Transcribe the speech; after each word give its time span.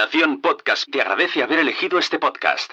Nación 0.00 0.40
Podcast 0.40 0.90
te 0.90 1.02
agradece 1.02 1.42
haber 1.42 1.58
elegido 1.58 1.98
este 1.98 2.18
podcast. 2.18 2.72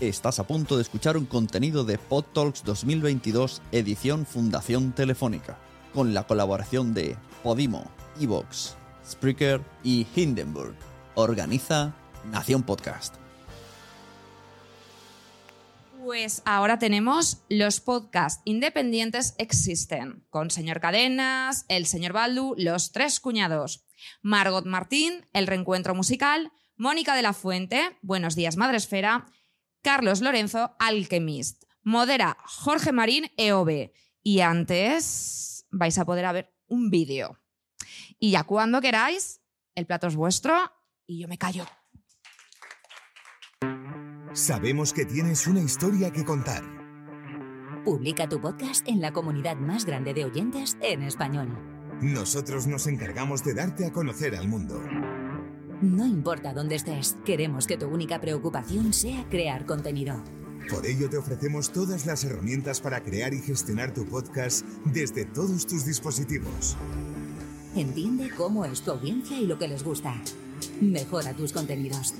Estás 0.00 0.40
a 0.40 0.46
punto 0.48 0.74
de 0.74 0.82
escuchar 0.82 1.16
un 1.16 1.26
contenido 1.26 1.84
de 1.84 1.96
PodTalks 1.96 2.64
2022 2.64 3.62
edición 3.70 4.26
Fundación 4.26 4.90
Telefónica, 4.90 5.60
con 5.94 6.12
la 6.12 6.26
colaboración 6.26 6.92
de 6.92 7.16
Podimo, 7.44 7.88
Evox, 8.20 8.76
Spreaker 9.08 9.60
y 9.84 10.08
Hindenburg. 10.16 10.74
Organiza 11.14 11.94
Nación 12.32 12.64
Podcast. 12.64 13.21
Pues 16.02 16.42
ahora 16.46 16.80
tenemos 16.80 17.44
los 17.48 17.80
podcasts 17.80 18.42
independientes 18.44 19.36
existen, 19.38 20.26
con 20.30 20.50
señor 20.50 20.80
Cadenas, 20.80 21.64
el 21.68 21.86
señor 21.86 22.12
Baldu, 22.12 22.56
los 22.58 22.90
tres 22.90 23.20
cuñados, 23.20 23.86
Margot 24.20 24.66
Martín, 24.66 25.28
el 25.32 25.46
reencuentro 25.46 25.94
musical, 25.94 26.50
Mónica 26.76 27.14
de 27.14 27.22
la 27.22 27.32
Fuente, 27.32 27.96
Buenos 28.02 28.34
días 28.34 28.56
Madresfera, 28.56 29.26
Carlos 29.80 30.22
Lorenzo, 30.22 30.74
Alchemist, 30.80 31.62
modera 31.84 32.36
Jorge 32.46 32.90
Marín, 32.90 33.30
EOB. 33.36 33.92
Y 34.24 34.40
antes 34.40 35.66
vais 35.70 35.96
a 35.98 36.04
poder 36.04 36.32
ver 36.32 36.52
un 36.66 36.90
vídeo. 36.90 37.38
Y 38.18 38.32
ya 38.32 38.42
cuando 38.42 38.80
queráis, 38.80 39.40
el 39.76 39.86
plato 39.86 40.08
es 40.08 40.16
vuestro 40.16 40.72
y 41.06 41.20
yo 41.20 41.28
me 41.28 41.38
callo. 41.38 41.64
Sabemos 44.34 44.94
que 44.94 45.04
tienes 45.04 45.46
una 45.46 45.60
historia 45.60 46.10
que 46.10 46.24
contar. 46.24 46.62
Publica 47.84 48.30
tu 48.30 48.40
podcast 48.40 48.88
en 48.88 49.02
la 49.02 49.12
comunidad 49.12 49.56
más 49.56 49.84
grande 49.84 50.14
de 50.14 50.24
oyentes 50.24 50.78
en 50.80 51.02
español. 51.02 51.48
Nosotros 52.00 52.66
nos 52.66 52.86
encargamos 52.86 53.44
de 53.44 53.52
darte 53.52 53.84
a 53.84 53.92
conocer 53.92 54.34
al 54.34 54.48
mundo. 54.48 54.82
No 55.82 56.06
importa 56.06 56.54
dónde 56.54 56.76
estés, 56.76 57.18
queremos 57.26 57.66
que 57.66 57.76
tu 57.76 57.88
única 57.88 58.22
preocupación 58.22 58.94
sea 58.94 59.28
crear 59.28 59.66
contenido. 59.66 60.24
Por 60.70 60.86
ello 60.86 61.10
te 61.10 61.18
ofrecemos 61.18 61.70
todas 61.70 62.06
las 62.06 62.24
herramientas 62.24 62.80
para 62.80 63.02
crear 63.02 63.34
y 63.34 63.40
gestionar 63.42 63.92
tu 63.92 64.06
podcast 64.06 64.64
desde 64.86 65.26
todos 65.26 65.66
tus 65.66 65.84
dispositivos. 65.84 66.78
Entiende 67.76 68.30
cómo 68.34 68.64
es 68.64 68.80
tu 68.80 68.92
audiencia 68.92 69.38
y 69.38 69.46
lo 69.46 69.58
que 69.58 69.68
les 69.68 69.84
gusta. 69.84 70.14
Mejora 70.80 71.34
tus 71.34 71.52
contenidos. 71.52 72.14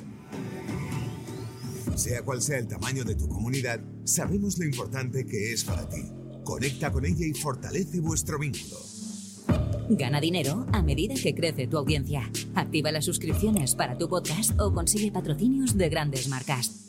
Sea 1.94 2.22
cual 2.22 2.42
sea 2.42 2.58
el 2.58 2.68
tamaño 2.68 3.04
de 3.04 3.14
tu 3.14 3.28
comunidad, 3.28 3.80
sabemos 4.04 4.58
lo 4.58 4.64
importante 4.64 5.26
que 5.26 5.52
es 5.52 5.64
para 5.64 5.88
ti. 5.88 6.02
Conecta 6.44 6.90
con 6.90 7.04
ella 7.04 7.26
y 7.26 7.34
fortalece 7.34 8.00
vuestro 8.00 8.38
vínculo. 8.38 8.76
Gana 9.88 10.20
dinero 10.20 10.66
a 10.72 10.82
medida 10.82 11.14
que 11.14 11.34
crece 11.34 11.66
tu 11.66 11.76
audiencia. 11.76 12.30
Activa 12.54 12.92
las 12.92 13.04
suscripciones 13.04 13.74
para 13.74 13.98
tu 13.98 14.08
podcast 14.08 14.58
o 14.58 14.72
consigue 14.72 15.12
patrocinios 15.12 15.76
de 15.76 15.88
grandes 15.88 16.28
marcas. 16.28 16.82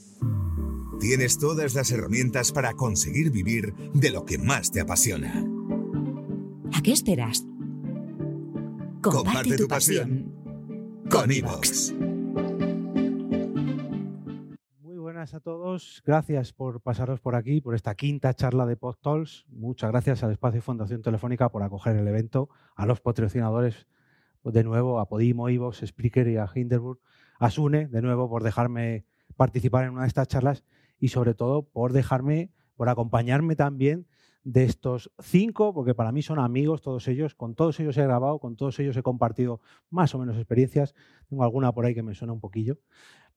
Tienes 1.00 1.38
todas 1.38 1.76
las 1.76 1.92
herramientas 1.92 2.52
para 2.52 2.74
conseguir 2.74 3.30
vivir 3.30 3.74
de 3.94 4.12
lo 4.12 4.26
que 4.26 4.38
más 4.38 4.72
te 4.72 4.80
apasiona. 4.80 5.46
¿A 6.72 6.82
qué 6.82 6.94
esperas? 6.94 7.46
Comparte, 9.02 9.58
tu 9.58 9.68
pasión 9.68 10.32
con 11.10 11.30
Evox. 11.30 11.94
Buenas 15.24 15.36
a 15.36 15.40
todos. 15.40 16.04
Gracias 16.06 16.52
por 16.52 16.82
pasaros 16.82 17.22
por 17.22 17.36
aquí, 17.36 17.62
por 17.62 17.76
esta 17.76 17.96
quinta 17.96 18.34
charla 18.34 18.66
de 18.66 18.76
PodTalks. 18.76 19.46
Muchas 19.48 19.90
gracias 19.90 20.22
al 20.22 20.32
Espacio 20.34 20.62
Fundación 20.62 21.02
Telefónica 21.02 21.48
por 21.48 21.64
acoger 21.64 21.96
el 21.96 22.06
evento, 22.10 22.50
a 22.76 22.86
los 22.86 23.00
patrocinadores 23.00 23.88
pues, 24.42 24.54
de 24.54 24.66
nuevo, 24.66 25.00
a 25.00 25.08
Podimo, 25.08 25.48
Evox, 25.48 25.82
Spreaker 25.86 26.28
y 26.28 26.36
a 26.36 26.50
Hinderburg, 26.54 27.00
a 27.40 27.50
Sune 27.50 27.88
de 27.88 28.02
nuevo 28.02 28.30
por 28.30 28.44
dejarme 28.44 29.06
participar 29.38 29.86
en 29.86 29.92
una 29.92 30.02
de 30.02 30.10
estas 30.10 30.28
charlas 30.28 30.66
y 31.00 31.08
sobre 31.08 31.34
todo 31.34 31.62
por 31.62 31.94
dejarme, 31.94 32.52
por 32.76 32.90
acompañarme 32.90 33.56
también 33.56 34.06
de 34.44 34.66
estos 34.66 35.10
cinco, 35.20 35.74
porque 35.74 35.96
para 35.96 36.12
mí 36.12 36.22
son 36.22 36.40
amigos 36.40 36.82
todos 36.82 37.08
ellos, 37.08 37.34
con 37.34 37.56
todos 37.56 37.80
ellos 37.80 37.98
he 37.98 38.04
grabado, 38.04 38.40
con 38.40 38.58
todos 38.58 38.78
ellos 38.80 38.98
he 38.98 39.04
compartido 39.04 39.62
más 39.90 40.14
o 40.16 40.20
menos 40.20 40.36
experiencias, 40.36 40.94
tengo 41.30 41.46
alguna 41.46 41.72
por 41.72 41.86
ahí 41.86 41.96
que 41.96 42.04
me 42.04 42.14
suena 42.14 42.34
un 42.34 42.42
poquillo, 42.42 42.78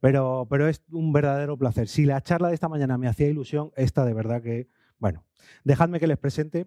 pero, 0.01 0.47
pero 0.51 0.69
es 0.69 0.83
un 0.91 1.13
verdadero 1.13 1.57
placer. 1.57 1.89
Si 1.89 2.05
la 2.05 2.21
charla 2.21 2.49
de 2.49 2.55
esta 2.55 2.69
mañana 2.69 2.99
me 2.99 3.09
hacía 3.09 3.29
ilusión, 3.29 3.73
esta 3.77 4.05
de 4.05 4.15
verdad 4.15 4.43
que, 4.43 4.69
bueno, 4.99 5.25
dejadme 5.65 6.01
que 6.01 6.07
les 6.07 6.19
presente. 6.19 6.67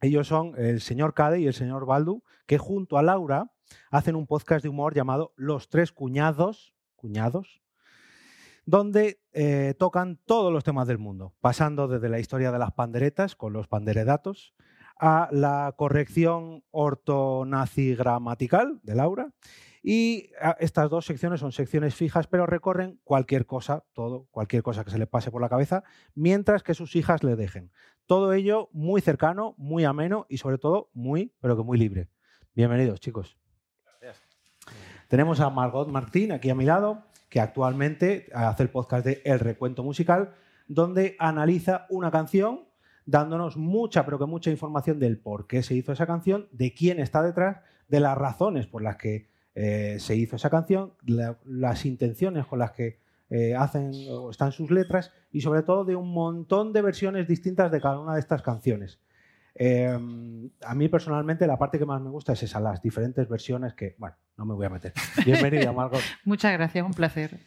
Ellos 0.00 0.26
son 0.26 0.54
el 0.56 0.80
señor 0.80 1.14
Cade 1.14 1.40
y 1.40 1.46
el 1.46 1.54
señor 1.54 1.86
Baldu, 1.86 2.22
que 2.46 2.58
junto 2.58 2.98
a 2.98 3.02
Laura 3.02 3.52
hacen 3.90 4.16
un 4.16 4.26
podcast 4.26 4.62
de 4.64 4.68
humor 4.68 4.94
llamado 4.94 5.32
Los 5.36 5.68
Tres 5.68 5.92
Cuñados, 5.92 6.74
cuñados, 6.96 7.62
donde 8.64 9.20
eh, 9.32 9.74
tocan 9.78 10.18
todos 10.24 10.52
los 10.52 10.64
temas 10.64 10.86
del 10.88 10.98
mundo, 10.98 11.34
pasando 11.40 11.88
desde 11.88 12.08
la 12.08 12.18
historia 12.18 12.52
de 12.52 12.58
las 12.58 12.72
panderetas 12.72 13.36
con 13.36 13.52
los 13.52 13.68
panderedatos 13.68 14.54
a 15.04 15.28
la 15.32 15.74
corrección 15.76 16.62
ortonaci-gramatical 16.70 18.78
de 18.84 18.94
Laura. 18.94 19.32
Y 19.82 20.30
ah, 20.40 20.56
estas 20.60 20.88
dos 20.90 21.06
secciones 21.06 21.40
son 21.40 21.50
secciones 21.50 21.96
fijas, 21.96 22.28
pero 22.28 22.46
recorren 22.46 23.00
cualquier 23.02 23.44
cosa, 23.44 23.82
todo, 23.94 24.28
cualquier 24.30 24.62
cosa 24.62 24.84
que 24.84 24.92
se 24.92 25.00
le 25.00 25.08
pase 25.08 25.32
por 25.32 25.42
la 25.42 25.48
cabeza, 25.48 25.82
mientras 26.14 26.62
que 26.62 26.74
sus 26.74 26.94
hijas 26.94 27.24
le 27.24 27.34
dejen. 27.34 27.72
Todo 28.06 28.32
ello 28.32 28.68
muy 28.72 29.00
cercano, 29.00 29.56
muy 29.58 29.84
ameno 29.84 30.24
y 30.28 30.38
sobre 30.38 30.58
todo 30.58 30.88
muy, 30.94 31.34
pero 31.40 31.56
que 31.56 31.64
muy 31.64 31.78
libre. 31.78 32.08
Bienvenidos, 32.54 33.00
chicos. 33.00 33.36
Tenemos 35.08 35.40
a 35.40 35.50
Margot 35.50 35.88
Martín 35.88 36.30
aquí 36.30 36.48
a 36.48 36.54
mi 36.54 36.64
lado, 36.64 37.02
que 37.28 37.40
actualmente 37.40 38.30
hace 38.32 38.62
el 38.62 38.70
podcast 38.70 39.04
de 39.04 39.20
El 39.24 39.40
Recuento 39.40 39.82
Musical, 39.82 40.36
donde 40.68 41.16
analiza 41.18 41.86
una 41.90 42.12
canción 42.12 42.70
dándonos 43.06 43.56
mucha, 43.56 44.04
pero 44.04 44.18
que 44.18 44.26
mucha 44.26 44.50
información 44.50 44.98
del 44.98 45.18
por 45.18 45.46
qué 45.46 45.62
se 45.62 45.74
hizo 45.74 45.92
esa 45.92 46.06
canción, 46.06 46.48
de 46.52 46.72
quién 46.74 47.00
está 47.00 47.22
detrás, 47.22 47.58
de 47.88 48.00
las 48.00 48.16
razones 48.16 48.66
por 48.66 48.82
las 48.82 48.96
que 48.96 49.28
eh, 49.54 49.96
se 49.98 50.16
hizo 50.16 50.36
esa 50.36 50.48
canción, 50.50 50.94
la- 51.04 51.36
las 51.44 51.84
intenciones 51.84 52.46
con 52.46 52.58
las 52.58 52.70
que 52.72 53.00
eh, 53.28 53.54
hacen 53.54 53.92
o 54.10 54.30
están 54.30 54.52
sus 54.52 54.70
letras 54.70 55.10
y 55.30 55.40
sobre 55.40 55.62
todo 55.62 55.84
de 55.84 55.96
un 55.96 56.12
montón 56.12 56.72
de 56.72 56.82
versiones 56.82 57.26
distintas 57.28 57.70
de 57.72 57.80
cada 57.80 57.98
una 57.98 58.14
de 58.14 58.20
estas 58.20 58.42
canciones. 58.42 58.98
Eh, 59.54 59.88
a 60.64 60.74
mí 60.74 60.88
personalmente 60.88 61.46
la 61.46 61.58
parte 61.58 61.78
que 61.78 61.84
más 61.84 62.00
me 62.00 62.08
gusta 62.10 62.32
es 62.32 62.42
esa, 62.42 62.60
las 62.60 62.80
diferentes 62.82 63.28
versiones 63.28 63.74
que, 63.74 63.94
bueno, 63.98 64.16
no 64.38 64.46
me 64.46 64.54
voy 64.54 64.66
a 64.66 64.70
meter. 64.70 64.92
Bienvenida, 65.26 65.72
Margot. 65.72 66.00
Muchas 66.24 66.52
gracias, 66.52 66.84
un 66.86 66.92
placer. 66.94 67.38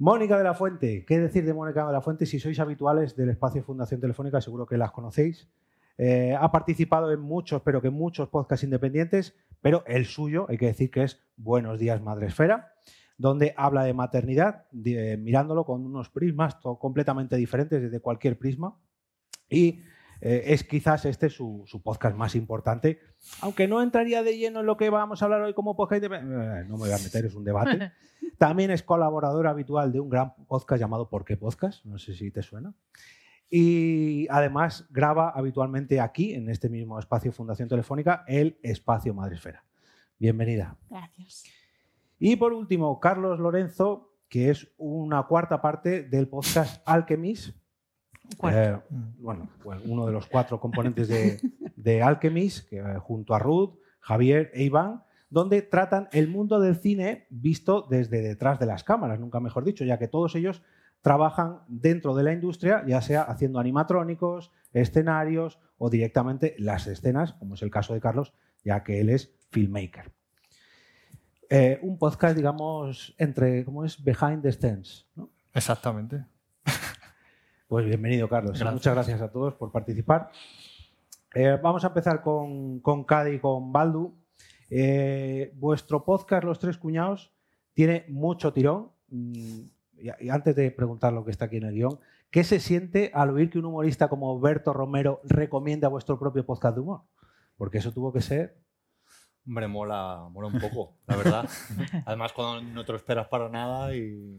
Mónica 0.00 0.38
de 0.38 0.44
la 0.44 0.54
Fuente, 0.54 1.04
¿qué 1.04 1.18
decir 1.18 1.44
de 1.44 1.52
Mónica 1.52 1.84
de 1.84 1.92
la 1.92 2.00
Fuente? 2.00 2.24
Si 2.24 2.38
sois 2.38 2.60
habituales 2.60 3.16
del 3.16 3.30
espacio 3.30 3.64
Fundación 3.64 4.00
Telefónica, 4.00 4.40
seguro 4.40 4.64
que 4.64 4.78
las 4.78 4.92
conocéis. 4.92 5.48
Eh, 5.96 6.36
ha 6.38 6.52
participado 6.52 7.10
en 7.10 7.18
muchos, 7.18 7.62
pero 7.62 7.82
que 7.82 7.90
muchos 7.90 8.28
podcasts 8.28 8.62
independientes, 8.62 9.34
pero 9.60 9.82
el 9.88 10.06
suyo, 10.06 10.46
hay 10.48 10.56
que 10.56 10.66
decir 10.66 10.92
que 10.92 11.02
es 11.02 11.20
Buenos 11.36 11.80
días 11.80 12.00
Madresfera, 12.00 12.74
donde 13.16 13.54
habla 13.56 13.82
de 13.82 13.92
maternidad, 13.92 14.66
mirándolo 14.70 15.64
con 15.64 15.84
unos 15.84 16.10
prismas 16.10 16.54
completamente 16.78 17.34
diferentes 17.34 17.82
desde 17.82 17.98
cualquier 17.98 18.38
prisma. 18.38 18.78
Y 19.50 19.82
eh, 20.20 20.44
es 20.46 20.64
quizás 20.64 21.04
este 21.04 21.30
su, 21.30 21.62
su 21.66 21.82
podcast 21.82 22.16
más 22.16 22.34
importante, 22.34 23.00
aunque 23.40 23.68
no 23.68 23.82
entraría 23.82 24.22
de 24.22 24.36
lleno 24.36 24.60
en 24.60 24.66
lo 24.66 24.76
que 24.76 24.90
vamos 24.90 25.22
a 25.22 25.26
hablar 25.26 25.42
hoy 25.42 25.54
como 25.54 25.76
podcast 25.76 26.04
eh, 26.04 26.08
No 26.08 26.76
me 26.76 26.78
voy 26.78 26.92
a 26.92 26.98
meter, 26.98 27.26
es 27.26 27.34
un 27.34 27.44
debate. 27.44 27.92
También 28.38 28.70
es 28.70 28.82
colaborador 28.82 29.46
habitual 29.46 29.92
de 29.92 30.00
un 30.00 30.08
gran 30.08 30.34
podcast 30.46 30.80
llamado 30.80 31.08
¿Por 31.08 31.24
qué 31.24 31.36
Podcast? 31.36 31.84
No 31.84 31.98
sé 31.98 32.14
si 32.14 32.30
te 32.30 32.42
suena. 32.42 32.74
Y 33.50 34.26
además 34.28 34.86
graba 34.90 35.30
habitualmente 35.30 36.00
aquí, 36.00 36.34
en 36.34 36.50
este 36.50 36.68
mismo 36.68 36.98
espacio 36.98 37.32
Fundación 37.32 37.68
Telefónica, 37.68 38.24
el 38.26 38.58
espacio 38.62 39.14
Madresfera. 39.14 39.64
Bienvenida. 40.18 40.76
Gracias. 40.90 41.44
Y 42.18 42.36
por 42.36 42.52
último, 42.52 42.98
Carlos 43.00 43.38
Lorenzo, 43.38 44.12
que 44.28 44.50
es 44.50 44.68
una 44.76 45.22
cuarta 45.22 45.62
parte 45.62 46.02
del 46.02 46.28
podcast 46.28 46.82
Alchemist. 46.86 47.56
Eh, 48.50 48.78
bueno, 49.18 49.48
pues 49.62 49.80
uno 49.84 50.06
de 50.06 50.12
los 50.12 50.26
cuatro 50.26 50.60
componentes 50.60 51.08
de, 51.08 51.40
de 51.76 52.02
Alchemist, 52.02 52.68
que, 52.68 52.82
junto 53.00 53.34
a 53.34 53.38
Ruth, 53.38 53.78
Javier 54.00 54.50
e 54.54 54.64
Iván, 54.64 55.02
donde 55.30 55.62
tratan 55.62 56.08
el 56.12 56.28
mundo 56.28 56.60
del 56.60 56.76
cine 56.76 57.26
visto 57.30 57.86
desde 57.88 58.22
detrás 58.22 58.58
de 58.58 58.66
las 58.66 58.84
cámaras, 58.84 59.20
nunca 59.20 59.40
mejor 59.40 59.64
dicho, 59.64 59.84
ya 59.84 59.98
que 59.98 60.08
todos 60.08 60.34
ellos 60.34 60.62
trabajan 61.02 61.60
dentro 61.68 62.14
de 62.14 62.22
la 62.22 62.32
industria, 62.32 62.84
ya 62.86 63.00
sea 63.00 63.22
haciendo 63.22 63.58
animatrónicos, 63.58 64.50
escenarios 64.72 65.58
o 65.76 65.90
directamente 65.90 66.54
las 66.58 66.86
escenas, 66.86 67.34
como 67.34 67.54
es 67.54 67.62
el 67.62 67.70
caso 67.70 67.94
de 67.94 68.00
Carlos, 68.00 68.34
ya 68.64 68.82
que 68.82 69.00
él 69.00 69.10
es 69.10 69.34
filmmaker. 69.50 70.12
Eh, 71.50 71.78
un 71.82 71.98
podcast, 71.98 72.36
digamos, 72.36 73.14
entre, 73.16 73.64
¿cómo 73.64 73.84
es? 73.84 74.02
Behind 74.02 74.42
the 74.42 74.52
scenes, 74.52 75.06
¿no? 75.14 75.30
Exactamente. 75.54 76.24
Pues 77.68 77.84
bienvenido, 77.84 78.30
Carlos. 78.30 78.52
Gracias. 78.52 78.72
Muchas 78.72 78.94
gracias 78.94 79.20
a 79.20 79.30
todos 79.30 79.52
por 79.52 79.70
participar. 79.70 80.30
Eh, 81.34 81.58
vamos 81.62 81.84
a 81.84 81.88
empezar 81.88 82.22
con, 82.22 82.80
con 82.80 83.04
Cade 83.04 83.34
y 83.34 83.40
con 83.40 83.70
Baldu. 83.70 84.14
Eh, 84.70 85.52
vuestro 85.54 86.02
podcast, 86.02 86.44
Los 86.44 86.58
Tres 86.58 86.78
Cuñados, 86.78 87.30
tiene 87.74 88.06
mucho 88.08 88.54
tirón. 88.54 88.90
Mm, 89.08 89.32
y, 89.98 90.10
y 90.18 90.28
antes 90.30 90.56
de 90.56 90.70
preguntar 90.70 91.12
lo 91.12 91.26
que 91.26 91.30
está 91.30 91.44
aquí 91.44 91.58
en 91.58 91.64
el 91.64 91.74
guion, 91.74 92.00
¿qué 92.30 92.42
se 92.42 92.58
siente 92.58 93.10
al 93.12 93.28
oír 93.28 93.50
que 93.50 93.58
un 93.58 93.66
humorista 93.66 94.08
como 94.08 94.40
Berto 94.40 94.72
Romero 94.72 95.20
recomienda 95.24 95.88
vuestro 95.88 96.18
propio 96.18 96.46
podcast 96.46 96.74
de 96.74 96.80
humor? 96.80 97.02
Porque 97.58 97.78
eso 97.78 97.92
tuvo 97.92 98.14
que 98.14 98.22
ser 98.22 98.56
Hombre, 99.46 99.68
mola, 99.68 100.26
mola 100.30 100.48
un 100.48 100.58
poco, 100.58 100.94
la 101.06 101.16
verdad. 101.16 101.48
Además, 102.06 102.32
cuando 102.32 102.62
no 102.62 102.84
te 102.84 102.92
lo 102.92 102.98
esperas 102.98 103.28
para 103.28 103.48
nada 103.48 103.94
y 103.94 104.38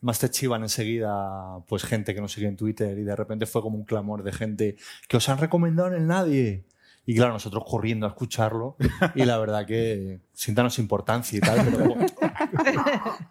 más 0.00 0.18
te 0.18 0.30
chivan 0.30 0.62
enseguida, 0.62 1.58
pues 1.68 1.82
gente 1.84 2.14
que 2.14 2.20
nos 2.20 2.32
sigue 2.32 2.46
en 2.48 2.56
Twitter 2.56 2.98
y 2.98 3.02
de 3.04 3.16
repente 3.16 3.46
fue 3.46 3.62
como 3.62 3.76
un 3.78 3.84
clamor 3.84 4.22
de 4.22 4.32
gente 4.32 4.76
que 5.08 5.16
os 5.16 5.28
han 5.28 5.38
recomendado 5.38 5.88
en 5.88 5.94
el 5.94 6.06
nadie. 6.06 6.64
Y 7.08 7.14
claro, 7.14 7.32
nosotros 7.34 7.62
corriendo 7.66 8.06
a 8.06 8.08
escucharlo 8.08 8.76
y 9.14 9.24
la 9.24 9.38
verdad 9.38 9.64
que 9.64 10.20
siéntanos 10.32 10.78
importancia 10.80 11.38
y 11.38 11.40
tal, 11.40 11.64
pero, 11.70 11.94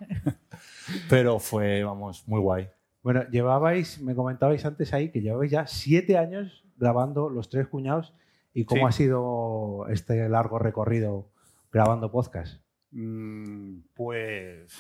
pero 1.10 1.40
fue, 1.40 1.84
vamos, 1.84 2.28
muy 2.28 2.40
guay. 2.40 2.70
Bueno, 3.04 3.24
llevabais, 3.30 4.02
me 4.02 4.16
comentabais 4.16 4.66
antes 4.66 4.94
ahí 4.94 5.12
que 5.12 5.22
llevabais 5.22 5.52
ya 5.52 5.68
siete 5.68 6.18
años 6.18 6.64
grabando 6.78 7.30
Los 7.30 7.50
Tres 7.50 7.68
Cuñados. 7.68 8.14
¿Y 8.54 8.64
cómo 8.66 8.84
Sí. 8.84 8.88
ha 8.88 8.92
sido 8.94 9.86
este 9.90 10.28
largo 10.30 10.58
recorrido 10.60 11.28
grabando 11.72 12.10
podcast? 12.12 12.62
Mm, 12.92 13.80
Pues, 13.94 14.72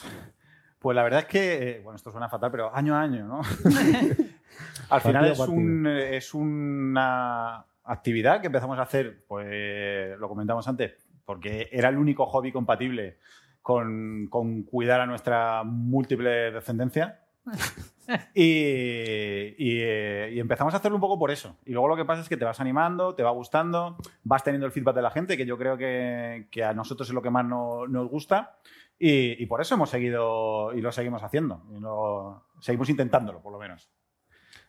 pues 0.85 0.95
la 0.95 1.01
verdad 1.01 1.21
es 1.21 1.25
que, 1.25 1.69
eh, 1.71 1.81
bueno, 1.83 1.95
esto 1.95 2.11
suena 2.11 2.29
fatal, 2.29 2.51
pero 2.51 2.71
año 2.75 2.95
a 2.95 3.01
año, 3.01 3.25
¿no? 3.27 3.41
Al 4.91 5.01
final 5.01 5.25
es, 5.31 5.39
un, 5.39 5.87
eh, 5.87 6.15
es 6.17 6.31
una 6.35 7.65
actividad 7.85 8.39
que 8.39 8.45
empezamos 8.45 8.77
a 8.77 8.83
hacer, 8.83 9.25
pues 9.27 10.15
lo 10.19 10.29
comentamos 10.29 10.67
antes, 10.67 10.93
porque 11.25 11.69
era 11.71 11.89
el 11.89 11.97
único 11.97 12.27
hobby 12.27 12.51
compatible 12.51 13.17
con, 13.63 14.27
con 14.29 14.61
cuidar 14.61 15.01
a 15.01 15.07
nuestra 15.07 15.63
múltiple 15.63 16.51
descendencia. 16.51 17.19
Y, 18.35 19.55
y, 19.57 19.79
eh, 19.81 20.29
y 20.33 20.39
empezamos 20.39 20.71
a 20.75 20.77
hacerlo 20.77 20.97
un 20.97 21.01
poco 21.01 21.17
por 21.17 21.31
eso. 21.31 21.57
Y 21.65 21.71
luego 21.71 21.87
lo 21.87 21.95
que 21.95 22.05
pasa 22.05 22.21
es 22.21 22.29
que 22.29 22.37
te 22.37 22.45
vas 22.45 22.59
animando, 22.59 23.15
te 23.15 23.23
va 23.23 23.31
gustando, 23.31 23.97
vas 24.23 24.43
teniendo 24.43 24.67
el 24.67 24.71
feedback 24.71 24.93
de 24.95 25.01
la 25.01 25.09
gente, 25.09 25.35
que 25.37 25.47
yo 25.47 25.57
creo 25.57 25.75
que, 25.75 26.47
que 26.51 26.63
a 26.63 26.73
nosotros 26.75 27.09
es 27.09 27.15
lo 27.15 27.23
que 27.23 27.31
más 27.31 27.43
no- 27.45 27.87
nos 27.87 28.07
gusta. 28.07 28.57
Y, 28.97 29.41
y 29.43 29.45
por 29.47 29.59
eso 29.61 29.75
hemos 29.75 29.89
seguido 29.89 30.73
y 30.73 30.81
lo 30.81 30.91
seguimos 30.91 31.21
haciendo. 31.23 31.63
Y 31.75 31.79
lo- 31.79 32.45
seguimos 32.59 32.89
intentándolo, 32.89 33.41
por 33.41 33.51
lo 33.51 33.59
menos. 33.59 33.89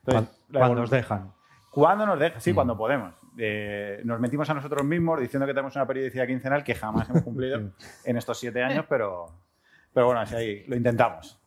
Cuando, 0.05 0.21
Entonces, 0.23 0.45
la 0.51 0.61
cuando 0.61 0.81
evolu- 0.81 0.85
os 0.85 0.91
dejan. 0.91 1.33
cuando 1.71 2.07
nos 2.07 2.19
deja, 2.19 2.41
sí, 2.41 2.53
Mm. 2.53 2.55
cuando 2.55 2.77
podemos. 2.77 3.15
Eh, 3.39 4.01
nos 4.05 4.19
mentimos 4.19 4.49
a 4.51 4.55
nosotros 4.55 4.85
mismos 4.85 5.21
diciendo 5.21 5.47
que 5.47 5.53
tenemos 5.53 5.77
una 5.77 5.87
periodicidad 5.87 6.27
quincenal 6.27 6.65
que 6.65 6.75
jamás 6.75 7.09
hemos 7.11 7.23
cumplido 7.23 7.59
en 8.05 8.17
estos 8.17 8.39
siete 8.39 8.63
años, 8.63 8.87
pero, 8.89 9.27
pero 9.93 10.07
bueno, 10.07 10.21
así 10.21 10.35
ahí 10.35 10.65
lo 10.67 10.77
intentamos. 10.77 11.39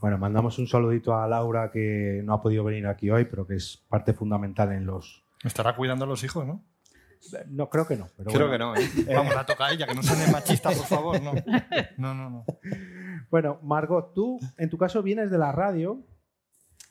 Bueno, 0.00 0.18
mandamos 0.18 0.58
un 0.58 0.66
saludito 0.66 1.16
a 1.16 1.28
Laura 1.28 1.70
que 1.70 2.22
no 2.24 2.34
ha 2.34 2.42
podido 2.42 2.64
venir 2.64 2.86
aquí 2.88 3.08
hoy, 3.10 3.24
pero 3.26 3.46
que 3.46 3.54
es 3.54 3.84
parte 3.88 4.12
fundamental 4.14 4.72
en 4.72 4.84
los. 4.86 5.22
Estará 5.44 5.76
cuidando 5.76 6.04
a 6.06 6.08
los 6.08 6.24
hijos, 6.24 6.44
¿no? 6.46 6.64
No, 7.50 7.68
creo 7.68 7.86
que 7.86 7.96
no. 7.96 8.08
Pero 8.16 8.30
Creo 8.30 8.48
bueno. 8.48 8.74
que 8.74 8.80
no, 8.80 9.10
¿eh? 9.10 9.14
Vamos, 9.16 9.34
la 9.34 9.46
toca 9.46 9.66
a 9.66 9.72
ella, 9.72 9.86
que 9.86 9.94
no 9.94 10.02
suene 10.02 10.30
machista, 10.30 10.70
por 10.70 10.86
favor, 10.86 11.22
no. 11.22 11.32
No, 11.96 12.14
no, 12.14 12.30
no. 12.30 12.44
Bueno, 13.30 13.58
Margot, 13.62 14.12
tú 14.14 14.38
en 14.58 14.68
tu 14.68 14.76
caso 14.78 15.02
vienes 15.02 15.30
de 15.30 15.38
la 15.38 15.52
radio 15.52 16.02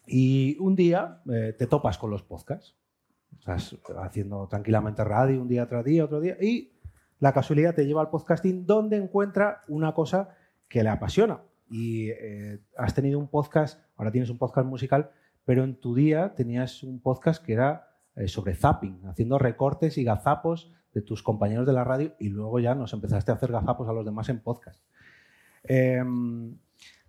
y 0.07 0.57
un 0.60 0.75
día 0.75 1.22
eh, 1.31 1.54
te 1.57 1.68
topas 1.68 1.98
con 1.98 2.10
los 2.10 2.24
podcasts. 2.24 2.75
Estás 3.38 3.78
haciendo 4.01 4.48
tranquilamente 4.48 5.04
radio 5.04 5.42
un 5.42 5.48
día 5.48 5.68
tras 5.68 5.83
día, 5.86 6.06
otro 6.06 6.19
día, 6.19 6.38
y 6.42 6.74
la 7.19 7.33
casualidad 7.33 7.75
te 7.75 7.86
lleva 7.86 8.01
al 8.01 8.10
podcasting 8.10 8.66
donde 8.66 8.98
encuentra 8.98 9.62
una 9.68 9.94
cosa 9.94 10.30
que 10.68 10.83
le 10.83 10.89
apasiona. 10.89 11.42
Y 11.69 12.10
eh, 12.10 12.60
has 12.78 12.94
tenido 12.94 13.19
un 13.19 13.28
podcast, 13.30 13.80
ahora 13.95 14.12
tienes 14.12 14.30
un 14.30 14.38
podcast 14.38 14.68
musical, 14.68 15.12
pero 15.45 15.63
en 15.63 15.75
tu 15.80 15.95
día 15.95 16.33
tenías 16.36 16.83
un 16.83 17.00
podcast 17.00 17.44
que 17.44 17.54
era 17.54 17.91
eh, 18.16 18.28
sobre 18.28 18.56
zapping, 18.56 19.02
haciendo 19.08 19.38
recortes 19.38 19.98
y 19.98 20.04
gazapos 20.04 20.72
de 20.94 21.02
tus 21.02 21.24
compañeros 21.24 21.66
de 21.66 21.74
la 21.74 21.84
radio 21.84 22.13
y 22.19 22.30
luego 22.30 22.60
ya 22.60 22.75
nos 22.75 22.94
empezaste 22.94 23.31
a 23.31 23.36
hacer 23.36 23.52
gazapos 23.52 23.88
a 23.88 23.94
los 23.94 24.06
demás 24.06 24.30
en 24.30 24.40
podcast. 24.40 24.81
Em, 25.63 26.58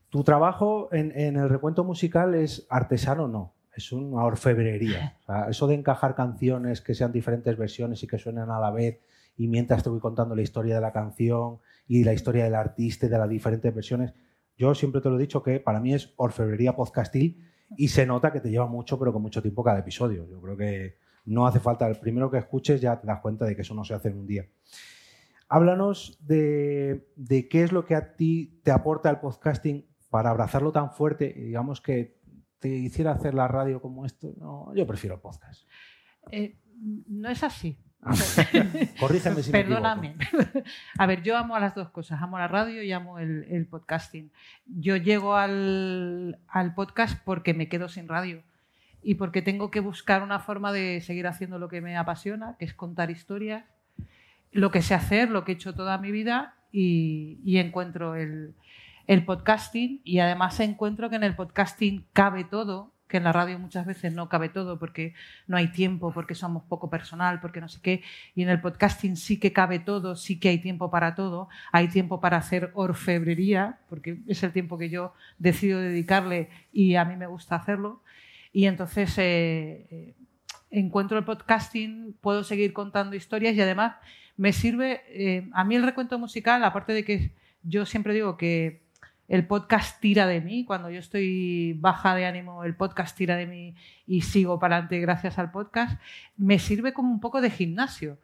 tu 0.08 0.22
trabajo 0.22 0.88
en, 0.92 1.12
en 1.18 1.36
el 1.36 1.48
recuento 1.48 1.84
musical 1.84 2.34
es 2.34 2.66
artesano, 2.70 3.26
no, 3.26 3.54
es 3.74 3.92
una 3.92 4.24
orfebrería. 4.24 5.18
O 5.22 5.24
sea, 5.24 5.48
eso 5.48 5.66
de 5.66 5.74
encajar 5.74 6.14
canciones 6.14 6.80
que 6.80 6.94
sean 6.94 7.12
diferentes 7.12 7.56
versiones 7.56 8.02
y 8.02 8.06
que 8.06 8.18
suenen 8.18 8.50
a 8.50 8.60
la 8.60 8.70
vez 8.70 9.00
y 9.36 9.48
mientras 9.48 9.82
te 9.82 9.88
voy 9.88 10.00
contando 10.00 10.34
la 10.34 10.42
historia 10.42 10.74
de 10.74 10.80
la 10.80 10.92
canción 10.92 11.58
y 11.88 12.04
la 12.04 12.12
historia 12.12 12.44
del 12.44 12.54
artista 12.54 13.06
y 13.06 13.08
de 13.08 13.18
las 13.18 13.28
diferentes 13.28 13.74
versiones, 13.74 14.12
yo 14.56 14.74
siempre 14.74 15.00
te 15.00 15.08
lo 15.08 15.16
he 15.16 15.20
dicho 15.20 15.42
que 15.42 15.58
para 15.58 15.80
mí 15.80 15.94
es 15.94 16.12
orfebrería 16.16 16.76
podcastil 16.76 17.42
y 17.76 17.88
se 17.88 18.06
nota 18.06 18.32
que 18.32 18.40
te 18.40 18.50
lleva 18.50 18.66
mucho, 18.66 18.98
pero 18.98 19.12
con 19.12 19.22
mucho 19.22 19.42
tiempo 19.42 19.62
cada 19.62 19.80
episodio. 19.80 20.26
Yo 20.28 20.40
creo 20.40 20.56
que 20.56 20.98
no 21.24 21.46
hace 21.46 21.60
falta, 21.60 21.88
el 21.88 21.98
primero 21.98 22.30
que 22.30 22.38
escuches 22.38 22.80
ya 22.80 23.00
te 23.00 23.06
das 23.06 23.20
cuenta 23.20 23.44
de 23.44 23.54
que 23.54 23.62
eso 23.62 23.74
no 23.74 23.84
se 23.84 23.94
hace 23.94 24.08
en 24.08 24.18
un 24.18 24.26
día. 24.26 24.46
Háblanos 25.48 26.18
de, 26.20 27.06
qué 27.50 27.62
es 27.62 27.72
lo 27.72 27.84
que 27.84 27.94
a 27.94 28.16
ti 28.16 28.60
te 28.64 28.70
aporta 28.70 29.10
el 29.10 29.20
podcasting 29.20 29.86
para 30.10 30.30
abrazarlo 30.30 30.72
tan 30.72 30.92
fuerte 30.92 31.32
digamos 31.32 31.80
que 31.80 32.20
te 32.58 32.68
hiciera 32.68 33.12
hacer 33.12 33.34
la 33.34 33.48
radio 33.48 33.82
como 33.82 34.06
esto. 34.06 34.32
No, 34.38 34.72
yo 34.74 34.86
prefiero 34.86 35.16
el 35.16 35.20
podcast. 35.20 35.68
Eh, 36.30 36.58
no 37.08 37.28
es 37.28 37.42
así. 37.42 37.76
Corrígeme 39.00 39.42
si 39.42 39.52
me 39.52 39.62
Perdóname. 39.62 40.16
A 40.98 41.06
ver, 41.06 41.22
yo 41.22 41.36
amo 41.36 41.54
a 41.54 41.60
las 41.60 41.74
dos 41.74 41.90
cosas, 41.90 42.20
amo 42.20 42.38
la 42.38 42.48
radio 42.48 42.82
y 42.82 42.90
amo 42.92 43.18
el, 43.18 43.44
el 43.48 43.66
podcasting. 43.66 44.30
Yo 44.66 44.96
llego 44.96 45.36
al, 45.36 46.38
al 46.48 46.74
podcast 46.74 47.22
porque 47.24 47.54
me 47.54 47.68
quedo 47.68 47.88
sin 47.88 48.08
radio 48.08 48.42
y 49.02 49.14
porque 49.14 49.42
tengo 49.42 49.70
que 49.70 49.80
buscar 49.80 50.22
una 50.22 50.40
forma 50.40 50.72
de 50.72 51.00
seguir 51.00 51.26
haciendo 51.26 51.58
lo 51.58 51.68
que 51.68 51.80
me 51.80 51.96
apasiona, 51.96 52.56
que 52.58 52.64
es 52.64 52.74
contar 52.74 53.10
historias, 53.10 53.64
lo 54.50 54.70
que 54.70 54.82
sé 54.82 54.94
hacer, 54.94 55.30
lo 55.30 55.44
que 55.44 55.52
he 55.52 55.54
hecho 55.54 55.74
toda 55.74 55.98
mi 55.98 56.10
vida 56.10 56.54
y, 56.72 57.38
y 57.44 57.58
encuentro 57.58 58.16
el, 58.16 58.54
el 59.06 59.24
podcasting 59.24 60.00
y 60.04 60.18
además 60.20 60.58
encuentro 60.60 61.10
que 61.10 61.16
en 61.16 61.24
el 61.24 61.34
podcasting 61.34 62.06
cabe 62.12 62.44
todo, 62.44 62.91
que 63.12 63.18
en 63.18 63.24
la 63.24 63.32
radio 63.32 63.58
muchas 63.58 63.84
veces 63.84 64.14
no 64.14 64.30
cabe 64.30 64.48
todo 64.48 64.78
porque 64.78 65.12
no 65.46 65.58
hay 65.58 65.68
tiempo, 65.68 66.12
porque 66.14 66.34
somos 66.34 66.62
poco 66.64 66.88
personal, 66.88 67.40
porque 67.40 67.60
no 67.60 67.68
sé 67.68 67.78
qué. 67.82 68.02
Y 68.34 68.42
en 68.42 68.48
el 68.48 68.58
podcasting 68.62 69.16
sí 69.16 69.38
que 69.38 69.52
cabe 69.52 69.78
todo, 69.80 70.16
sí 70.16 70.40
que 70.40 70.48
hay 70.48 70.58
tiempo 70.58 70.90
para 70.90 71.14
todo. 71.14 71.50
Hay 71.72 71.88
tiempo 71.88 72.22
para 72.22 72.38
hacer 72.38 72.70
orfebrería, 72.72 73.80
porque 73.90 74.22
es 74.26 74.42
el 74.42 74.52
tiempo 74.52 74.78
que 74.78 74.88
yo 74.88 75.12
decido 75.38 75.78
dedicarle 75.78 76.48
y 76.72 76.94
a 76.94 77.04
mí 77.04 77.16
me 77.16 77.26
gusta 77.26 77.56
hacerlo. 77.56 78.02
Y 78.50 78.64
entonces 78.64 79.16
eh, 79.18 79.86
eh, 79.90 80.14
encuentro 80.70 81.18
el 81.18 81.24
podcasting, 81.24 82.16
puedo 82.18 82.44
seguir 82.44 82.72
contando 82.72 83.14
historias 83.14 83.54
y 83.54 83.60
además 83.60 83.96
me 84.38 84.54
sirve, 84.54 85.02
eh, 85.08 85.50
a 85.52 85.64
mí 85.64 85.76
el 85.76 85.82
recuento 85.82 86.18
musical, 86.18 86.64
aparte 86.64 86.94
de 86.94 87.04
que 87.04 87.32
yo 87.62 87.84
siempre 87.84 88.14
digo 88.14 88.38
que 88.38 88.80
el 89.28 89.46
podcast 89.46 90.00
tira 90.00 90.26
de 90.26 90.40
mí, 90.40 90.64
cuando 90.64 90.90
yo 90.90 90.98
estoy 90.98 91.74
baja 91.74 92.14
de 92.14 92.26
ánimo, 92.26 92.64
el 92.64 92.74
podcast 92.74 93.16
tira 93.16 93.36
de 93.36 93.46
mí 93.46 93.74
y 94.06 94.22
sigo 94.22 94.58
para 94.58 94.76
adelante 94.76 95.00
gracias 95.00 95.38
al 95.38 95.50
podcast, 95.50 96.00
me 96.36 96.58
sirve 96.58 96.92
como 96.92 97.10
un 97.10 97.20
poco 97.20 97.40
de 97.40 97.50
gimnasio, 97.50 98.18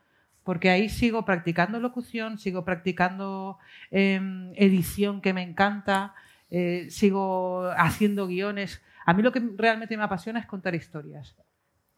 porque 0.45 0.71
ahí 0.71 0.89
sigo 0.89 1.25
practicando 1.25 1.79
locución, 1.81 2.39
sigo 2.39 2.65
practicando 2.65 3.59
eh, 3.91 4.21
edición 4.57 5.21
que 5.21 5.33
me 5.33 5.43
encanta, 5.43 6.15
eh, 6.51 6.87
sigo 6.91 7.71
haciendo 7.77 8.27
guiones. 8.27 8.81
A 9.05 9.13
mí 9.13 9.23
lo 9.23 9.33
que 9.33 9.43
realmente 9.57 9.97
me 9.97 10.05
apasiona 10.05 10.41
es 10.41 10.47
contar 10.47 10.75
historias. 10.75 11.37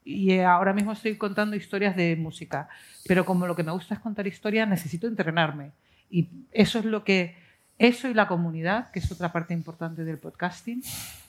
Y 0.02 0.32
eh, 0.32 0.44
ahora 0.44 0.72
mismo 0.72 0.92
estoy 0.92 1.16
contando 1.16 1.56
historias 1.56 1.94
de 1.94 2.16
música, 2.16 2.68
pero 3.06 3.24
como 3.24 3.46
lo 3.46 3.54
que 3.54 3.62
me 3.62 3.72
gusta 3.72 3.94
es 3.94 4.00
contar 4.00 4.26
historias, 4.26 4.68
necesito 4.68 5.06
entrenarme. 5.06 5.72
Y 6.08 6.28
eso 6.50 6.78
es 6.78 6.84
lo 6.84 7.04
que, 7.04 7.36
eso 7.80 8.08
y 8.08 8.14
la 8.14 8.28
comunidad, 8.28 8.90
que 8.90 8.98
es 8.98 9.10
otra 9.10 9.32
parte 9.32 9.54
importante 9.54 10.04
del 10.04 10.18
podcasting, 10.18 10.82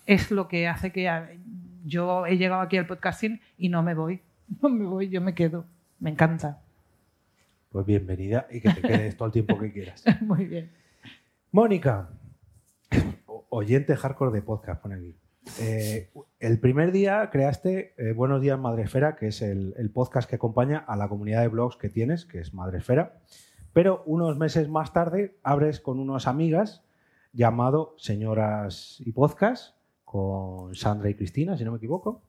es 0.06 0.32
lo 0.32 0.48
que 0.50 0.68
hace 0.68 0.92
que 0.92 1.08
a- 1.08 1.30
yo 1.86 2.26
he 2.26 2.38
llegado 2.38 2.62
aquí 2.62 2.78
al 2.78 2.86
podcasting 2.88 3.40
y 3.58 3.70
no 3.70 3.82
me 3.82 3.94
voy. 3.96 4.20
No 4.62 4.68
me 4.68 4.86
voy, 4.86 5.08
yo 5.10 5.22
me 5.22 5.34
quedo. 5.34 5.64
Me 6.02 6.10
encanta. 6.10 6.60
Pues 7.72 7.86
bienvenida 7.86 8.48
y 8.52 8.60
que 8.60 8.70
te 8.70 8.82
quedes 8.82 9.16
todo 9.16 9.28
el 9.28 9.32
tiempo 9.32 9.58
que 9.58 9.72
quieras. 9.72 10.04
Muy 10.22 10.46
bien. 10.46 10.70
Mónica, 11.54 12.10
oyente 13.50 13.96
hardcore 13.96 14.32
de 14.34 14.42
podcast, 14.42 14.82
pone 14.82 14.96
aquí. 14.96 15.16
Eh, 15.62 16.10
el 16.40 16.60
primer 16.60 16.92
día 16.92 17.30
creaste 17.32 17.94
eh, 17.98 18.12
Buenos 18.14 18.42
Días 18.42 18.60
Madresfera, 18.60 19.16
que 19.16 19.28
es 19.28 19.42
el, 19.42 19.74
el 19.78 19.90
podcast 19.90 20.30
que 20.30 20.36
acompaña 20.36 20.80
a 20.80 20.96
la 20.98 21.08
comunidad 21.08 21.42
de 21.42 21.48
blogs 21.48 21.78
que 21.78 21.90
tienes, 21.90 22.26
que 22.26 22.40
es 22.40 22.54
Madresfera. 22.54 23.14
Pero 23.74 24.04
unos 24.06 24.38
meses 24.38 24.70
más 24.70 24.94
tarde 24.94 25.38
abres 25.44 25.80
con 25.80 26.00
unas 26.00 26.28
amigas 26.28 26.84
llamado 27.34 27.96
Señoras 27.98 29.02
y 29.06 29.12
Podcast, 29.12 29.76
con 30.04 30.76
Sandra 30.76 31.10
y 31.10 31.16
Cristina, 31.16 31.58
si 31.58 31.64
no 31.64 31.72
me 31.72 31.78
equivoco. 31.78 32.22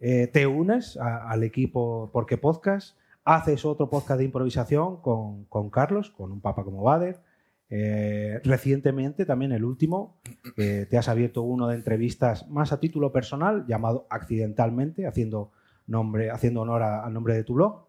Eh, 0.00 0.26
te 0.28 0.46
unes 0.46 0.96
al 0.96 1.42
equipo 1.42 2.10
Porque 2.12 2.36
Podcast, 2.36 2.96
Haces 3.24 3.66
otro 3.66 3.90
podcast 3.90 4.18
de 4.18 4.24
improvisación 4.24 5.02
con, 5.02 5.44
con 5.46 5.68
Carlos, 5.68 6.08
con 6.10 6.32
un 6.32 6.40
papa 6.40 6.64
como 6.64 6.82
Bader. 6.82 7.20
Eh, 7.68 8.40
recientemente, 8.42 9.26
también 9.26 9.52
el 9.52 9.66
último, 9.66 10.18
te 10.56 10.96
has 10.96 11.10
abierto 11.10 11.42
uno 11.42 11.68
de 11.68 11.74
entrevistas 11.74 12.48
más 12.48 12.72
a 12.72 12.80
título 12.80 13.12
personal, 13.12 13.66
llamado 13.66 14.06
Accidentalmente, 14.08 15.06
haciendo, 15.06 15.50
nombre, 15.86 16.30
haciendo 16.30 16.62
honor 16.62 16.82
al 16.82 17.12
nombre 17.12 17.34
de 17.34 17.44
tu 17.44 17.52
blog. 17.52 17.87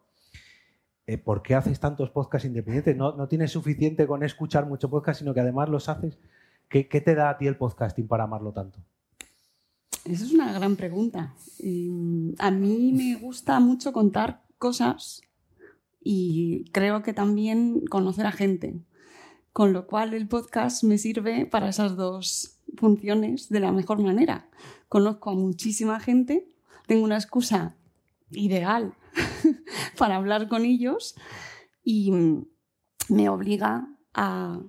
Eh, 1.09 1.17
¿Por 1.17 1.41
qué 1.41 1.55
haces 1.55 1.79
tantos 1.79 2.11
podcasts 2.11 2.45
independientes? 2.45 2.95
¿No, 2.95 3.27
tienes 3.27 3.49
suficiente 3.51 4.05
con 4.05 4.21
escuchar 4.21 4.67
mucho 4.67 4.91
podcast, 4.91 5.17
sino 5.17 5.33
que 5.33 5.39
además 5.39 5.67
los 5.67 5.89
haces? 5.89 6.19
¿Qué, 6.67 6.83
te 6.83 7.15
da 7.15 7.31
a 7.31 7.37
ti 7.39 7.47
el 7.47 7.57
podcasting 7.57 8.07
para 8.07 8.25
amarlo 8.25 8.51
tanto? 8.51 8.77
Esa 10.05 10.23
es 10.23 10.31
una 10.31 10.53
gran 10.53 10.75
pregunta. 10.75 11.33
Eh, 11.63 12.35
a 12.37 12.51
mí 12.51 12.93
me 12.93 13.15
gusta 13.15 13.59
mucho 13.59 13.91
contar 13.91 14.43
cosas 14.59 15.23
y 15.99 16.65
creo 16.73 17.01
que 17.01 17.13
también 17.13 17.87
conocer 17.87 18.27
a 18.27 18.31
gente. 18.31 18.79
Con 19.51 19.73
lo 19.73 19.87
cual 19.87 20.13
el 20.13 20.27
podcast 20.27 20.83
me 20.83 20.99
sirve 20.99 21.47
para 21.47 21.69
esas 21.69 21.95
dos 21.95 22.59
funciones 22.77 23.49
de 23.49 23.61
la 23.61 23.71
mejor 23.71 23.99
manera. 23.99 24.47
Conozco 24.89 25.31
a 25.31 25.33
muchísima 25.33 25.99
gente, 25.99 26.47
tengo 26.85 27.03
una 27.03 27.15
excusa 27.15 27.73
ideal 28.29 28.93
para 29.97 30.15
hablar 30.15 30.47
con 30.47 30.65
ellos 30.65 31.15
y 31.83 32.11
me 33.09 33.29
obliga 33.29 33.87
a 34.13 34.59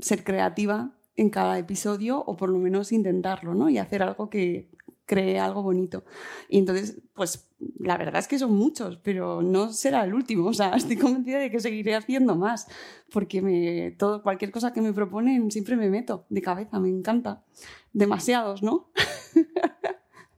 ser 0.00 0.24
creativa 0.24 0.96
en 1.16 1.30
cada 1.30 1.58
episodio 1.58 2.22
o 2.24 2.36
por 2.36 2.48
lo 2.48 2.58
menos 2.58 2.92
intentarlo, 2.92 3.54
¿no? 3.54 3.68
Y 3.68 3.78
hacer 3.78 4.02
algo 4.02 4.30
que 4.30 4.70
cree 5.10 5.40
algo 5.40 5.62
bonito. 5.62 6.04
Y 6.48 6.58
entonces, 6.58 7.02
pues 7.14 7.50
la 7.80 7.96
verdad 7.96 8.20
es 8.20 8.28
que 8.28 8.38
son 8.38 8.54
muchos, 8.54 8.96
pero 8.98 9.42
no 9.42 9.72
será 9.72 10.04
el 10.04 10.14
último. 10.14 10.46
O 10.50 10.54
sea, 10.54 10.70
estoy 10.76 10.96
convencida 10.96 11.38
de 11.38 11.50
que 11.50 11.58
seguiré 11.58 11.96
haciendo 11.96 12.36
más, 12.36 12.68
porque 13.12 13.42
me, 13.42 13.90
todo, 13.98 14.22
cualquier 14.22 14.52
cosa 14.52 14.72
que 14.72 14.80
me 14.80 14.92
proponen 14.92 15.50
siempre 15.50 15.76
me 15.76 15.90
meto 15.90 16.26
de 16.28 16.42
cabeza, 16.42 16.78
me 16.78 16.88
encanta. 16.88 17.44
Demasiados, 17.92 18.62
¿no? 18.62 18.92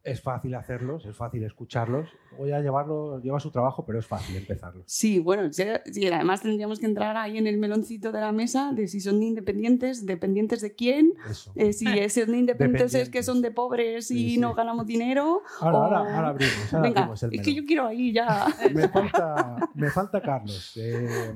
Es 0.04 0.20
fácil 0.20 0.52
hacerlos, 0.56 1.06
es 1.06 1.16
fácil 1.16 1.44
escucharlos. 1.44 2.08
Voy 2.36 2.50
a 2.50 2.58
llevarlo, 2.60 3.20
lleva 3.20 3.38
su 3.38 3.52
trabajo, 3.52 3.84
pero 3.86 4.00
es 4.00 4.06
fácil 4.06 4.34
empezarlos. 4.34 4.82
Sí, 4.88 5.20
bueno, 5.20 5.52
sí, 5.52 5.62
sí, 5.92 6.08
además 6.08 6.42
tendríamos 6.42 6.80
que 6.80 6.86
entrar 6.86 7.16
ahí 7.16 7.38
en 7.38 7.46
el 7.46 7.56
meloncito 7.56 8.10
de 8.10 8.20
la 8.20 8.32
mesa 8.32 8.72
de 8.72 8.88
si 8.88 9.00
son 9.00 9.22
independientes, 9.22 10.04
dependientes 10.04 10.60
de 10.60 10.74
quién, 10.74 11.12
eh, 11.54 11.72
si 11.72 11.86
es- 11.98 12.14
son 12.14 12.34
independientes 12.34 12.94
es 12.96 13.10
que 13.10 13.22
son 13.22 13.42
de 13.42 13.52
pobres 13.52 14.10
y 14.10 14.14
Sí, 14.16 14.30
sí. 14.34 14.38
no 14.40 14.54
ganamos 14.54 14.86
dinero. 14.86 15.42
Ahora, 15.60 15.78
o- 15.78 15.82
ahora, 15.84 15.98
ahora 16.16 16.28
abrimos, 16.30 16.74
ahora 16.74 16.82
Venga, 16.88 17.00
abrimos 17.02 17.22
el 17.22 17.34
es 17.34 17.40
que 17.42 17.50
melón. 17.50 17.62
yo 17.62 17.66
quiero 17.68 17.86
ahí 17.86 18.12
ya. 18.12 18.46
Me 18.74 18.88
falta, 18.88 19.56
me 19.74 19.90
falta 19.90 20.20
Carlos. 20.20 20.72
eh, 20.78 21.32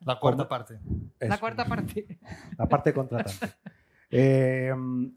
La 0.00 0.18
cuarta 0.20 0.46
parte. 0.46 0.78
La 1.20 1.38
cuarta 1.38 1.64
parte. 1.64 2.18
la 2.58 2.68
parte 2.68 2.92
contratante. 2.92 3.48
Eh, 4.10 4.72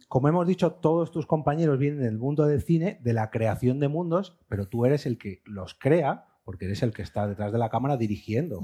como 0.08 0.28
hemos 0.28 0.48
dicho, 0.48 0.74
todos 0.74 1.12
tus 1.12 1.26
compañeros 1.26 1.78
vienen 1.78 2.02
del 2.02 2.18
mundo 2.18 2.46
del 2.46 2.62
cine, 2.62 3.00
de 3.04 3.14
la 3.14 3.30
creación 3.30 3.80
de 3.80 3.88
mundos, 3.88 4.40
pero 4.48 4.68
tú 4.68 4.86
eres 4.86 5.06
el 5.06 5.18
que 5.18 5.42
los 5.46 5.74
crea, 5.74 6.26
porque 6.44 6.66
eres 6.66 6.82
el 6.84 6.94
que 6.94 7.02
está 7.02 7.28
detrás 7.28 7.52
de 7.52 7.60
la 7.60 7.70
cámara 7.70 7.98
dirigiendo. 7.98 8.62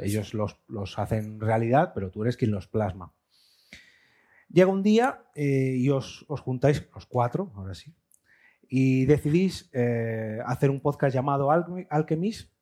Ellos 0.00 0.32
los, 0.34 0.60
los 0.68 0.98
hacen 0.98 1.40
realidad, 1.40 1.92
pero 1.94 2.10
tú 2.10 2.22
eres 2.22 2.36
quien 2.36 2.50
los 2.52 2.68
plasma. 2.68 3.12
Llega 4.48 4.70
un 4.70 4.82
día 4.82 5.24
eh, 5.34 5.76
y 5.76 5.88
os, 5.88 6.24
os 6.28 6.40
juntáis, 6.40 6.86
los 6.94 7.06
cuatro, 7.06 7.50
ahora 7.56 7.74
sí, 7.74 7.94
y 8.68 9.06
decidís 9.06 9.70
eh, 9.72 10.38
hacer 10.46 10.70
un 10.70 10.80
podcast 10.80 11.14
llamado 11.14 11.50
Alchemist. 11.50 12.52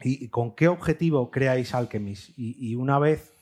¿Y, 0.00 0.24
y 0.24 0.28
con 0.28 0.54
qué 0.54 0.68
objetivo 0.68 1.30
creáis 1.30 1.74
Alchemist? 1.74 2.30
Y, 2.38 2.56
y 2.70 2.76
una 2.76 3.00
vez 3.00 3.34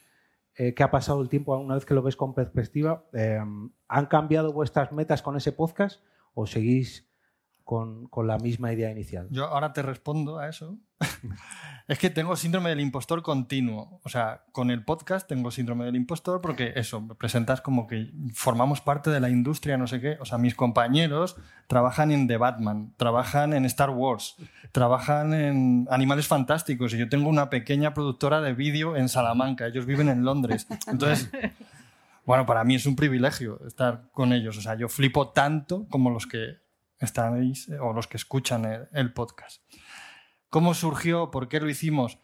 eh, 0.56 0.74
que 0.74 0.82
ha 0.82 0.90
pasado 0.90 1.20
el 1.20 1.28
tiempo, 1.28 1.56
una 1.56 1.74
vez 1.74 1.84
que 1.84 1.94
lo 1.94 2.02
ves 2.02 2.16
con 2.16 2.34
perspectiva, 2.34 3.04
eh, 3.12 3.38
¿han 3.88 4.06
cambiado 4.06 4.52
vuestras 4.52 4.90
metas 4.92 5.22
con 5.22 5.36
ese 5.36 5.52
podcast 5.52 6.02
o 6.34 6.46
seguís 6.46 7.05
con, 7.66 8.06
con 8.06 8.28
la 8.28 8.38
misma 8.38 8.72
idea 8.72 8.92
inicial? 8.92 9.26
Yo 9.28 9.46
ahora 9.46 9.72
te 9.72 9.82
respondo 9.82 10.38
a 10.38 10.48
eso. 10.48 10.78
es 11.88 11.98
que 11.98 12.10
tengo 12.10 12.36
síndrome 12.36 12.70
del 12.70 12.78
impostor 12.78 13.24
continuo. 13.24 14.00
O 14.04 14.08
sea, 14.08 14.44
con 14.52 14.70
el 14.70 14.84
podcast 14.84 15.26
tengo 15.26 15.50
síndrome 15.50 15.84
del 15.84 15.96
impostor 15.96 16.40
porque 16.40 16.74
eso, 16.76 17.00
me 17.00 17.16
presentas 17.16 17.60
como 17.60 17.88
que 17.88 18.12
formamos 18.32 18.80
parte 18.80 19.10
de 19.10 19.18
la 19.18 19.30
industria, 19.30 19.76
no 19.78 19.88
sé 19.88 20.00
qué. 20.00 20.16
O 20.20 20.24
sea, 20.24 20.38
mis 20.38 20.54
compañeros 20.54 21.36
trabajan 21.66 22.12
en 22.12 22.28
The 22.28 22.36
Batman, 22.36 22.94
trabajan 22.96 23.52
en 23.52 23.64
Star 23.64 23.90
Wars, 23.90 24.36
trabajan 24.70 25.34
en 25.34 25.88
Animales 25.90 26.28
Fantásticos 26.28 26.94
y 26.94 26.98
yo 26.98 27.08
tengo 27.08 27.28
una 27.28 27.50
pequeña 27.50 27.94
productora 27.94 28.40
de 28.42 28.54
vídeo 28.54 28.96
en 28.96 29.08
Salamanca. 29.08 29.66
Ellos 29.66 29.86
viven 29.86 30.08
en 30.08 30.24
Londres. 30.24 30.68
Entonces, 30.86 31.32
bueno, 32.24 32.46
para 32.46 32.62
mí 32.62 32.76
es 32.76 32.86
un 32.86 32.94
privilegio 32.94 33.60
estar 33.66 34.04
con 34.12 34.32
ellos. 34.32 34.56
O 34.56 34.60
sea, 34.60 34.76
yo 34.76 34.88
flipo 34.88 35.30
tanto 35.30 35.88
como 35.90 36.10
los 36.10 36.28
que 36.28 36.64
estáis 36.98 37.68
eh, 37.68 37.78
o 37.78 37.92
los 37.92 38.06
que 38.06 38.16
escuchan 38.16 38.88
el, 38.92 39.12
podcast. 39.12 39.62
¿Cómo 40.48 40.74
surgió? 40.74 41.30
¿Por 41.30 41.48
qué 41.48 41.60
lo 41.60 41.68
hicimos? 41.68 42.18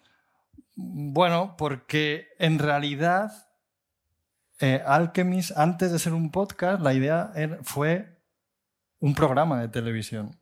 Bueno, 0.75 1.57
porque 1.57 2.29
en 2.39 2.59
realidad 2.59 3.33
eh, 4.61 4.83
Alchemist, 4.87 5.57
antes 5.57 5.93
de 5.93 5.99
ser 5.99 6.13
un 6.13 6.31
podcast, 6.31 6.83
la 6.83 6.95
idea 6.95 7.33
fue 7.63 8.23
un 9.01 9.15
programa 9.15 9.61
de 9.61 9.69
televisión. 9.69 10.39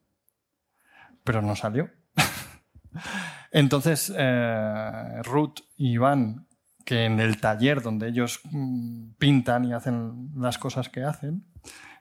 Pero 1.23 1.41
no 1.41 1.55
salió. 1.55 1.89
Entonces, 3.51 4.13
eh, 4.15 5.21
Ruth 5.23 5.59
y 5.75 5.93
Iván, 5.93 6.47
que 6.85 7.05
en 7.05 7.19
el 7.19 7.39
taller 7.41 7.81
donde 7.81 8.07
ellos 8.07 8.41
mm, 8.51 9.13
pintan 9.17 9.65
y 9.65 9.73
hacen 9.73 10.31
las 10.35 10.57
cosas 10.57 10.89
que 10.89 11.03
hacen, 11.03 11.50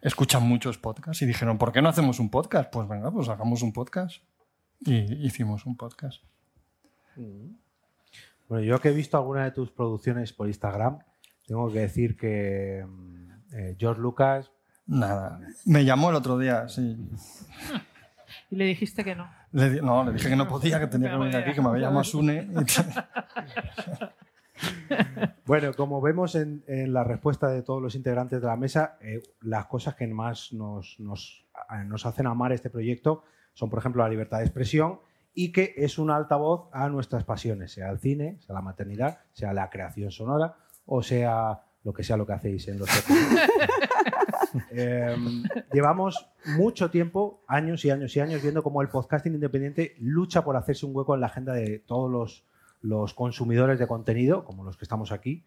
escuchan 0.03 0.43
muchos 0.47 0.79
podcasts 0.79 1.23
y 1.23 1.27
dijeron, 1.27 1.59
¿por 1.59 1.73
qué 1.73 1.83
no 1.83 1.89
hacemos 1.89 2.19
un 2.21 2.31
podcast? 2.31 2.71
Pues 2.73 2.89
venga, 2.89 3.11
pues 3.11 3.29
hagamos 3.29 3.63
un 3.63 3.73
podcast. 3.73 4.23
Y 4.81 5.27
hicimos 5.27 5.67
un 5.67 5.77
podcast. 5.77 6.23
Bueno, 8.49 8.65
yo 8.65 8.81
que 8.81 8.89
he 8.89 8.93
visto 8.93 9.17
alguna 9.19 9.45
de 9.45 9.51
tus 9.51 9.71
producciones 9.71 10.33
por 10.33 10.47
Instagram, 10.49 10.99
tengo 11.47 11.71
que 11.71 11.81
decir 11.81 12.17
que 12.17 12.85
mm, 12.89 13.31
eh, 13.53 13.77
George 13.79 14.01
Lucas, 14.01 14.51
Nada. 14.87 15.39
Me 15.67 15.85
llamó 15.85 16.11
el 16.11 16.17
otro 16.17 16.37
día, 16.39 16.69
sí. 16.69 16.97
Y 18.51 18.57
le 18.57 18.65
dijiste 18.65 19.05
que 19.05 19.15
no. 19.15 19.29
Le 19.53 19.71
di- 19.71 19.81
no, 19.81 20.05
le 20.05 20.13
dije 20.13 20.29
que 20.29 20.35
no 20.37 20.49
podía, 20.49 20.81
que 20.81 20.87
tenía 20.89 21.11
que 21.13 21.17
venir 21.17 21.37
aquí, 21.37 21.53
que 21.53 21.61
me 21.61 21.69
había 21.69 21.83
llamado 21.87 22.03
Sune. 22.05 22.49
bueno, 25.47 25.73
como 25.75 26.01
vemos 26.01 26.35
en, 26.35 26.65
en 26.67 26.93
la 26.93 27.05
respuesta 27.05 27.49
de 27.49 27.63
todos 27.63 27.83
los 27.83 27.95
integrantes 27.95 28.41
de 28.41 28.47
la 28.47 28.57
mesa, 28.57 28.99
eh, 29.01 29.23
las 29.41 29.67
cosas 29.67 29.95
que 29.95 30.07
más 30.07 30.53
nos, 30.53 30.99
nos, 31.01 31.47
nos 31.87 32.07
hacen 32.07 32.27
amar 32.27 32.53
este 32.53 32.71
proyecto 32.71 33.25
son, 33.55 33.71
por 33.71 33.79
ejemplo, 33.79 34.03
la 34.03 34.09
libertad 34.09 34.39
de 34.39 34.45
expresión 34.45 35.01
y 35.35 35.53
que 35.53 35.75
es 35.77 35.99
un 35.99 36.11
altavoz 36.11 36.69
a 36.73 36.89
nuestras 36.89 37.25
pasiones, 37.25 37.73
sea 37.73 37.91
el 37.91 37.99
cine, 37.99 38.39
sea 38.41 38.55
la 38.55 38.63
maternidad, 38.63 39.21
sea 39.33 39.53
la 39.53 39.71
creación 39.71 40.11
sonora 40.11 40.57
o 40.87 41.03
sea 41.03 41.63
lo 41.85 41.93
que 41.93 42.03
sea 42.03 42.17
lo 42.17 42.27
que 42.27 42.33
hacéis 42.33 42.69
en 42.69 42.79
los 42.79 42.89
Eh, 44.73 45.17
llevamos 45.73 46.29
mucho 46.57 46.91
tiempo, 46.91 47.45
años 47.47 47.85
y 47.85 47.91
años 47.91 48.17
y 48.17 48.21
años, 48.21 48.43
viendo 48.43 48.65
cómo 48.65 48.83
el 48.83 48.89
podcasting 48.89 49.35
independiente 49.35 49.95
lucha 49.99 50.43
por 50.43 50.57
hacerse 50.57 50.87
un 50.87 50.97
hueco 50.97 51.15
en 51.15 51.21
la 51.21 51.29
agenda 51.29 51.53
de 51.53 51.79
todos 51.79 52.11
los, 52.11 52.45
los 52.83 53.15
consumidores 53.15 53.79
de 53.79 53.87
contenido, 53.87 54.45
como 54.45 54.65
los 54.65 54.77
que 54.77 54.85
estamos 54.85 55.13
aquí. 55.13 55.45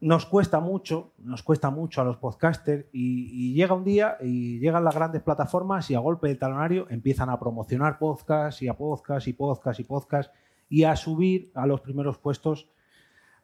Nos 0.00 0.26
cuesta 0.26 0.60
mucho, 0.60 1.12
nos 1.18 1.42
cuesta 1.42 1.70
mucho 1.70 2.00
a 2.00 2.04
los 2.04 2.18
podcasters 2.18 2.86
y, 2.92 3.52
llega 3.54 3.74
un 3.74 3.84
día 3.84 4.16
y 4.20 4.60
llegan 4.60 4.84
las 4.84 4.94
grandes 4.94 5.22
plataformas 5.22 5.90
y 5.90 5.96
a 5.96 5.98
golpe 5.98 6.28
de 6.28 6.36
talonario 6.36 6.86
empiezan 6.88 7.30
a 7.30 7.40
promocionar 7.40 7.98
podcast 7.98 8.62
y 8.62 8.68
a 8.68 8.74
podcast 8.74 9.26
y 9.26 9.32
podcast 9.32 9.80
y 9.80 9.84
podcast 9.84 10.34
y 10.68 10.84
a 10.84 10.94
subir 10.94 11.50
a 11.54 11.66
los 11.66 11.80
primeros 11.80 12.18
puestos 12.18 12.70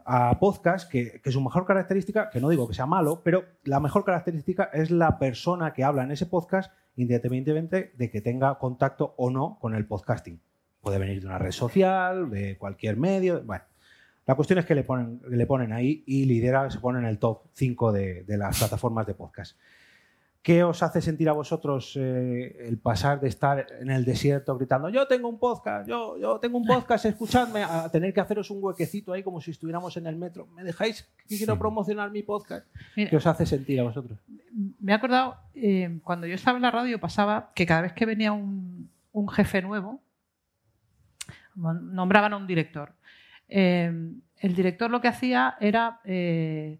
a 0.06 0.38
podcast, 0.38 0.88
que, 0.88 1.20
que 1.22 1.32
su 1.32 1.40
mejor 1.40 1.64
característica, 1.64 2.28
que 2.30 2.40
no 2.40 2.50
digo 2.50 2.68
que 2.68 2.74
sea 2.74 2.86
malo, 2.86 3.22
pero 3.24 3.44
la 3.64 3.80
mejor 3.80 4.04
característica 4.04 4.64
es 4.72 4.90
la 4.90 5.18
persona 5.18 5.72
que 5.72 5.82
habla 5.82 6.04
en 6.04 6.12
ese 6.12 6.26
podcast, 6.26 6.70
independientemente 6.94 7.92
de 7.96 8.10
que 8.10 8.20
tenga 8.20 8.58
contacto 8.58 9.14
o 9.16 9.30
no 9.30 9.58
con 9.60 9.74
el 9.74 9.86
podcasting. 9.86 10.40
Puede 10.84 10.98
venir 10.98 11.20
de 11.20 11.26
una 11.26 11.38
red 11.38 11.50
social, 11.50 12.30
de 12.30 12.56
cualquier 12.58 12.96
medio. 12.96 13.42
Bueno, 13.42 13.64
la 14.26 14.34
cuestión 14.36 14.60
es 14.60 14.66
que 14.66 14.74
le 14.74 14.84
ponen, 14.84 15.20
le 15.28 15.46
ponen 15.46 15.72
ahí 15.72 16.04
y 16.06 16.26
lidera, 16.26 16.70
se 16.70 16.78
pone 16.78 16.98
en 17.00 17.06
el 17.06 17.18
top 17.18 17.44
5 17.54 17.90
de, 17.90 18.24
de 18.24 18.36
las 18.36 18.58
plataformas 18.58 19.06
de 19.06 19.14
podcast. 19.14 19.56
¿Qué 20.44 20.62
os 20.62 20.82
hace 20.82 21.00
sentir 21.00 21.26
a 21.30 21.32
vosotros 21.32 21.96
eh, 21.96 22.68
el 22.68 22.76
pasar 22.76 23.18
de 23.18 23.28
estar 23.28 23.66
en 23.80 23.90
el 23.90 24.04
desierto 24.04 24.54
gritando, 24.58 24.90
yo 24.90 25.06
tengo 25.08 25.26
un 25.26 25.38
podcast, 25.38 25.88
yo, 25.88 26.18
yo 26.18 26.38
tengo 26.38 26.58
un 26.58 26.66
podcast, 26.66 27.06
escuchadme, 27.06 27.62
a 27.62 27.88
tener 27.88 28.12
que 28.12 28.20
haceros 28.20 28.50
un 28.50 28.62
huequecito 28.62 29.14
ahí 29.14 29.22
como 29.22 29.40
si 29.40 29.52
estuviéramos 29.52 29.96
en 29.96 30.06
el 30.06 30.16
metro? 30.16 30.46
¿Me 30.48 30.62
dejáis 30.62 31.08
que 31.26 31.38
quiero 31.38 31.58
promocionar 31.58 32.10
mi 32.10 32.22
podcast? 32.22 32.66
Mira. 32.94 33.08
¿Qué 33.08 33.16
os 33.16 33.26
hace 33.26 33.46
sentir 33.46 33.80
a 33.80 33.84
vosotros? 33.84 34.18
Me 34.80 34.92
he 34.92 34.94
acordado, 34.94 35.38
eh, 35.54 35.98
cuando 36.04 36.26
yo 36.26 36.34
estaba 36.34 36.58
en 36.58 36.62
la 36.62 36.70
radio 36.70 37.00
pasaba 37.00 37.50
que 37.54 37.64
cada 37.64 37.80
vez 37.80 37.94
que 37.94 38.04
venía 38.04 38.32
un, 38.32 38.90
un 39.12 39.28
jefe 39.30 39.62
nuevo, 39.62 40.02
nombraban 41.54 42.32
a 42.32 42.36
un 42.36 42.46
director. 42.46 42.92
Eh, 43.48 43.92
el 44.38 44.54
director 44.54 44.90
lo 44.90 45.00
que 45.00 45.08
hacía 45.08 45.56
era, 45.60 46.00
eh, 46.04 46.78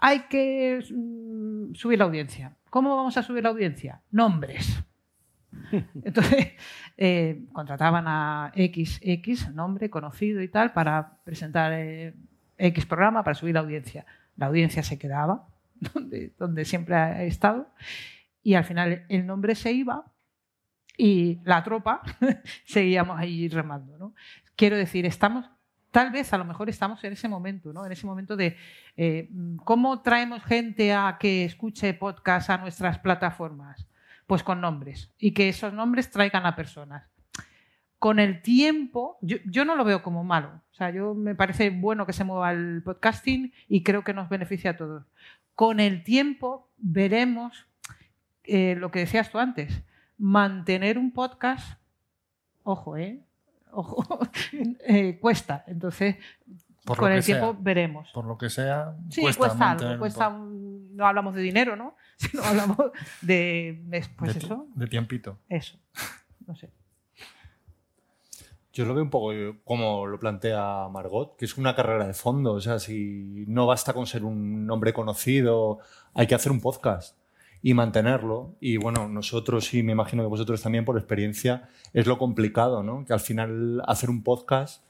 hay 0.00 0.20
que 0.30 0.84
mm, 0.90 1.74
subir 1.74 1.98
la 1.98 2.04
audiencia. 2.04 2.56
¿Cómo 2.70 2.96
vamos 2.96 3.16
a 3.16 3.22
subir 3.22 3.42
la 3.42 3.50
audiencia? 3.50 4.00
Nombres. 4.10 4.82
Entonces, 6.04 6.52
eh, 6.96 7.44
contrataban 7.52 8.04
a 8.06 8.52
XX, 8.54 9.54
nombre 9.54 9.90
conocido 9.90 10.42
y 10.42 10.48
tal, 10.48 10.72
para 10.72 11.18
presentar 11.24 11.72
X 12.58 12.86
programa, 12.86 13.22
para 13.22 13.34
subir 13.34 13.54
la 13.54 13.60
audiencia. 13.60 14.04
La 14.36 14.46
audiencia 14.46 14.82
se 14.82 14.98
quedaba 14.98 15.46
donde, 15.94 16.32
donde 16.38 16.64
siempre 16.64 16.94
ha 16.94 17.22
estado 17.24 17.68
y 18.42 18.54
al 18.54 18.64
final 18.64 19.04
el 19.08 19.26
nombre 19.26 19.54
se 19.54 19.72
iba 19.72 20.04
y 20.98 21.38
la 21.44 21.62
tropa 21.62 22.02
seguíamos 22.66 23.18
ahí 23.18 23.48
remando. 23.48 23.96
¿no? 23.96 24.14
Quiero 24.56 24.76
decir, 24.76 25.06
estamos, 25.06 25.48
tal 25.92 26.10
vez 26.10 26.32
a 26.34 26.38
lo 26.38 26.44
mejor 26.44 26.68
estamos 26.68 27.02
en 27.04 27.14
ese 27.14 27.28
momento, 27.28 27.72
¿no? 27.72 27.86
en 27.86 27.92
ese 27.92 28.04
momento 28.04 28.36
de 28.36 28.56
eh, 28.96 29.30
cómo 29.64 30.02
traemos 30.02 30.42
gente 30.42 30.92
a 30.92 31.16
que 31.18 31.44
escuche 31.44 31.94
podcast 31.94 32.50
a 32.50 32.58
nuestras 32.58 32.98
plataformas. 32.98 33.86
Pues 34.26 34.42
con 34.42 34.60
nombres 34.60 35.10
y 35.18 35.32
que 35.32 35.48
esos 35.48 35.72
nombres 35.72 36.10
traigan 36.10 36.44
a 36.44 36.54
personas. 36.54 37.08
Con 37.98 38.18
el 38.18 38.42
tiempo, 38.42 39.16
yo, 39.22 39.64
no 39.64 39.74
lo 39.74 39.84
veo 39.84 40.02
como 40.02 40.22
malo. 40.22 40.60
O 40.70 40.74
sea, 40.74 40.90
yo 40.90 41.14
me 41.14 41.34
parece 41.34 41.70
bueno 41.70 42.04
que 42.04 42.12
se 42.12 42.24
mueva 42.24 42.52
el 42.52 42.82
podcasting 42.84 43.54
y 43.68 43.82
creo 43.82 44.04
que 44.04 44.12
nos 44.12 44.28
beneficia 44.28 44.72
a 44.72 44.76
todos. 44.76 45.06
Con 45.54 45.80
el 45.80 46.02
tiempo 46.02 46.70
veremos 46.76 47.66
eh, 48.44 48.74
lo 48.76 48.90
que 48.90 48.98
decías 48.98 49.30
tú 49.30 49.38
antes, 49.38 49.82
mantener 50.18 50.98
un 50.98 51.12
podcast, 51.12 51.78
ojo, 52.64 52.96
¿eh? 52.96 53.24
Ojo, 53.70 54.18
eh, 54.86 55.18
cuesta. 55.20 55.64
Entonces, 55.66 56.16
con 56.84 57.12
el 57.12 57.24
tiempo 57.24 57.56
veremos. 57.58 58.10
Por 58.12 58.24
lo 58.24 58.36
que 58.36 58.50
sea, 58.50 58.96
sí, 59.08 59.22
cuesta, 59.22 59.70
algo. 59.70 59.98
Cuesta 59.98 60.30
no 60.30 61.06
hablamos 61.06 61.34
de 61.34 61.42
dinero, 61.42 61.76
¿no? 61.76 61.94
Sino 62.16 62.42
hablamos 62.42 62.76
de, 63.22 63.80
pues 64.16 64.34
de, 64.34 64.40
eso. 64.40 64.66
De 64.74 64.86
tiempito. 64.86 65.38
Eso. 65.48 65.78
No 66.46 66.56
sé. 66.56 66.70
Yo 68.72 68.84
lo 68.84 68.94
veo 68.94 69.02
un 69.02 69.10
poco 69.10 69.32
como 69.64 70.06
lo 70.06 70.20
plantea 70.20 70.88
Margot, 70.90 71.36
que 71.36 71.44
es 71.44 71.56
una 71.56 71.74
carrera 71.74 72.06
de 72.06 72.14
fondo. 72.14 72.52
O 72.52 72.60
sea, 72.60 72.78
si 72.78 73.44
no 73.48 73.66
basta 73.66 73.92
con 73.92 74.06
ser 74.06 74.24
un 74.24 74.66
nombre 74.66 74.92
conocido, 74.92 75.78
hay 76.14 76.26
que 76.26 76.34
hacer 76.34 76.52
un 76.52 76.60
podcast 76.60 77.16
y 77.62 77.74
mantenerlo. 77.74 78.56
Y 78.60 78.76
bueno, 78.76 79.08
nosotros 79.08 79.72
y 79.74 79.82
me 79.82 79.92
imagino 79.92 80.22
que 80.22 80.28
vosotros 80.28 80.62
también 80.62 80.84
por 80.84 80.96
experiencia 80.96 81.68
es 81.92 82.06
lo 82.06 82.18
complicado, 82.18 82.82
¿no? 82.82 83.04
Que 83.04 83.12
al 83.12 83.20
final 83.20 83.82
hacer 83.86 84.10
un 84.10 84.22
podcast, 84.22 84.84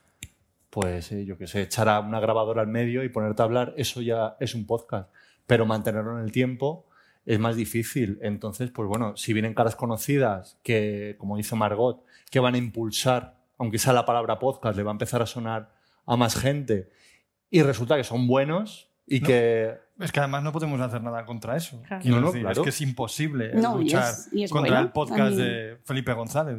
pues 0.69 1.11
eh, 1.11 1.25
yo 1.25 1.37
qué 1.37 1.47
sé, 1.47 1.63
echar 1.63 1.89
a 1.89 1.99
una 1.99 2.19
grabadora 2.19 2.61
al 2.61 2.67
medio 2.67 3.03
y 3.03 3.09
ponerte 3.09 3.41
a 3.41 3.45
hablar, 3.45 3.73
eso 3.77 4.01
ya 4.01 4.35
es 4.39 4.55
un 4.55 4.65
podcast. 4.65 5.11
Pero 5.47 5.65
mantenerlo 5.65 6.17
en 6.17 6.23
el 6.23 6.31
tiempo 6.31 6.85
es 7.25 7.39
más 7.39 7.55
difícil. 7.55 8.19
Entonces, 8.21 8.71
pues 8.71 8.87
bueno, 8.87 9.17
si 9.17 9.33
vienen 9.33 9.53
caras 9.53 9.75
conocidas 9.75 10.59
que, 10.63 11.15
como 11.17 11.37
dice 11.37 11.55
Margot, 11.55 12.03
que 12.29 12.39
van 12.39 12.55
a 12.55 12.59
impulsar, 12.59 13.37
aunque 13.57 13.79
sea 13.79 13.93
la 13.93 14.05
palabra 14.05 14.39
podcast, 14.39 14.77
le 14.77 14.83
va 14.83 14.91
a 14.91 14.93
empezar 14.93 15.21
a 15.21 15.25
sonar 15.25 15.71
a 16.05 16.15
más 16.15 16.35
gente 16.35 16.89
y 17.51 17.61
resulta 17.61 17.97
que 17.97 18.03
son 18.03 18.27
buenos 18.27 18.88
y 19.09 19.21
que 19.21 19.77
es 19.99 20.11
que 20.11 20.19
además 20.19 20.43
no 20.43 20.51
podemos 20.51 20.79
hacer 20.79 21.01
nada 21.01 21.25
contra 21.25 21.57
eso. 21.57 21.81
No, 22.05 22.31
Es 22.51 22.59
que 22.59 22.69
es 22.69 22.81
imposible 22.81 23.53
luchar 23.53 24.13
contra 24.49 24.79
el 24.79 24.91
podcast 24.91 25.35
de 25.35 25.77
Felipe 25.83 26.13
González. 26.13 26.57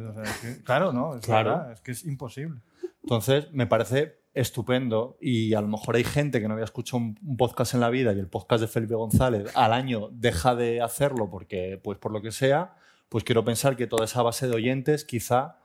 claro, 0.63 0.93
¿no? 0.93 1.15
Es 1.15 1.25
claro. 1.25 1.71
es 1.71 1.81
que 1.81 1.91
es 1.91 2.05
imposible. 2.05 2.59
Entonces, 3.03 3.51
me 3.51 3.65
parece 3.65 4.21
estupendo 4.33 5.17
y 5.19 5.53
a 5.55 5.61
lo 5.61 5.67
mejor 5.67 5.95
hay 5.95 6.03
gente 6.03 6.39
que 6.39 6.47
no 6.47 6.53
había 6.53 6.65
escuchado 6.65 6.99
un, 6.99 7.37
podcast 7.37 7.73
en 7.73 7.81
la 7.81 7.89
vida 7.89 8.13
y 8.13 8.19
el 8.19 8.27
podcast 8.27 8.61
de 8.61 8.67
Felipe 8.67 8.95
González 8.95 9.51
al 9.55 9.73
año 9.73 10.09
deja 10.11 10.55
de 10.55 10.81
hacerlo 10.81 11.29
porque, 11.29 11.79
pues 11.83 11.97
por 11.97 12.11
lo 12.11 12.21
que 12.21 12.31
sea, 12.31 12.75
pues 13.09 13.23
quiero 13.23 13.43
pensar 13.43 13.75
que 13.75 13.87
toda 13.87 14.05
esa 14.05 14.21
base 14.21 14.47
de 14.47 14.55
oyentes 14.55 15.03
quizá 15.03 15.57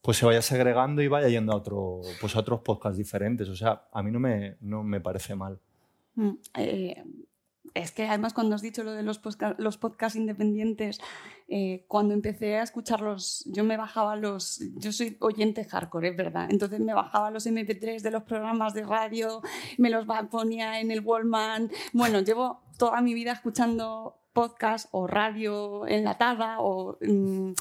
pues 0.00 0.18
se 0.18 0.26
vaya 0.26 0.42
segregando 0.42 1.02
y 1.02 1.08
vaya 1.08 1.28
yendo 1.28 1.52
a, 1.52 1.56
otro, 1.56 2.00
pues 2.20 2.36
a 2.36 2.40
otros 2.40 2.60
podcasts 2.60 2.98
diferentes. 2.98 3.48
O 3.48 3.56
sea, 3.56 3.84
a 3.90 4.02
mí 4.02 4.10
no 4.10 4.20
me, 4.20 4.56
no 4.60 4.82
me 4.82 5.00
parece 5.00 5.34
mal. 5.34 5.58
Mm, 6.16 6.30
eh, 6.56 7.04
es 7.74 7.90
que 7.90 8.06
además 8.06 8.32
cuando 8.34 8.54
has 8.54 8.62
dicho 8.62 8.84
lo 8.84 8.92
de 8.92 9.02
los, 9.02 9.18
podcasts 9.18 10.16
independientes, 10.16 11.00
eh, 11.48 11.84
cuando 11.88 12.14
empecé 12.14 12.56
a 12.56 12.62
escucharlos, 12.62 13.44
yo 13.46 13.64
me 13.64 13.76
bajaba 13.76 14.14
los, 14.14 14.62
yo 14.76 14.92
soy 14.92 15.16
oyente 15.20 15.64
hardcore, 15.64 16.10
es 16.10 16.16
verdad, 16.16 16.48
entonces 16.50 16.78
me 16.78 16.94
bajaba 16.94 17.32
los 17.32 17.46
MP3 17.46 18.00
de 18.00 18.10
los 18.12 18.22
programas 18.22 18.74
de 18.74 18.84
radio, 18.84 19.42
me 19.76 19.90
los 19.90 20.06
ponía 20.30 20.80
en 20.80 20.92
el 20.92 21.00
Wallman, 21.00 21.70
bueno, 21.92 22.20
llevo 22.20 22.62
toda 22.78 23.00
mi 23.00 23.12
vida 23.12 23.32
escuchando 23.32 24.20
podcast 24.32 24.88
o 24.92 25.06
radio 25.06 25.86
enlatada 25.86 26.60
o... 26.60 26.96
Mm, 27.00 27.52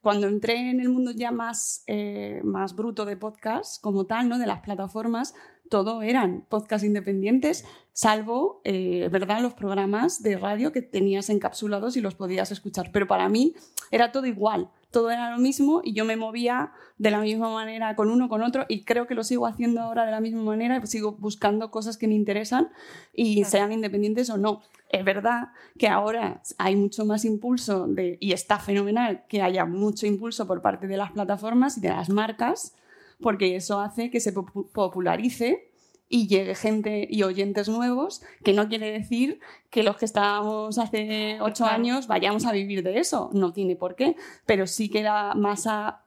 cuando 0.00 0.28
entré 0.28 0.70
en 0.70 0.80
el 0.80 0.88
mundo 0.88 1.10
ya 1.10 1.30
más, 1.30 1.84
eh, 1.86 2.40
más 2.42 2.74
bruto 2.74 3.04
de 3.04 3.18
podcast 3.18 3.82
como 3.82 4.06
tal, 4.06 4.28
¿no? 4.30 4.38
de 4.38 4.46
las 4.46 4.60
plataformas, 4.60 5.34
todo 5.70 6.02
eran 6.02 6.44
podcasts 6.48 6.84
independientes, 6.84 7.64
salvo, 7.92 8.60
eh, 8.64 9.08
¿verdad?, 9.10 9.40
los 9.40 9.54
programas 9.54 10.22
de 10.22 10.36
radio 10.36 10.72
que 10.72 10.82
tenías 10.82 11.30
encapsulados 11.30 11.96
y 11.96 12.00
los 12.00 12.16
podías 12.16 12.50
escuchar. 12.50 12.90
Pero 12.92 13.06
para 13.06 13.28
mí 13.28 13.54
era 13.92 14.10
todo 14.10 14.26
igual, 14.26 14.68
todo 14.90 15.10
era 15.10 15.30
lo 15.30 15.38
mismo 15.38 15.80
y 15.84 15.94
yo 15.94 16.04
me 16.04 16.16
movía 16.16 16.72
de 16.98 17.12
la 17.12 17.20
misma 17.20 17.52
manera 17.52 17.94
con 17.94 18.10
uno, 18.10 18.28
con 18.28 18.42
otro 18.42 18.66
y 18.68 18.84
creo 18.84 19.06
que 19.06 19.14
lo 19.14 19.22
sigo 19.22 19.46
haciendo 19.46 19.80
ahora 19.80 20.04
de 20.04 20.10
la 20.10 20.20
misma 20.20 20.42
manera 20.42 20.80
y 20.82 20.86
sigo 20.88 21.12
buscando 21.12 21.70
cosas 21.70 21.96
que 21.96 22.08
me 22.08 22.14
interesan 22.14 22.70
y 23.14 23.44
sean 23.44 23.70
independientes 23.70 24.28
o 24.28 24.36
no. 24.36 24.62
Es 24.88 25.04
verdad 25.04 25.50
que 25.78 25.86
ahora 25.86 26.42
hay 26.58 26.74
mucho 26.74 27.04
más 27.04 27.24
impulso 27.24 27.86
de, 27.86 28.18
y 28.20 28.32
está 28.32 28.58
fenomenal 28.58 29.24
que 29.28 29.40
haya 29.40 29.64
mucho 29.66 30.04
impulso 30.06 30.48
por 30.48 30.62
parte 30.62 30.88
de 30.88 30.96
las 30.96 31.12
plataformas 31.12 31.78
y 31.78 31.80
de 31.80 31.90
las 31.90 32.08
marcas 32.08 32.74
porque 33.20 33.56
eso 33.56 33.80
hace 33.80 34.10
que 34.10 34.20
se 34.20 34.32
popularice 34.32 35.70
y 36.08 36.26
llegue 36.26 36.56
gente 36.56 37.06
y 37.08 37.22
oyentes 37.22 37.68
nuevos, 37.68 38.20
que 38.42 38.52
no 38.52 38.68
quiere 38.68 38.90
decir 38.90 39.38
que 39.70 39.84
los 39.84 39.96
que 39.96 40.04
estábamos 40.04 40.76
hace 40.78 41.38
ocho 41.40 41.64
años 41.64 42.08
vayamos 42.08 42.46
a 42.46 42.52
vivir 42.52 42.82
de 42.82 42.98
eso, 42.98 43.30
no 43.32 43.52
tiene 43.52 43.76
por 43.76 43.94
qué, 43.94 44.16
pero 44.44 44.66
sí 44.66 44.88
que 44.88 45.04
la 45.04 45.34
masa 45.36 46.02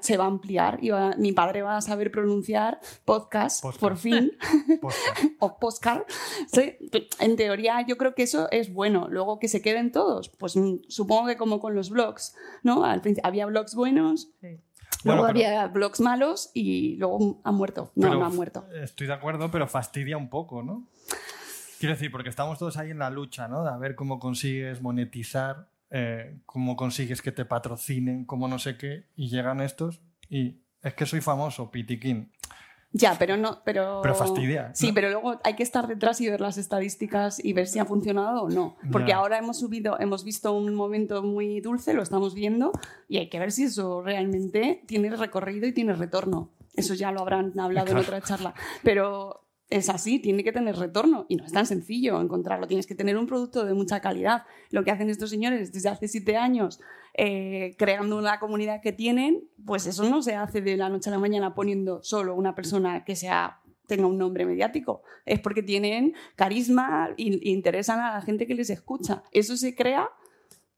se 0.00 0.16
va 0.16 0.24
a 0.24 0.28
ampliar 0.28 0.78
y 0.82 0.90
mi 1.18 1.32
padre 1.32 1.62
va 1.62 1.76
a 1.76 1.80
saber 1.80 2.10
pronunciar 2.10 2.80
podcast, 3.04 3.64
por 3.78 3.96
fin, 3.96 4.32
o 5.38 5.58
postcard. 5.58 6.02
en 7.20 7.36
teoría 7.36 7.84
yo 7.86 7.96
creo 7.96 8.14
que 8.14 8.24
eso 8.24 8.48
es 8.50 8.72
bueno. 8.72 9.06
Luego 9.08 9.38
que 9.38 9.48
se 9.48 9.62
queden 9.62 9.92
todos, 9.92 10.30
pues 10.30 10.56
mm, 10.56 10.80
supongo 10.88 11.28
que 11.28 11.36
como 11.36 11.60
con 11.60 11.74
los 11.74 11.90
blogs, 11.90 12.34
¿no? 12.62 12.84
Al 12.84 13.02
había 13.22 13.46
blogs 13.46 13.74
buenos, 13.74 14.30
Luego 15.04 15.26
había 15.26 15.66
blogs 15.68 16.00
malos 16.00 16.50
y 16.54 16.96
luego 16.96 17.40
han 17.44 17.54
muerto. 17.54 17.92
No, 17.94 18.14
no 18.14 18.26
han 18.26 18.34
muerto. 18.34 18.66
Estoy 18.72 19.06
de 19.06 19.12
acuerdo, 19.12 19.50
pero 19.50 19.66
fastidia 19.68 20.16
un 20.16 20.28
poco, 20.28 20.62
¿no? 20.62 20.88
Quiero 21.78 21.94
decir, 21.94 22.10
porque 22.10 22.28
estamos 22.28 22.58
todos 22.58 22.76
ahí 22.76 22.90
en 22.90 22.98
la 22.98 23.10
lucha, 23.10 23.46
¿no? 23.46 23.62
De 23.62 23.70
a 23.70 23.76
ver 23.76 23.94
cómo 23.94 24.18
consigues 24.18 24.82
monetizar, 24.82 25.68
eh, 25.90 26.40
cómo 26.44 26.76
consigues 26.76 27.22
que 27.22 27.30
te 27.30 27.44
patrocinen, 27.44 28.24
cómo 28.24 28.48
no 28.48 28.58
sé 28.58 28.76
qué, 28.76 29.06
y 29.14 29.28
llegan 29.28 29.60
estos 29.60 30.00
y 30.28 30.60
es 30.82 30.94
que 30.94 31.06
soy 31.06 31.20
famoso, 31.20 31.70
pitiquín. 31.70 32.32
Ya, 32.92 33.16
pero 33.18 33.36
no, 33.36 33.62
pero. 33.64 34.00
Pero 34.02 34.14
fastidia. 34.14 34.70
Sí, 34.74 34.92
pero 34.92 35.10
luego 35.10 35.38
hay 35.44 35.54
que 35.54 35.62
estar 35.62 35.86
detrás 35.86 36.20
y 36.20 36.28
ver 36.28 36.40
las 36.40 36.56
estadísticas 36.56 37.42
y 37.44 37.52
ver 37.52 37.66
si 37.66 37.78
ha 37.78 37.84
funcionado 37.84 38.44
o 38.44 38.48
no. 38.48 38.76
Porque 38.90 39.12
ahora 39.12 39.38
hemos 39.38 39.58
subido, 39.58 40.00
hemos 40.00 40.24
visto 40.24 40.52
un 40.52 40.74
momento 40.74 41.22
muy 41.22 41.60
dulce, 41.60 41.92
lo 41.92 42.02
estamos 42.02 42.34
viendo, 42.34 42.72
y 43.06 43.18
hay 43.18 43.28
que 43.28 43.38
ver 43.38 43.52
si 43.52 43.64
eso 43.64 44.02
realmente 44.02 44.82
tiene 44.86 45.10
recorrido 45.10 45.66
y 45.66 45.72
tiene 45.72 45.92
retorno. 45.92 46.50
Eso 46.74 46.94
ya 46.94 47.12
lo 47.12 47.20
habrán 47.20 47.58
hablado 47.58 47.90
en 47.90 47.98
otra 47.98 48.20
charla. 48.22 48.54
Pero 48.82 49.44
es 49.70 49.90
así, 49.90 50.18
tiene 50.18 50.42
que 50.42 50.52
tener 50.52 50.76
retorno 50.76 51.26
y 51.28 51.36
no 51.36 51.44
es 51.44 51.52
tan 51.52 51.66
sencillo 51.66 52.20
encontrarlo. 52.20 52.66
Tienes 52.66 52.86
que 52.86 52.94
tener 52.94 53.18
un 53.18 53.26
producto 53.26 53.64
de 53.64 53.74
mucha 53.74 54.00
calidad. 54.00 54.44
Lo 54.70 54.82
que 54.82 54.90
hacen 54.90 55.10
estos 55.10 55.28
señores 55.28 55.72
desde 55.72 55.88
hace 55.90 56.08
siete 56.08 56.36
años, 56.36 56.80
eh, 57.20 57.74
creando 57.76 58.16
una 58.16 58.38
comunidad 58.38 58.80
que 58.80 58.92
tienen, 58.92 59.50
pues 59.66 59.86
eso 59.86 60.08
no 60.08 60.22
se 60.22 60.36
hace 60.36 60.60
de 60.60 60.76
la 60.76 60.88
noche 60.88 61.10
a 61.10 61.12
la 61.12 61.18
mañana 61.18 61.52
poniendo 61.52 62.00
solo 62.00 62.36
una 62.36 62.54
persona 62.54 63.04
que 63.04 63.16
sea 63.16 63.58
tenga 63.88 64.06
un 64.06 64.18
nombre 64.18 64.46
mediático. 64.46 65.02
Es 65.26 65.40
porque 65.40 65.64
tienen 65.64 66.14
carisma 66.36 67.08
e 67.18 67.40
interesan 67.42 67.98
a 67.98 68.14
la 68.14 68.22
gente 68.22 68.46
que 68.46 68.54
les 68.54 68.70
escucha. 68.70 69.24
Eso 69.32 69.56
se 69.56 69.74
crea 69.74 70.08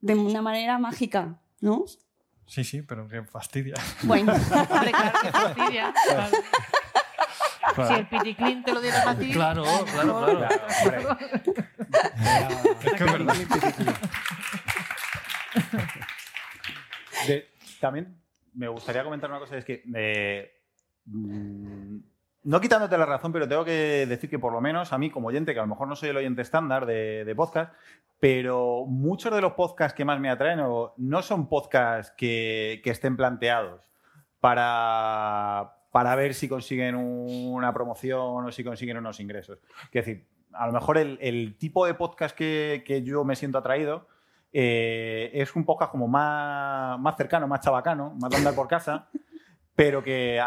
de 0.00 0.14
una 0.14 0.40
manera 0.40 0.78
mágica, 0.78 1.38
¿no? 1.60 1.84
Sí, 2.46 2.64
sí, 2.64 2.80
pero 2.80 3.06
que 3.06 3.22
fastidia. 3.22 3.74
Bueno, 4.04 4.32
claro 4.48 4.90
que 5.22 5.30
fastidia. 5.30 5.92
Si 7.86 7.92
el 7.92 8.08
piticlín 8.08 8.64
te 8.64 8.72
lo 8.72 8.80
dieron 8.80 9.06
a 9.06 9.18
ti. 9.18 9.30
Claro, 9.30 9.64
claro, 9.92 10.26
claro. 10.26 11.18
es 12.82 12.92
que 12.92 13.04
es 13.04 13.12
verdad. 13.12 13.34
También 17.80 18.16
me 18.54 18.68
gustaría 18.68 19.04
comentar 19.04 19.30
una 19.30 19.38
cosa, 19.38 19.56
es 19.56 19.64
que 19.64 19.82
eh, 19.94 20.52
mm, 21.06 21.98
no 22.44 22.60
quitándote 22.60 22.96
la 22.96 23.06
razón, 23.06 23.32
pero 23.32 23.48
tengo 23.48 23.64
que 23.64 24.06
decir 24.06 24.30
que 24.30 24.38
por 24.38 24.52
lo 24.52 24.60
menos 24.60 24.92
a 24.92 24.98
mí 24.98 25.10
como 25.10 25.28
oyente, 25.28 25.52
que 25.52 25.60
a 25.60 25.62
lo 25.62 25.68
mejor 25.68 25.88
no 25.88 25.96
soy 25.96 26.10
el 26.10 26.16
oyente 26.16 26.42
estándar 26.42 26.86
de, 26.86 27.24
de 27.24 27.34
podcast, 27.34 27.74
pero 28.18 28.84
muchos 28.86 29.32
de 29.34 29.40
los 29.40 29.52
podcasts 29.52 29.96
que 29.96 30.04
más 30.04 30.20
me 30.20 30.30
atraen 30.30 30.60
o- 30.60 30.94
no 30.96 31.22
son 31.22 31.48
podcasts 31.48 32.12
que, 32.16 32.82
estén 32.84 33.16
planteados 33.16 33.90
para, 34.40 35.76
para 35.90 36.14
ver 36.16 36.34
si 36.34 36.48
consiguen 36.48 36.96
una 36.96 37.72
promoción 37.72 38.46
o 38.46 38.52
si 38.52 38.64
consiguen 38.64 38.96
unos 38.96 39.20
ingresos. 39.20 39.58
Es 39.84 40.04
decir, 40.04 40.26
a 40.52 40.66
lo 40.66 40.72
mejor 40.72 40.98
el, 40.98 41.56
tipo 41.58 41.86
de 41.86 41.94
podcast 41.94 42.36
que 42.36 43.02
yo 43.04 43.24
me 43.24 43.36
siento 43.36 43.58
atraído 43.58 44.06
eh, 44.52 45.30
es 45.34 45.54
un 45.56 45.64
podcast 45.64 45.90
como 45.92 46.08
más, 46.08 46.98
más 46.98 47.16
cercano, 47.16 47.46
más 47.46 47.60
chabacano, 47.60 48.14
más 48.20 48.30
de 48.30 48.36
andar 48.36 48.54
por 48.54 48.68
casa, 48.68 49.08
pero 49.74 50.02
que 50.02 50.40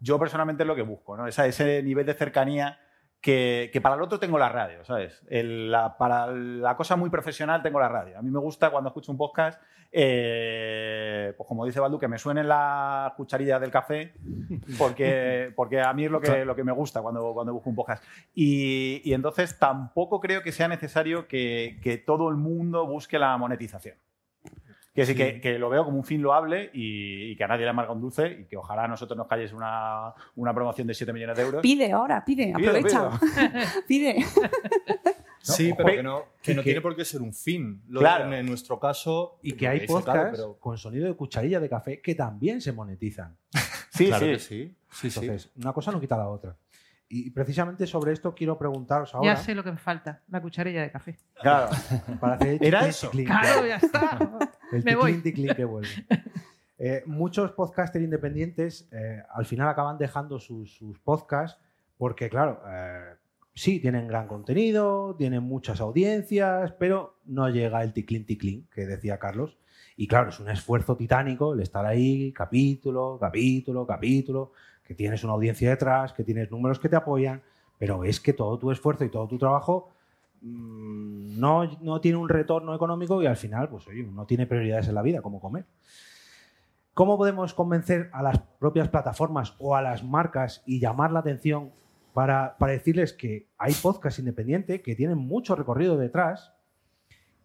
yo 0.00 0.18
personalmente 0.18 0.62
es 0.62 0.66
lo 0.66 0.74
que 0.74 0.82
busco, 0.82 1.16
¿no? 1.16 1.26
Esa- 1.26 1.46
ese 1.46 1.82
nivel 1.82 2.04
de 2.06 2.14
cercanía 2.14 2.78
que, 3.24 3.70
que 3.72 3.80
para 3.80 3.94
el 3.94 4.02
otro 4.02 4.18
tengo 4.18 4.38
la 4.38 4.50
radio, 4.50 4.84
¿sabes? 4.84 5.22
El- 5.30 5.70
la- 5.70 5.96
para 5.96 6.26
la 6.26 6.76
cosa 6.76 6.94
muy 6.94 7.08
profesional 7.08 7.62
tengo 7.62 7.80
la 7.80 7.88
radio. 7.88 8.18
A 8.18 8.22
mí 8.22 8.30
me 8.30 8.38
gusta 8.38 8.68
cuando 8.70 8.88
escucho 8.88 9.10
un 9.10 9.16
podcast, 9.16 9.58
eh, 9.90 11.32
pues 11.36 11.48
como 11.48 11.64
dice 11.64 11.80
Baldu, 11.80 11.98
que 11.98 12.06
me 12.08 12.18
suenen 12.18 12.46
las 12.48 13.12
cucharillas 13.14 13.60
del 13.62 13.70
café, 13.70 14.12
porque, 14.78 15.50
porque 15.56 15.80
a 15.80 15.92
mí 15.94 16.04
es 16.04 16.10
lo 16.10 16.20
que, 16.20 16.44
lo 16.44 16.54
que 16.54 16.64
me 16.64 16.72
gusta 16.72 17.00
cuando, 17.00 17.32
cuando 17.32 17.54
busco 17.54 17.70
un 17.70 17.76
podcast. 17.76 18.04
Y, 18.34 19.00
y 19.04 19.14
entonces 19.14 19.58
tampoco 19.58 20.20
creo 20.20 20.42
que 20.42 20.52
sea 20.52 20.68
necesario 20.68 21.26
que, 21.26 21.78
que 21.82 21.96
todo 21.96 22.28
el 22.28 22.36
mundo 22.36 22.86
busque 22.86 23.18
la 23.18 23.36
monetización. 23.38 23.96
Que 24.94 25.04
sí, 25.06 25.14
que, 25.16 25.40
que 25.40 25.58
lo 25.58 25.68
veo 25.68 25.84
como 25.84 25.96
un 25.98 26.04
fin 26.04 26.22
loable 26.22 26.70
y, 26.72 27.32
y 27.32 27.36
que 27.36 27.42
a 27.42 27.48
nadie 27.48 27.64
le 27.64 27.70
amarga 27.70 27.92
un 27.92 28.00
dulce 28.00 28.28
y 28.42 28.44
que 28.44 28.56
ojalá 28.56 28.84
a 28.84 28.88
nosotros 28.88 29.16
nos 29.18 29.26
calles 29.26 29.52
una, 29.52 30.14
una 30.36 30.54
promoción 30.54 30.86
de 30.86 30.94
7 30.94 31.12
millones 31.12 31.36
de 31.36 31.42
euros. 31.42 31.62
Pide 31.62 31.90
ahora, 31.90 32.24
pide, 32.24 32.52
Pido, 32.56 32.70
aprovecha. 32.70 33.10
Pide. 33.88 34.24
Sí, 35.40 35.74
pero 35.76 35.90
que- 35.90 36.02
no, 36.02 36.22
que 36.42 36.52
y 36.52 36.54
no 36.54 36.62
que- 36.62 36.64
tiene 36.64 36.80
por 36.80 36.96
qué 36.96 37.04
ser 37.04 37.20
un 37.20 37.34
fin. 37.34 37.82
Lo 37.88 38.00
Claro. 38.00 38.32
en, 38.32 38.46
nuestro 38.46 38.80
caso. 38.80 39.38
Y 39.42 39.52
que 39.52 39.68
hay 39.68 39.80
dice, 39.80 39.88
claro, 39.88 40.04
podcasts 40.04 40.38
pero- 40.38 40.56
con 40.58 40.78
sonido 40.78 41.06
de 41.06 41.14
cucharilla 41.14 41.60
de 41.60 41.68
café 41.68 42.00
que 42.00 42.14
también 42.14 42.62
se 42.62 42.72
monetizan. 42.72 43.36
Sí, 43.90 44.06
claro 44.06 44.24
sí. 44.24 44.32
que 44.32 44.38
sí. 44.38 44.74
Sí, 44.90 45.10
sí. 45.10 45.20
Entonces, 45.20 45.50
una 45.56 45.74
cosa 45.74 45.92
no 45.92 46.00
quita 46.00 46.16
la 46.16 46.28
otra. 46.30 46.56
Y 47.16 47.30
precisamente 47.30 47.86
sobre 47.86 48.12
esto 48.12 48.34
quiero 48.34 48.58
preguntaros 48.58 49.14
ahora. 49.14 49.34
Ya 49.34 49.36
sé 49.40 49.54
lo 49.54 49.62
que 49.62 49.70
me 49.70 49.78
falta, 49.78 50.22
la 50.28 50.42
cucharilla 50.42 50.82
de 50.82 50.90
café. 50.90 51.16
Claro. 51.40 51.70
Para 52.18 52.34
hacer 52.34 52.48
el 52.48 52.58
Era 52.60 52.88
eso. 52.88 53.08
Claro, 53.10 53.64
ya 53.64 53.76
está. 53.76 54.18
El 54.72 54.82
Me 54.82 54.96
voy. 54.96 55.18
ticlin 55.18 55.54
que 55.54 55.64
vuelve. 55.64 55.88
Eh, 56.76 57.04
muchos 57.06 57.52
podcasters 57.52 58.04
independientes 58.04 58.88
eh, 58.90 59.22
al 59.32 59.46
final 59.46 59.68
acaban 59.68 59.96
dejando 59.96 60.40
sus, 60.40 60.74
sus 60.74 60.98
podcasts 60.98 61.58
porque, 61.96 62.28
claro, 62.28 62.60
eh, 62.68 63.14
sí, 63.54 63.78
tienen 63.78 64.08
gran 64.08 64.26
contenido, 64.26 65.14
tienen 65.16 65.44
muchas 65.44 65.80
audiencias, 65.80 66.72
pero 66.72 67.20
no 67.26 67.48
llega 67.48 67.80
el 67.84 67.92
ticlin, 67.92 68.26
ticlin 68.26 68.66
que 68.74 68.86
decía 68.86 69.20
Carlos. 69.20 69.56
Y 69.96 70.08
claro, 70.08 70.30
es 70.30 70.40
un 70.40 70.50
esfuerzo 70.50 70.96
titánico 70.96 71.54
el 71.54 71.60
estar 71.60 71.86
ahí, 71.86 72.32
capítulo, 72.32 73.18
capítulo, 73.20 73.86
capítulo, 73.86 74.52
que 74.84 74.94
tienes 74.94 75.24
una 75.24 75.32
audiencia 75.32 75.70
detrás, 75.70 76.12
que 76.12 76.24
tienes 76.24 76.50
números 76.50 76.78
que 76.78 76.88
te 76.88 76.96
apoyan, 76.96 77.42
pero 77.78 78.04
es 78.04 78.20
que 78.20 78.32
todo 78.32 78.58
tu 78.58 78.70
esfuerzo 78.70 79.04
y 79.04 79.10
todo 79.10 79.26
tu 79.26 79.38
trabajo 79.38 79.90
mm, 80.42 81.38
no, 81.38 81.64
no 81.80 82.00
tiene 82.00 82.18
un 82.18 82.28
retorno 82.28 82.74
económico 82.74 83.22
y 83.22 83.26
al 83.26 83.36
final, 83.36 83.68
pues 83.68 83.86
oye, 83.88 84.04
no 84.04 84.26
tiene 84.26 84.46
prioridades 84.46 84.88
en 84.88 84.94
la 84.94 85.02
vida, 85.02 85.22
como 85.22 85.40
comer. 85.40 85.64
¿Cómo 86.92 87.18
podemos 87.18 87.54
convencer 87.54 88.08
a 88.12 88.22
las 88.22 88.38
propias 88.60 88.88
plataformas 88.88 89.56
o 89.58 89.74
a 89.74 89.82
las 89.82 90.04
marcas 90.04 90.62
y 90.64 90.78
llamar 90.78 91.10
la 91.10 91.20
atención 91.20 91.72
para, 92.12 92.56
para 92.58 92.72
decirles 92.72 93.12
que 93.12 93.48
hay 93.58 93.74
podcasts 93.74 94.20
independientes 94.20 94.80
que 94.80 94.94
tienen 94.94 95.18
mucho 95.18 95.56
recorrido 95.56 95.96
detrás, 95.96 96.54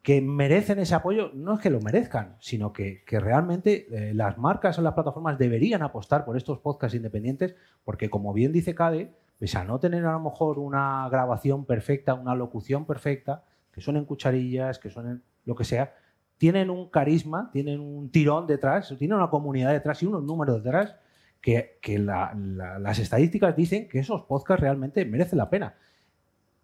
que 0.01 0.21
merecen 0.21 0.79
ese 0.79 0.95
apoyo? 0.95 1.31
No 1.33 1.55
es 1.55 1.59
que 1.61 1.69
lo 1.69 1.81
merezcan, 1.81 2.35
sino 2.39 2.71
que, 2.73 3.03
que 3.05 3.19
realmente 3.19 3.87
eh, 3.91 4.13
las 4.13 4.37
marcas 4.37 4.79
o 4.79 4.81
las 4.81 4.93
plataformas 4.93 5.37
deberían 5.37 5.81
apostar 5.83 6.25
por 6.25 6.37
estos 6.37 6.59
podcasts 6.59 6.95
independientes, 6.95 7.55
porque 7.83 8.09
como 8.09 8.33
bien 8.33 8.51
dice 8.53 8.73
Cade, 8.75 9.11
pese 9.37 9.57
a 9.57 9.63
no 9.65 9.79
tener 9.79 10.05
a 10.05 10.13
lo 10.13 10.19
mejor 10.21 10.57
una 10.59 11.07
grabación 11.09 11.65
perfecta, 11.65 12.13
una 12.13 12.35
locución 12.35 12.85
perfecta, 12.85 13.43
que 13.71 13.81
suenen 13.81 14.05
cucharillas, 14.05 14.79
que 14.79 14.89
suenen 14.89 15.21
lo 15.45 15.55
que 15.55 15.63
sea, 15.63 15.93
tienen 16.37 16.69
un 16.69 16.89
carisma, 16.89 17.49
tienen 17.51 17.79
un 17.81 18.09
tirón 18.09 18.47
detrás, 18.47 18.93
tienen 18.97 19.17
una 19.17 19.29
comunidad 19.29 19.71
detrás 19.73 20.01
y 20.01 20.05
unos 20.05 20.23
números 20.23 20.63
detrás 20.63 20.95
que, 21.41 21.77
que 21.81 21.99
la- 21.99 22.33
la- 22.35 22.79
las 22.79 22.99
estadísticas 22.99 23.55
dicen 23.55 23.87
que 23.89 23.99
esos 23.99 24.23
podcasts 24.23 24.61
realmente 24.61 25.03
merecen 25.05 25.37
la 25.37 25.49
pena. 25.49 25.75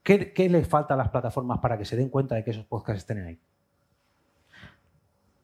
¿Qué, 0.05 0.31
qué 0.33 0.47
les 0.49 0.67
falta 0.67 0.93
a 0.93 0.97
las 0.97 1.09
plataformas 1.09 1.57
para 1.59 1.77
que 1.79 1.83
se 1.83 1.95
den 1.97 2.09
cuenta 2.09 2.35
de 2.35 2.43
que 2.43 2.51
esos 2.51 2.63
podcasts 2.65 2.99
estén 3.01 3.25
ahí? 3.25 3.39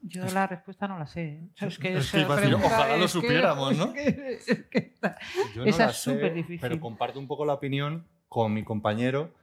Yo 0.02 0.24
la 0.26 0.46
respuesta 0.46 0.86
no 0.88 0.98
la 0.98 1.06
sé. 1.06 1.22
¿eh? 1.24 1.48
O 1.54 1.56
sea, 1.58 1.68
es 1.68 1.78
que 1.78 1.96
Es 1.96 2.04
esa 2.06 2.16
que 2.18 2.20
iba 2.24 2.34
a 2.34 2.36
decir, 2.36 2.50
pregunta 2.54 2.76
ojalá 2.76 2.96
lo 2.96 3.04
es 3.04 3.10
supiéramos, 3.10 3.76
¿no? 3.76 3.84
es 3.86 3.92
que- 3.92 4.32
es 4.52 4.64
que 4.70 4.78
está- 4.78 5.18
Yo 5.54 5.62
no 5.62 5.68
Esa 5.68 5.84
la 5.86 5.90
es 5.90 5.96
súper 5.96 6.32
difícil. 6.34 6.60
Pero 6.60 6.80
comparto 6.80 7.18
un 7.18 7.26
poco 7.26 7.44
la 7.44 7.54
opinión 7.54 8.06
con 8.28 8.52
mi 8.54 8.64
compañero 8.64 9.34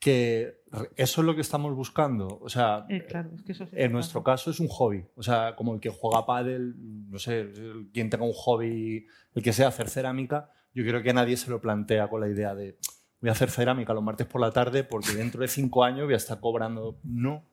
que 0.00 0.60
eso 0.96 1.20
es 1.22 1.26
lo 1.26 1.34
que 1.34 1.40
estamos 1.40 1.74
buscando. 1.74 2.38
O 2.40 2.48
sea, 2.48 2.86
Eh, 2.88 3.04
claro, 3.04 3.30
es 3.34 3.42
que 3.42 3.50
eso 3.52 3.64
sí 3.66 3.72
en 3.74 3.78
pasa. 3.82 3.92
nuestro 3.92 4.22
caso 4.22 4.50
es 4.52 4.60
un 4.60 4.68
hobby. 4.68 5.04
O 5.16 5.22
sea, 5.24 5.56
como 5.56 5.74
el 5.74 5.80
que 5.80 5.90
juega 5.90 6.24
pádel, 6.24 6.74
no 7.10 7.18
sé, 7.18 7.40
el- 7.40 7.88
quien 7.92 8.08
tenga 8.10 8.24
un 8.24 8.32
hobby, 8.32 9.06
el 9.34 9.42
que 9.42 9.52
sea 9.52 9.68
hacer 9.68 9.88
cerámica, 9.88 10.50
yo 10.72 10.84
creo 10.84 11.02
que 11.02 11.12
nadie 11.12 11.36
se 11.36 11.50
lo 11.50 11.60
plantea 11.60 12.06
con 12.08 12.20
la 12.20 12.28
idea 12.28 12.54
de 12.54 12.76
voy 13.20 13.30
a 13.30 13.32
hacer 13.32 13.50
cerámica 13.50 13.92
los 13.92 14.02
martes 14.02 14.26
por 14.26 14.40
la 14.40 14.50
tarde 14.50 14.84
porque 14.84 15.12
dentro 15.12 15.40
de 15.40 15.48
cinco 15.48 15.84
años 15.84 16.04
voy 16.04 16.14
a 16.14 16.18
estar 16.18 16.40
cobrando. 16.40 16.98
No, 17.02 17.44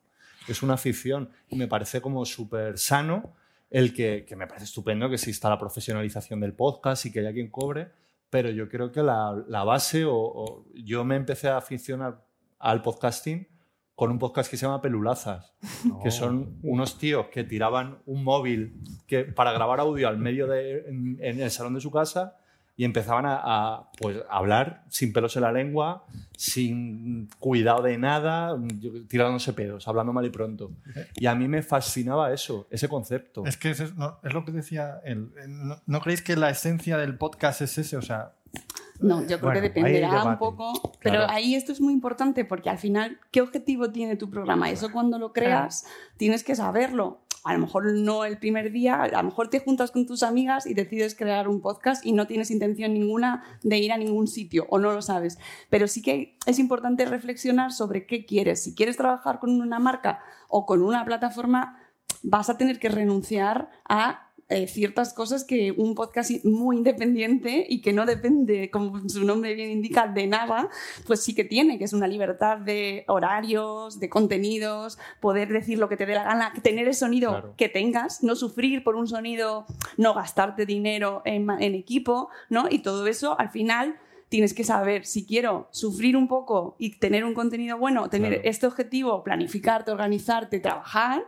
es 0.47 0.61
una 0.63 0.75
afición 0.75 1.29
y 1.49 1.55
me 1.55 1.67
parece 1.67 2.01
como 2.01 2.25
súper 2.25 2.77
sano 2.77 3.33
el 3.69 3.93
que, 3.93 4.25
que 4.27 4.35
me 4.35 4.47
parece 4.47 4.65
estupendo 4.65 5.09
que 5.09 5.15
exista 5.15 5.49
la 5.49 5.57
profesionalización 5.57 6.39
del 6.39 6.53
podcast 6.53 7.05
y 7.05 7.11
que 7.11 7.19
haya 7.19 7.33
quien 7.33 7.49
cobre, 7.49 7.89
pero 8.29 8.49
yo 8.49 8.69
creo 8.69 8.91
que 8.91 9.01
la, 9.01 9.43
la 9.47 9.63
base, 9.63 10.05
o, 10.05 10.15
o 10.15 10.65
yo 10.75 11.03
me 11.03 11.15
empecé 11.15 11.49
a 11.49 11.57
aficionar 11.57 12.23
al 12.59 12.81
podcasting 12.81 13.47
con 13.95 14.11
un 14.11 14.19
podcast 14.19 14.51
que 14.51 14.57
se 14.57 14.65
llama 14.65 14.81
Pelulazas, 14.81 15.53
que 16.03 16.11
son 16.11 16.59
unos 16.63 16.97
tíos 16.97 17.27
que 17.27 17.45
tiraban 17.45 17.99
un 18.05 18.23
móvil 18.23 18.81
que, 19.07 19.23
para 19.23 19.53
grabar 19.53 19.79
audio 19.79 20.09
al 20.09 20.17
medio 20.17 20.47
de, 20.47 20.79
en, 20.87 21.17
en 21.21 21.39
el 21.39 21.49
salón 21.49 21.73
de 21.73 21.81
su 21.81 21.91
casa 21.91 22.37
y 22.77 22.83
empezaban 22.83 23.25
a, 23.25 23.39
a, 23.43 23.91
pues, 24.01 24.17
a 24.29 24.37
hablar 24.37 24.83
sin 24.89 25.13
pelos 25.13 25.35
en 25.37 25.43
la 25.43 25.51
lengua, 25.51 26.05
sin 26.35 27.29
cuidado 27.39 27.81
de 27.83 27.97
nada, 27.97 28.57
tirándose 29.07 29.53
pedos, 29.53 29.87
hablando 29.87 30.11
mal 30.13 30.25
y 30.25 30.29
pronto. 30.29 30.71
Y 31.15 31.25
a 31.27 31.35
mí 31.35 31.47
me 31.47 31.61
fascinaba 31.63 32.33
eso, 32.33 32.67
ese 32.69 32.89
concepto. 32.89 33.45
Es 33.45 33.57
que 33.57 33.69
es, 33.71 33.79
es- 33.79 33.95
no, 33.95 34.19
es 34.23 34.33
lo 34.33 34.43
que 34.45 34.51
decía 34.51 34.99
él. 35.05 35.31
¿No, 35.47 35.77
no 35.85 36.01
creéis 36.01 36.21
que 36.21 36.35
la 36.35 36.49
esencia 36.49 36.97
del 36.97 37.17
podcast 37.17 37.61
es 37.61 37.77
ese? 37.77 37.95
O 37.97 38.01
sea, 38.01 38.33
No, 38.99 39.21
yo 39.21 39.27
creo 39.27 39.39
Bueno, 39.39 39.55
que 39.55 39.61
dependerá 39.69 40.23
un 40.23 40.37
poco, 40.37 40.73
pero 41.01 41.17
Claro. 41.19 41.31
ahí 41.33 41.55
esto 41.55 41.71
es 41.71 41.81
muy 41.81 41.93
importante 41.93 42.45
porque 42.45 42.69
al 42.69 42.77
final, 42.77 43.19
¿qué 43.31 43.41
objetivo 43.41 43.91
tiene 43.91 44.15
tu 44.15 44.29
programa? 44.29 44.69
Eso 44.69 44.91
cuando 44.91 45.19
lo 45.19 45.31
creas 45.33 45.85
tienes 46.17 46.43
que 46.43 46.55
saberlo. 46.55 47.19
A 47.45 47.53
lo 47.53 47.59
mejor 47.59 47.93
no 47.93 48.25
el 48.25 48.39
primer 48.39 48.71
día, 48.71 49.03
a 49.03 49.07
lo 49.07 49.23
mejor 49.23 49.49
te 49.49 49.59
juntas 49.59 49.91
con 49.91 50.07
tus 50.07 50.23
amigas 50.23 50.65
y 50.65 50.73
decides 50.73 51.13
crear 51.13 51.47
un 51.47 51.61
podcast 51.61 52.03
y 52.03 52.11
no 52.11 52.25
tienes 52.25 52.49
intención 52.49 52.91
ninguna 52.95 53.43
de 53.61 53.77
ir 53.77 53.91
a 53.93 53.97
ningún 53.97 54.27
sitio 54.27 54.65
o 54.69 54.79
no 54.79 54.91
lo 54.91 55.03
sabes. 55.03 55.37
Pero 55.69 55.87
sí 55.87 56.01
que 56.01 56.39
es 56.47 56.57
importante 56.57 57.05
reflexionar 57.05 57.71
sobre 57.71 58.07
qué 58.07 58.25
quieres. 58.25 58.63
Si 58.63 58.73
quieres 58.73 58.97
trabajar 58.97 59.37
con 59.37 59.61
una 59.61 59.77
marca 59.77 60.21
o 60.49 60.65
con 60.65 60.81
una 60.81 61.05
plataforma, 61.05 61.79
vas 62.23 62.49
a 62.49 62.57
tener 62.57 62.79
que 62.79 62.89
renunciar 62.89 63.69
a 63.87 64.24
eh, 64.47 64.67
ciertas 64.67 65.11
cosas 65.13 65.43
que 65.43 65.71
un 65.71 65.95
podcast 65.95 66.29
muy 66.43 66.77
independiente 66.77 67.65
y 67.67 67.81
que 67.81 67.93
no 67.93 68.05
depende, 68.05 68.69
como 68.69 69.09
su 69.09 69.23
nombre 69.25 69.55
bien 69.55 69.71
indica, 69.71 70.07
de 70.07 70.27
nada, 70.27 70.69
pues 71.07 71.23
sí 71.23 71.33
que 71.33 71.43
tiene, 71.43 71.79
que 71.79 71.85
es 71.85 71.93
una 71.93 72.07
libertad 72.07 72.57
de 72.59 73.05
horarios, 73.07 73.99
de 73.99 74.07
contenidos, 74.09 74.99
poder 75.19 75.49
decir 75.49 75.79
lo 75.79 75.89
que 75.89 75.97
te 75.97 76.05
dé 76.05 76.13
la 76.13 76.23
gana, 76.23 76.53
tener 76.61 76.87
el 76.87 76.93
sonido 76.93 77.31
Claro. 77.31 77.53
que 77.57 77.69
tengas, 77.69 78.23
no 78.23 78.35
sufrir 78.35 78.83
por 78.83 78.95
un 78.95 79.07
sonido, 79.07 79.65
no 79.97 80.13
gastarte 80.13 80.65
dinero 80.67 81.23
en, 81.25 81.49
en 81.49 81.73
equipo, 81.73 82.29
¿no? 82.49 82.67
Y 82.69 82.79
todo 82.79 83.07
eso 83.07 83.39
al 83.39 83.49
final 83.49 83.95
tienes 84.29 84.53
que 84.53 84.63
saber 84.63 85.05
si 85.05 85.25
quiero 85.25 85.67
sufrir 85.71 86.15
un 86.17 86.27
poco 86.27 86.75
y 86.77 86.97
tener 86.99 87.25
un 87.25 87.33
contenido 87.33 87.77
bueno, 87.77 88.09
tener 88.09 88.33
Claro. 88.33 88.49
este 88.49 88.67
objetivo, 88.67 89.23
planificarte, 89.23 89.91
organizarte, 89.91 90.59
trabajar, 90.59 91.23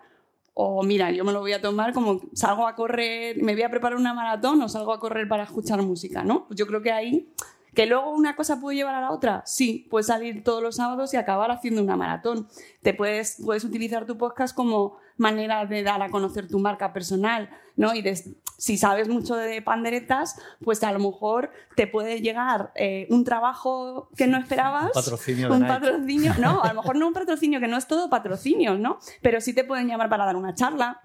o 0.60 0.82
mira, 0.82 1.12
yo 1.12 1.24
me 1.24 1.32
lo 1.32 1.42
voy 1.42 1.54
a 1.54 1.62
tomar 1.62 1.94
como 1.94 2.20
salgo 2.34 2.68
a 2.68 2.74
correr, 2.74 3.40
me 3.44 3.54
voy 3.54 3.62
a 3.62 3.70
preparar 3.70 3.96
una 3.96 4.16
maratón 4.16 4.60
o 4.64 4.68
salgo 4.68 4.92
a 4.92 5.00
correr 5.00 5.28
para 5.28 5.44
escuchar 5.44 5.80
música, 5.84 6.24
¿no? 6.24 6.48
Pues 6.48 6.58
yo 6.58 6.66
creo 6.66 6.82
que 6.82 6.92
ahí 6.92 7.32
¿Que 7.78 7.86
luego 7.86 8.10
una 8.10 8.36
cosa 8.36 8.60
puede 8.60 8.76
llevar 8.76 8.96
a 8.96 9.02
la 9.02 9.12
otra? 9.12 9.44
Sí, 9.46 9.86
puedes 9.92 10.08
salir 10.08 10.44
todos 10.44 10.64
los 10.64 10.78
sábados 10.78 11.14
y 11.14 11.18
acabar 11.18 11.52
haciendo 11.52 11.80
una 11.84 11.96
maratón. 11.96 12.48
Te 12.82 12.96
puedes, 12.96 13.38
puedes 13.46 13.64
utilizar 13.64 14.08
tu 14.08 14.18
podcast 14.18 14.56
como 14.56 14.98
manera 15.16 15.64
de 15.68 15.84
dar 15.84 16.02
a 16.02 16.10
conocer 16.10 16.48
tu 16.48 16.58
marca 16.58 16.92
personal, 16.92 17.52
¿no? 17.76 17.94
Y 17.94 18.02
de- 18.02 18.16
si 18.58 18.78
sabes 18.80 19.10
mucho 19.10 19.36
de 19.36 19.62
panderetas, 19.62 20.42
pues 20.64 20.84
a 20.84 20.92
lo 20.92 20.98
mejor 20.98 21.52
te 21.76 21.86
puede 21.86 22.20
llegar 22.22 22.72
eh, 22.74 23.06
un 23.12 23.24
trabajo 23.24 24.10
que 24.18 24.26
no 24.26 24.40
esperabas. 24.40 24.86
Un 24.88 24.92
patrocinio 24.94 25.54
Un 25.54 25.68
patrocinio, 25.68 26.34
no, 26.40 26.64
a 26.64 26.70
lo 26.74 26.82
mejor 26.82 26.96
no 26.96 27.06
un 27.06 27.14
patrocinio, 27.14 27.60
que 27.60 27.68
no 27.68 27.78
es 27.78 27.86
todo 27.86 28.10
patrocinio, 28.10 28.76
¿no? 28.80 28.98
Pero 29.22 29.40
sí 29.40 29.54
te 29.54 29.64
pueden 29.64 29.88
llamar 29.88 30.10
para 30.10 30.26
dar 30.26 30.36
una 30.36 30.56
charla, 30.56 31.00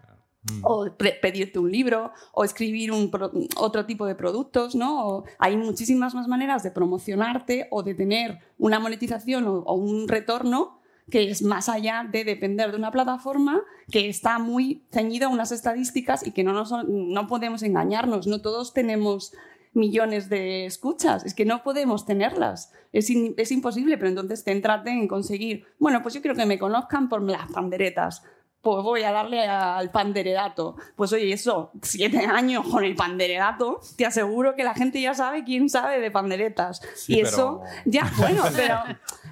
o 0.62 0.86
pre- 0.96 1.18
pedirte 1.22 1.58
un 1.58 1.70
libro 1.70 2.12
o 2.32 2.44
escribir 2.44 2.90
un 2.90 3.10
otro 3.56 3.86
tipo 3.86 4.06
de 4.06 4.14
productos, 4.14 4.74
¿no? 4.74 5.06
O 5.06 5.24
hay 5.38 5.56
muchísimas 5.56 6.14
más 6.14 6.26
maneras 6.26 6.62
de 6.62 6.70
promocionarte 6.70 7.68
o 7.70 7.82
de 7.82 7.94
tener 7.94 8.38
una 8.58 8.80
monetización 8.80 9.46
o, 9.46 9.58
o 9.60 9.74
un 9.74 10.08
retorno 10.08 10.80
que 11.10 11.30
es 11.30 11.42
más 11.42 11.68
allá 11.68 12.08
de 12.10 12.24
depender 12.24 12.70
de 12.70 12.76
una 12.76 12.90
plataforma 12.90 13.60
que 13.90 14.08
está 14.08 14.38
muy 14.38 14.84
ceñida 14.90 15.26
a 15.26 15.28
unas 15.28 15.52
estadísticas 15.52 16.26
y 16.26 16.30
que 16.30 16.44
no, 16.44 16.52
nos, 16.52 16.72
no 16.88 17.26
podemos 17.26 17.62
engañarnos, 17.62 18.26
no 18.26 18.40
todos 18.40 18.72
tenemos 18.72 19.32
millones 19.74 20.28
de 20.28 20.66
escuchas, 20.66 21.24
es 21.24 21.34
que 21.34 21.44
no 21.44 21.62
podemos 21.62 22.04
tenerlas, 22.04 22.72
es, 22.92 23.10
es 23.36 23.52
imposible, 23.52 23.96
pero 23.96 24.08
entonces 24.08 24.44
céntrate 24.44 24.90
en 24.90 25.08
conseguir, 25.08 25.64
bueno, 25.78 26.02
pues 26.02 26.14
yo 26.14 26.20
quiero 26.20 26.36
que 26.36 26.46
me 26.46 26.58
conozcan 26.58 27.08
por 27.08 27.22
las 27.22 27.50
panderetas, 27.50 28.22
pues 28.62 28.82
voy 28.82 29.02
a 29.02 29.12
darle 29.12 29.46
al 29.46 29.90
panderedato. 29.90 30.76
Pues 30.96 31.12
oye, 31.12 31.32
eso, 31.32 31.72
siete 31.82 32.18
años 32.24 32.66
con 32.68 32.84
el 32.84 32.94
panderedato, 32.94 33.80
te 33.96 34.06
aseguro 34.06 34.54
que 34.54 34.62
la 34.64 34.74
gente 34.74 35.00
ya 35.00 35.14
sabe 35.14 35.42
quién 35.44 35.68
sabe 35.68 35.98
de 36.00 36.10
panderetas. 36.10 36.80
Sí, 36.94 37.16
y 37.16 37.20
eso, 37.20 37.60
pero- 37.64 37.82
ya, 37.86 38.10
bueno, 38.18 38.42
pero 38.56 38.76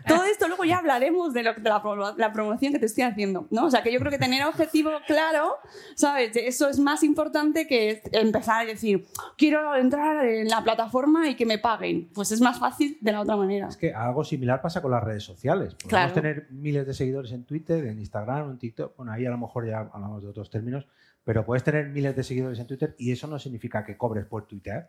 todo 0.08 0.24
esto 0.24 0.48
luego 0.48 0.64
ya 0.64 0.78
hablaremos 0.78 1.32
de, 1.32 1.44
lo- 1.44 1.54
de 1.54 1.60
la, 1.70 1.80
la 2.16 2.32
promoción 2.32 2.72
que 2.72 2.78
te 2.80 2.86
estoy 2.86 3.04
haciendo, 3.04 3.46
¿no? 3.50 3.66
O 3.66 3.70
sea, 3.70 3.82
que 3.82 3.92
yo 3.92 4.00
creo 4.00 4.10
que 4.10 4.18
tener 4.18 4.44
objetivo 4.44 4.90
claro, 5.06 5.54
¿sabes? 5.94 6.34
Eso 6.36 6.68
es 6.68 6.78
más 6.80 7.02
importante 7.04 7.66
que 7.68 8.02
empezar 8.12 8.62
a 8.62 8.64
decir, 8.66 9.06
quiero 9.38 9.76
entrar 9.76 10.24
en 10.26 10.48
la 10.48 10.62
plataforma 10.64 11.28
y 11.28 11.36
que 11.36 11.46
me 11.46 11.58
paguen. 11.58 12.10
Pues 12.12 12.32
es 12.32 12.40
más 12.40 12.58
fácil 12.58 12.98
de 13.00 13.12
la 13.12 13.20
otra 13.20 13.36
manera. 13.36 13.68
Es 13.68 13.76
que 13.76 13.94
algo 13.94 14.24
similar 14.24 14.60
pasa 14.60 14.82
con 14.82 14.90
las 14.90 15.04
redes 15.04 15.22
sociales. 15.22 15.74
Podemos 15.74 15.88
Claro. 15.88 16.12
tener 16.12 16.46
miles 16.50 16.84
de 16.86 16.94
seguidores 16.94 17.30
en 17.32 17.44
Twitter, 17.44 17.84
en 17.86 17.98
Instagram, 18.00 18.50
en 18.50 18.58
TikTok. 18.58 18.96
Bueno, 18.96 19.12
ahí 19.12 19.19
a 19.26 19.30
lo 19.30 19.38
mejor 19.38 19.66
ya 19.66 19.80
hablamos 19.92 20.22
de 20.22 20.28
otros 20.28 20.50
términos, 20.50 20.86
pero 21.24 21.44
puedes 21.44 21.62
tener 21.64 21.88
miles 21.88 22.14
de 22.16 22.22
seguidores 22.22 22.58
en 22.58 22.66
Twitter 22.66 22.94
y 22.98 23.12
eso 23.12 23.26
no 23.26 23.38
significa 23.38 23.84
que 23.84 23.96
cobres 23.96 24.24
por 24.26 24.46
Twitter, 24.46 24.88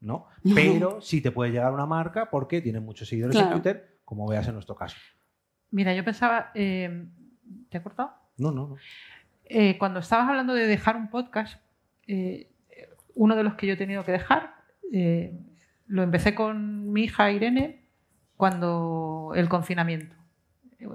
¿no? 0.00 0.26
Pero 0.54 1.00
sí 1.00 1.20
te 1.20 1.30
puede 1.30 1.50
llegar 1.52 1.72
una 1.72 1.86
marca 1.86 2.30
porque 2.30 2.60
tiene 2.60 2.80
muchos 2.80 3.08
seguidores 3.08 3.36
Claro. 3.36 3.48
en 3.56 3.62
Twitter, 3.62 3.98
como 4.04 4.26
veas 4.26 4.46
en 4.48 4.54
nuestro 4.54 4.74
caso. 4.74 4.96
Mira, 5.70 5.94
yo 5.94 6.04
pensaba. 6.04 6.50
eh, 6.54 7.06
¿Te 7.68 7.78
he 7.78 7.82
cortado? 7.82 8.12
No, 8.38 8.50
no, 8.52 8.68
no. 8.68 8.76
Eh, 9.44 9.76
cuando 9.78 10.00
estabas 10.00 10.28
hablando 10.28 10.54
de 10.54 10.66
dejar 10.66 10.96
un 10.96 11.08
podcast, 11.10 11.60
eh, 12.06 12.50
uno 13.14 13.36
de 13.36 13.42
los 13.42 13.54
que 13.54 13.66
yo 13.66 13.74
he 13.74 13.76
tenido 13.76 14.04
que 14.04 14.12
dejar, 14.12 14.54
eh, 14.92 15.38
lo 15.86 16.02
empecé 16.02 16.34
con 16.34 16.92
mi 16.92 17.02
hija 17.04 17.30
Irene 17.32 17.84
cuando 18.36 19.32
el 19.34 19.48
confinamiento, 19.48 20.16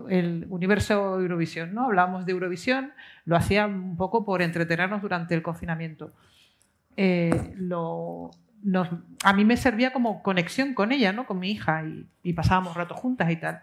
el 0.10 0.46
universo 0.50 1.20
Eurovisión, 1.20 1.74
¿no? 1.74 1.86
Hablábamos 1.86 2.26
de 2.26 2.32
Eurovisión, 2.32 2.94
lo 3.26 3.36
hacía 3.36 3.66
un 3.68 3.96
poco 3.98 4.26
por 4.26 4.42
entretenernos 4.42 5.02
durante 5.02 5.36
el 5.36 5.42
confinamiento. 5.42 6.14
Eh, 6.98 7.54
lo- 7.56 8.32
nos- 8.64 8.90
a 9.24 9.34
mí 9.34 9.46
me 9.46 9.58
servía 9.58 9.92
como 9.94 10.24
conexión 10.24 10.74
con 10.74 10.92
ella, 10.92 11.12
¿no? 11.14 11.26
Con 11.26 11.40
mi 11.40 11.52
hija 11.52 11.84
y, 11.86 12.08
y 12.24 12.34
pasábamos 12.34 12.76
rato 12.76 12.96
juntas 12.96 13.30
y 13.30 13.36
tal. 13.36 13.62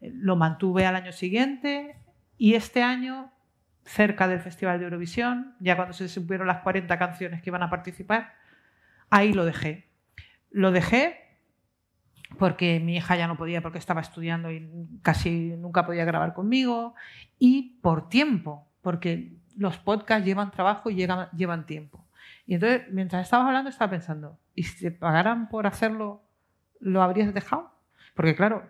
Eh, 0.00 0.10
Lo 0.14 0.36
mantuve 0.36 0.86
al 0.86 0.96
año 0.96 1.12
siguiente 1.12 1.96
y 2.38 2.54
este 2.54 2.82
año 2.82 3.30
cerca 3.84 4.28
del 4.28 4.40
Festival 4.40 4.78
de 4.78 4.84
Eurovisión, 4.84 5.54
ya 5.60 5.74
cuando 5.76 5.92
se 5.94 6.08
supieron 6.08 6.46
las 6.46 6.58
40 6.62 6.98
canciones 6.98 7.42
que 7.42 7.50
iban 7.50 7.62
a 7.62 7.70
participar, 7.70 8.34
ahí 9.10 9.32
lo 9.32 9.44
dejé. 9.44 9.88
Lo 10.50 10.70
dejé 10.70 11.27
porque 12.36 12.80
mi 12.80 12.96
hija 12.96 13.16
ya 13.16 13.26
no 13.26 13.36
podía 13.36 13.62
porque 13.62 13.78
estaba 13.78 14.00
estudiando 14.00 14.50
y 14.50 14.68
casi 15.02 15.54
nunca 15.56 15.86
podía 15.86 16.04
grabar 16.04 16.34
conmigo 16.34 16.94
y 17.38 17.78
por 17.80 18.08
tiempo, 18.08 18.68
porque 18.82 19.36
los 19.56 19.78
podcasts 19.78 20.26
llevan 20.26 20.50
trabajo 20.50 20.90
y 20.90 20.94
llevan 20.94 21.66
tiempo. 21.66 22.04
Y 22.46 22.54
entonces, 22.54 22.82
mientras 22.90 23.24
estabas 23.24 23.46
hablando, 23.46 23.70
estaba 23.70 23.90
pensando, 23.90 24.38
¿y 24.54 24.62
si 24.62 24.84
te 24.84 24.90
pagaran 24.90 25.48
por 25.48 25.66
hacerlo, 25.66 26.22
lo 26.80 27.02
habrías 27.02 27.34
dejado? 27.34 27.72
Porque 28.14 28.34
claro, 28.34 28.68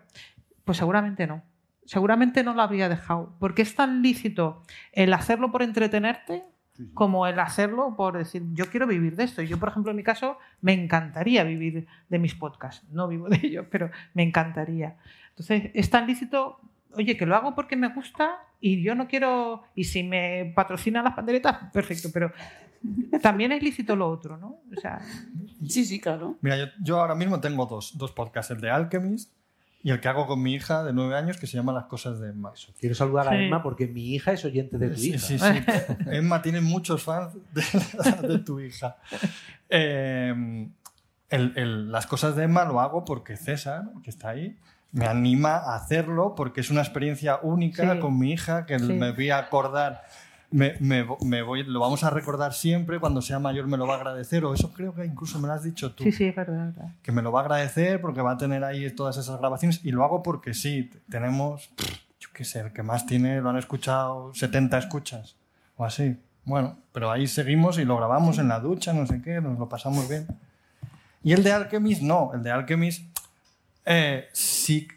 pues 0.65 0.77
seguramente 0.77 1.27
no. 1.27 1.43
Seguramente 1.85 2.43
no 2.43 2.53
lo 2.53 2.61
habría 2.61 2.89
dejado. 2.89 3.35
Porque 3.39 3.61
es 3.61 3.75
tan 3.75 4.01
lícito 4.01 4.63
el 4.91 5.13
hacerlo 5.13 5.51
por 5.51 5.63
entretenerte 5.63 6.43
como 6.93 7.27
el 7.27 7.39
hacerlo 7.39 7.95
por 7.95 8.17
decir, 8.17 8.43
yo 8.53 8.65
quiero 8.69 8.87
vivir 8.87 9.15
de 9.15 9.23
esto. 9.23 9.41
Yo, 9.41 9.59
por 9.59 9.69
ejemplo, 9.69 9.91
en 9.91 9.97
mi 9.97 10.03
caso, 10.03 10.37
me 10.61 10.73
encantaría 10.73 11.43
vivir 11.43 11.87
de 12.09 12.19
mis 12.19 12.35
podcasts. 12.35 12.87
No 12.91 13.07
vivo 13.07 13.29
de 13.29 13.39
ellos, 13.43 13.65
pero 13.69 13.89
me 14.13 14.23
encantaría. 14.23 14.97
Entonces, 15.29 15.71
es 15.73 15.89
tan 15.89 16.07
lícito, 16.07 16.59
oye, 16.93 17.17
que 17.17 17.25
lo 17.25 17.35
hago 17.35 17.55
porque 17.55 17.75
me 17.75 17.89
gusta 17.89 18.37
y 18.61 18.81
yo 18.81 18.95
no 18.95 19.07
quiero, 19.07 19.63
y 19.75 19.85
si 19.85 20.03
me 20.03 20.51
patrocinan 20.55 21.05
las 21.05 21.13
panderetas, 21.13 21.71
perfecto, 21.71 22.09
pero 22.13 22.31
también 23.21 23.51
es 23.51 23.63
lícito 23.63 23.95
lo 23.95 24.09
otro, 24.09 24.37
¿no? 24.37 24.59
O 24.75 24.79
sea, 24.79 24.99
Sí, 25.67 25.85
sí, 25.85 25.99
claro. 25.99 26.37
Mira, 26.41 26.57
yo, 26.57 26.65
yo 26.81 26.99
ahora 26.99 27.15
mismo 27.15 27.39
tengo 27.39 27.65
dos, 27.65 27.97
dos 27.97 28.11
podcasts, 28.11 28.51
el 28.51 28.61
de 28.61 28.69
Alchemist 28.69 29.33
y 29.81 29.91
el 29.91 29.99
que 30.01 30.07
hago 30.09 30.27
con 30.27 30.41
mi 30.41 30.53
hija 30.53 30.83
de 30.83 30.91
nueve 30.93 31.15
años 31.15 31.37
que 31.37 31.47
se 31.47 31.55
llama 31.57 31.71
Las 31.71 31.85
cosas 31.85 32.19
de 32.19 32.29
Emma. 32.29 32.51
Quiero 32.79 32.95
saludar 32.95 33.27
a 33.27 33.31
Sí. 33.31 33.37
Emma 33.45 33.63
porque 33.63 33.87
mi 33.87 34.13
hija 34.13 34.33
es 34.33 34.43
oyente 34.43 34.77
de 34.77 34.89
tu 34.89 34.97
Sí, 34.99 35.09
hija. 35.09 35.19
sí, 35.19 35.39
sí. 35.39 35.45
Emma 36.11 36.41
tiene 36.41 36.59
muchos 36.61 37.03
fans 37.03 37.33
de, 37.53 37.63
de 38.27 38.39
tu 38.39 38.59
hija. 38.59 38.97
Eh, 39.69 40.67
el- 41.29 41.53
el- 41.55 41.91
las 41.91 42.07
cosas 42.07 42.35
de 42.35 42.43
Emma 42.43 42.65
lo 42.65 42.79
hago 42.81 43.05
porque 43.05 43.37
César, 43.37 43.83
que 44.03 44.09
está 44.09 44.29
ahí, 44.29 44.57
me 44.91 45.05
anima 45.05 45.55
a 45.57 45.75
hacerlo 45.75 46.33
porque 46.35 46.61
es 46.61 46.71
una 46.71 46.81
experiencia 46.81 47.39
única 47.43 47.93
Sí. 47.93 47.99
con 47.99 48.17
mi 48.17 48.31
hija 48.33 48.65
que 48.65 48.79
Sí. 48.79 48.93
me 48.93 49.11
voy 49.11 49.29
a 49.29 49.37
acordar. 49.37 50.03
Me, 50.51 50.73
me- 50.79 51.05
me 51.23 51.41
voy, 51.43 51.63
lo 51.63 51.79
vamos 51.79 52.03
a 52.03 52.09
recordar 52.09 52.53
siempre, 52.53 52.99
cuando 52.99 53.21
sea 53.21 53.37
mayor 53.37 53.67
me 53.67 53.77
lo 53.77 53.85
va 53.85 53.93
a 53.93 53.97
agradecer, 53.97 54.43
o 54.45 54.53
eso 54.53 54.73
creo 54.73 54.95
que 54.95 55.05
incluso 55.05 55.37
me 55.39 55.47
lo 55.47 55.53
has 55.53 55.63
dicho 55.63 55.91
tú 55.93 56.03
sí, 56.05 56.11
sí, 56.11 56.25
es 56.25 56.35
verdad. 56.35 56.73
que 57.03 57.11
me 57.11 57.21
lo 57.21 57.31
va 57.31 57.41
a 57.41 57.43
agradecer 57.43 58.01
porque 58.01 58.21
va 58.21 58.31
a 58.31 58.37
tener 58.37 58.63
ahí 58.63 58.89
todas 58.95 59.17
esas 59.17 59.37
grabaciones 59.39 59.85
y 59.85 59.91
lo 59.91 60.03
hago 60.03 60.23
porque 60.23 60.55
sí, 60.55 60.89
tenemos, 61.09 61.69
yo 62.19 62.29
qué 62.33 62.43
sé, 62.45 62.61
el 62.61 62.73
que 62.73 62.81
más 62.81 63.05
tiene 63.05 63.41
lo 63.41 63.49
han 63.51 63.57
escuchado 63.57 64.33
70 64.33 64.77
escuchas 64.79 65.35
o 65.77 65.85
así. 65.85 66.17
Bueno, 66.45 66.77
pero 66.93 67.11
ahí 67.11 67.27
seguimos 67.27 67.77
y 67.77 67.85
lo 67.85 67.97
grabamos 67.97 68.39
en 68.39 68.47
la 68.47 68.59
ducha, 68.59 68.91
no 68.91 69.05
sé 69.05 69.21
qué, 69.21 69.39
nos 69.41 69.59
lo 69.59 69.69
pasamos 69.69 70.09
bien. 70.09 70.25
Y 71.21 71.33
el 71.33 71.43
de 71.43 71.51
Alchemist 71.51 72.01
no, 72.01 72.31
el 72.33 72.41
de 72.41 72.49
Alchemist 72.51 73.03
eh, 73.85 74.27
sí. 74.33 74.87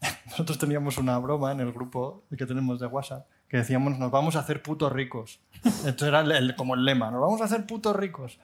Nosotros 0.26 0.58
teníamos 0.58 0.98
una 0.98 1.16
broma 1.18 1.52
en 1.52 1.60
el 1.60 1.72
grupo 1.72 2.24
que 2.36 2.44
tenemos 2.44 2.78
de 2.80 2.86
WhatsApp 2.86 3.26
que 3.54 3.58
decíamos 3.58 3.96
nos 4.00 4.10
vamos 4.10 4.34
a 4.34 4.40
hacer 4.40 4.62
putos 4.64 4.90
ricos. 4.92 5.38
Esto 5.86 6.06
era 6.08 6.22
el- 6.22 6.32
el- 6.32 6.56
como 6.56 6.74
el 6.74 6.84
lema, 6.84 7.12
nos 7.12 7.20
vamos 7.20 7.40
a 7.40 7.44
hacer 7.44 7.64
putos 7.66 7.94
ricos. 7.94 8.40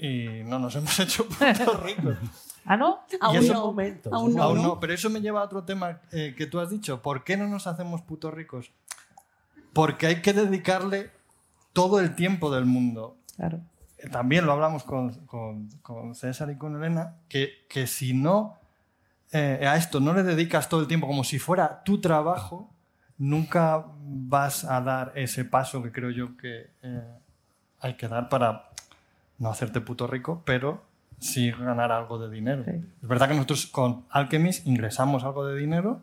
Y 0.00 0.42
no 0.44 0.58
nos 0.58 0.74
hemos 0.74 0.98
hecho 0.98 1.28
putos 1.28 1.80
ricos. 1.84 2.16
¿Ah, 2.64 2.76
no? 2.76 2.98
Aún 3.20 3.36
eso- 3.36 3.52
no. 3.54 3.66
momento, 3.66 4.12
Aún 4.12 4.34
no, 4.34 4.42
Aún 4.42 4.56
¿no? 4.56 4.62
no, 4.64 4.80
pero 4.80 4.92
eso 4.94 5.10
me 5.10 5.20
lleva 5.20 5.42
a 5.42 5.44
otro 5.44 5.62
tema 5.62 6.00
eh, 6.10 6.34
que 6.36 6.46
tú 6.48 6.58
has 6.58 6.70
dicho. 6.70 7.02
¿Por 7.02 7.22
qué 7.22 7.36
no 7.36 7.46
nos 7.46 7.68
hacemos 7.68 8.02
putos 8.02 8.34
ricos? 8.34 8.72
Porque 9.72 10.08
hay 10.08 10.22
que 10.22 10.32
dedicarle 10.32 11.12
todo 11.72 12.00
el 12.00 12.16
tiempo 12.16 12.50
del 12.52 12.64
mundo. 12.64 13.18
Claro. 13.36 13.60
También 14.10 14.44
lo 14.44 14.50
hablamos 14.54 14.82
con, 14.82 15.24
con- 15.26 15.68
con 15.82 16.16
César 16.16 16.50
y 16.50 16.58
con 16.58 16.74
Elena, 16.74 17.14
que, 17.28 17.64
que 17.68 17.86
si 17.86 18.12
no 18.12 18.58
eh, 19.30 19.64
a 19.68 19.76
esto 19.76 20.00
no 20.00 20.12
le 20.14 20.24
dedicas 20.24 20.68
todo 20.68 20.80
el 20.80 20.88
tiempo 20.88 21.06
como 21.06 21.22
si 21.22 21.38
fuera 21.38 21.84
tu 21.84 22.00
trabajo, 22.00 22.72
nunca 23.18 23.84
vas 23.98 24.64
a 24.64 24.80
dar 24.80 25.12
ese 25.14 25.44
paso 25.44 25.82
que 25.82 25.92
creo 25.92 26.10
yo 26.10 26.36
que 26.36 26.70
eh, 26.82 27.02
hay 27.80 27.94
que 27.94 28.08
dar 28.08 28.28
para 28.28 28.70
no 29.38 29.50
hacerte 29.50 29.80
puto 29.80 30.06
rico, 30.06 30.42
pero 30.44 30.82
sí 31.18 31.50
ganar 31.50 31.92
algo 31.92 32.18
de 32.18 32.30
dinero. 32.30 32.64
Sí. 32.64 32.84
Es 33.02 33.08
verdad 33.08 33.28
que 33.28 33.34
nosotros 33.34 33.66
con 33.66 34.04
Alchemist 34.10 34.66
ingresamos 34.66 35.24
algo 35.24 35.46
de 35.46 35.58
dinero 35.58 36.00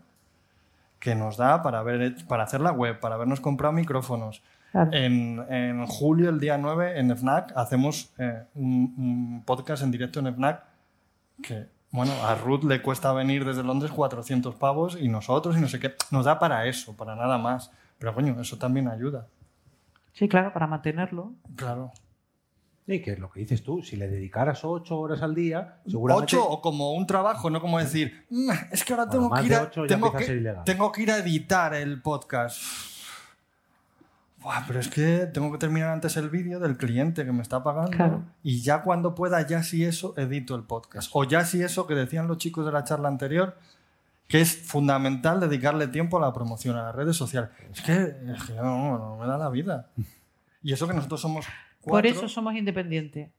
que 0.99 1.15
nos 1.15 1.37
da 1.37 1.61
para, 1.61 1.83
ver, 1.83 2.15
para 2.27 2.43
hacer 2.43 2.61
la 2.61 2.71
web, 2.71 2.99
para 2.99 3.15
habernos 3.15 3.41
comprado 3.41 3.73
micrófonos. 3.73 4.41
Claro. 4.71 4.91
En, 4.93 5.45
en 5.49 5.85
julio, 5.85 6.29
el 6.29 6.39
día 6.39 6.57
9, 6.57 6.99
en 6.99 7.15
FNAC, 7.15 7.51
hacemos 7.55 8.11
eh, 8.17 8.43
un, 8.55 8.93
un 8.97 9.43
podcast 9.45 9.83
en 9.83 9.91
directo 9.91 10.19
en 10.19 10.33
FNAC 10.33 10.63
que, 11.43 11.67
bueno, 11.93 12.11
a 12.25 12.33
Ruth 12.33 12.63
le 12.63 12.81
cuesta 12.81 13.13
venir 13.13 13.45
desde 13.45 13.61
Londres 13.61 13.91
400 13.91 14.55
pavos 14.55 14.97
y 14.99 15.07
nosotros 15.09 15.55
y 15.55 15.61
no 15.61 15.67
sé 15.67 15.79
qué. 15.79 15.93
Nos 16.09 16.25
da 16.25 16.39
para 16.39 16.65
eso, 16.65 16.97
para 16.97 17.15
nada 17.15 17.37
más. 17.37 17.69
Pero, 17.99 18.15
coño, 18.15 18.41
eso 18.41 18.57
también 18.57 18.87
ayuda. 18.87 19.27
Sí, 20.11 20.27
claro, 20.27 20.51
para 20.51 20.65
mantenerlo. 20.65 21.33
Claro. 21.55 21.91
Sí, 22.87 22.99
que 22.99 23.11
es 23.11 23.19
lo 23.19 23.29
que 23.29 23.41
dices 23.41 23.63
tú, 23.63 23.83
si 23.83 23.95
le 23.95 24.07
dedicaras 24.07 24.65
ocho 24.65 24.97
horas 24.97 25.21
al 25.21 25.35
día, 25.35 25.81
seguramente... 25.85 26.35
Ocho 26.35 26.49
o 26.49 26.61
como 26.61 26.93
un 26.93 27.05
trabajo, 27.05 27.51
no 27.51 27.61
como 27.61 27.77
decir, 27.77 28.25
"Mm, 28.29 28.49
es 28.71 28.83
que 28.83 28.93
ahora 28.93 29.07
tengo 29.07 29.29
que, 29.31 29.43
ir 29.45 29.53
a, 29.55 29.69
que, 29.69 29.87
tengo 30.65 30.91
que 30.91 31.01
ir 31.03 31.11
a 31.11 31.17
editar 31.17 31.75
el 31.75 32.01
podcast. 32.01 32.59
Buah, 34.43 34.65
pero 34.67 34.79
es 34.79 34.89
que 34.89 35.25
tengo 35.33 35.51
que 35.51 35.57
terminar 35.57 35.89
antes 35.89 36.17
el 36.17 36.29
vídeo 36.29 36.59
del 36.59 36.77
cliente 36.77 37.25
que 37.25 37.31
me 37.31 37.41
está 37.41 37.63
pagando 37.63 37.91
Claro. 37.91 38.23
y 38.43 38.61
ya 38.61 38.81
cuando 38.81 39.15
pueda, 39.15 39.41
ya 39.47 39.63
si 39.63 39.85
eso, 39.85 40.13
edito 40.17 40.55
el 40.55 40.63
podcast. 40.63 41.09
O 41.13 41.23
ya 41.23 41.45
si 41.45 41.61
eso 41.63 41.87
que 41.87 41.95
decían 41.95 42.27
los 42.27 42.37
chicos 42.37 42.65
de 42.65 42.71
la 42.71 42.83
charla 42.83 43.07
anterior, 43.07 43.57
que 44.27 44.41
es 44.41 44.55
fundamental 44.57 45.39
dedicarle 45.39 45.87
tiempo 45.87 46.17
a 46.17 46.21
la 46.21 46.33
promoción, 46.33 46.75
a 46.75 46.83
las 46.83 46.95
redes 46.95 47.15
sociales. 47.15 47.49
Es 47.73 47.81
que, 47.81 47.93
es 47.93 48.43
que 48.43 48.53
no, 48.55 48.97
no 48.97 49.17
me 49.17 49.27
da 49.27 49.37
la 49.37 49.49
vida. 49.49 49.89
Y 50.61 50.73
eso 50.73 50.87
que 50.87 50.93
nosotros 50.93 51.21
somos 51.21 51.45
Por 51.81 51.91
cuatro, 51.91 52.09
eso 52.09 52.27
somos 52.29 52.53
independientes. 52.55 53.29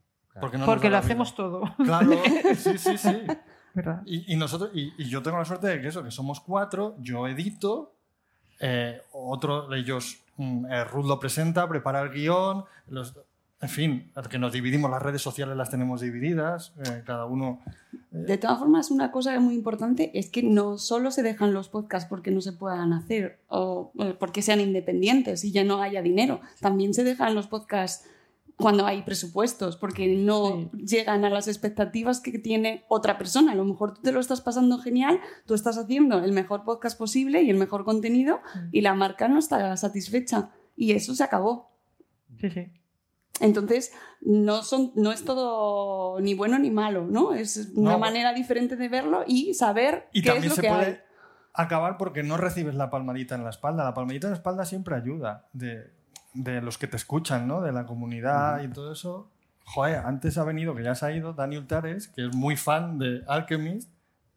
porque, 0.40 0.56
no 0.58 0.64
porque 0.66 0.88
lo 0.88 0.96
vida. 0.96 0.98
hacemos 1.00 1.34
todo. 1.34 1.62
Claro, 1.84 2.12
sí, 2.56 2.78
sí, 2.78 2.96
sí. 2.98 3.22
Y, 4.06 4.32
y 4.32 4.36
nosotros, 4.36 4.70
y, 4.72 4.92
y 4.98 5.08
yo 5.08 5.22
tengo 5.22 5.36
la 5.38 5.44
suerte 5.44 5.66
de 5.66 5.80
que 5.80 5.88
eso, 5.88 6.02
que 6.04 6.10
somos 6.10 6.40
cuatro, 6.40 6.94
yo 7.00 7.26
edito, 7.26 7.94
eh, 8.60 9.00
otro 9.12 9.72
ellos, 9.74 10.18
Ruth 10.36 11.06
lo 11.06 11.18
presenta, 11.20 11.68
prepara 11.68 12.02
el 12.02 12.10
guion, 12.10 12.64
los, 12.88 13.14
en 13.64 13.70
fin, 13.70 14.12
que 14.28 14.38
nos 14.38 14.52
dividimos, 14.52 14.90
las 14.90 15.02
redes 15.02 15.22
sociales 15.22 15.56
las 15.56 15.70
tenemos 15.70 16.02
divididas, 16.02 16.74
eh, 16.84 17.02
cada 17.06 17.24
uno... 17.24 17.60
De 18.10 18.36
todas 18.36 18.58
formas, 18.58 18.90
una 18.90 19.10
cosa 19.10 19.40
muy 19.40 19.54
importante 19.54 20.10
es 20.18 20.28
que 20.28 20.42
no 20.42 20.76
solo 20.76 21.10
se 21.10 21.22
dejan 21.22 21.54
los 21.54 21.70
podcasts 21.70 22.08
porque 22.08 22.30
no 22.30 22.42
se 22.42 22.52
puedan 22.52 22.92
hacer 22.92 23.40
o 23.48 23.90
eh, 23.98 24.14
porque 24.18 24.42
sean 24.42 24.60
independientes 24.60 25.44
y 25.44 25.50
ya 25.50 25.64
no 25.64 25.80
haya 25.80 26.02
dinero. 26.02 26.40
También 26.60 26.92
se 26.92 27.04
dejan 27.04 27.34
los 27.34 27.46
podcasts 27.46 28.06
cuando 28.56 28.86
hay 28.86 29.02
presupuestos 29.02 29.76
porque 29.76 30.06
no 30.16 30.70
llegan 30.72 31.24
a 31.24 31.30
las 31.30 31.48
expectativas 31.48 32.20
que 32.20 32.38
tiene 32.38 32.84
otra 32.88 33.18
persona. 33.18 33.52
A 33.52 33.54
lo 33.56 33.64
mejor 33.64 33.94
tú 33.94 34.02
te 34.02 34.12
lo 34.12 34.20
estás 34.20 34.40
pasando 34.40 34.78
genial, 34.78 35.18
tú 35.46 35.54
estás 35.54 35.76
haciendo 35.76 36.22
el 36.22 36.32
mejor 36.32 36.64
podcast 36.64 36.96
posible 36.98 37.42
y 37.42 37.50
el 37.50 37.56
mejor 37.56 37.84
contenido 37.84 38.40
y 38.70 38.80
la 38.82 38.94
marca 38.94 39.26
no 39.28 39.38
está 39.38 39.76
satisfecha. 39.76 40.50
Y 40.76 40.92
eso 40.92 41.14
se 41.14 41.24
acabó. 41.24 41.72
Sí, 42.40 42.50
sí. 42.50 42.66
Entonces, 43.40 43.92
no, 44.20 44.62
son, 44.62 44.92
no 44.94 45.10
es 45.10 45.24
todo 45.24 46.20
ni 46.20 46.34
bueno 46.34 46.56
ni 46.60 46.70
malo, 46.70 47.04
¿no? 47.04 47.34
Es 47.34 47.72
una 47.74 47.92
No. 47.94 47.98
manera 47.98 48.32
diferente 48.32 48.76
de 48.76 48.88
verlo 48.88 49.24
y 49.26 49.54
saber 49.54 50.08
Y 50.12 50.22
qué 50.22 50.28
es 50.28 50.34
también 50.34 50.50
lo 50.50 50.54
se 50.54 50.62
que 50.62 50.68
puede 50.68 50.86
hay. 50.86 50.98
acabar 51.52 51.96
porque 51.96 52.22
no 52.22 52.36
recibes 52.36 52.76
la 52.76 52.90
palmadita 52.90 53.34
en 53.34 53.42
la 53.42 53.50
espalda. 53.50 53.82
La 53.82 53.94
palmadita 53.94 54.28
en 54.28 54.32
la 54.32 54.36
espalda 54.36 54.64
siempre 54.64 54.94
ayuda 54.94 55.48
de, 55.52 55.93
de 56.34 56.60
los 56.60 56.78
que 56.78 56.86
te 56.86 56.96
escuchan, 56.96 57.46
¿no? 57.48 57.60
De 57.60 57.72
la 57.72 57.86
comunidad 57.86 58.62
y 58.62 58.68
todo 58.68 58.92
eso. 58.92 59.28
Joder, 59.66 59.98
antes 60.04 60.36
ha 60.36 60.44
venido, 60.44 60.74
que 60.74 60.82
ya 60.82 60.94
se 60.94 61.06
ha 61.06 61.12
ido, 61.12 61.32
Daniel 61.32 61.66
Tares, 61.66 62.08
que 62.08 62.26
es 62.26 62.34
muy 62.36 62.56
fan 62.56 62.98
de 62.98 63.22
Alchemist, 63.26 63.88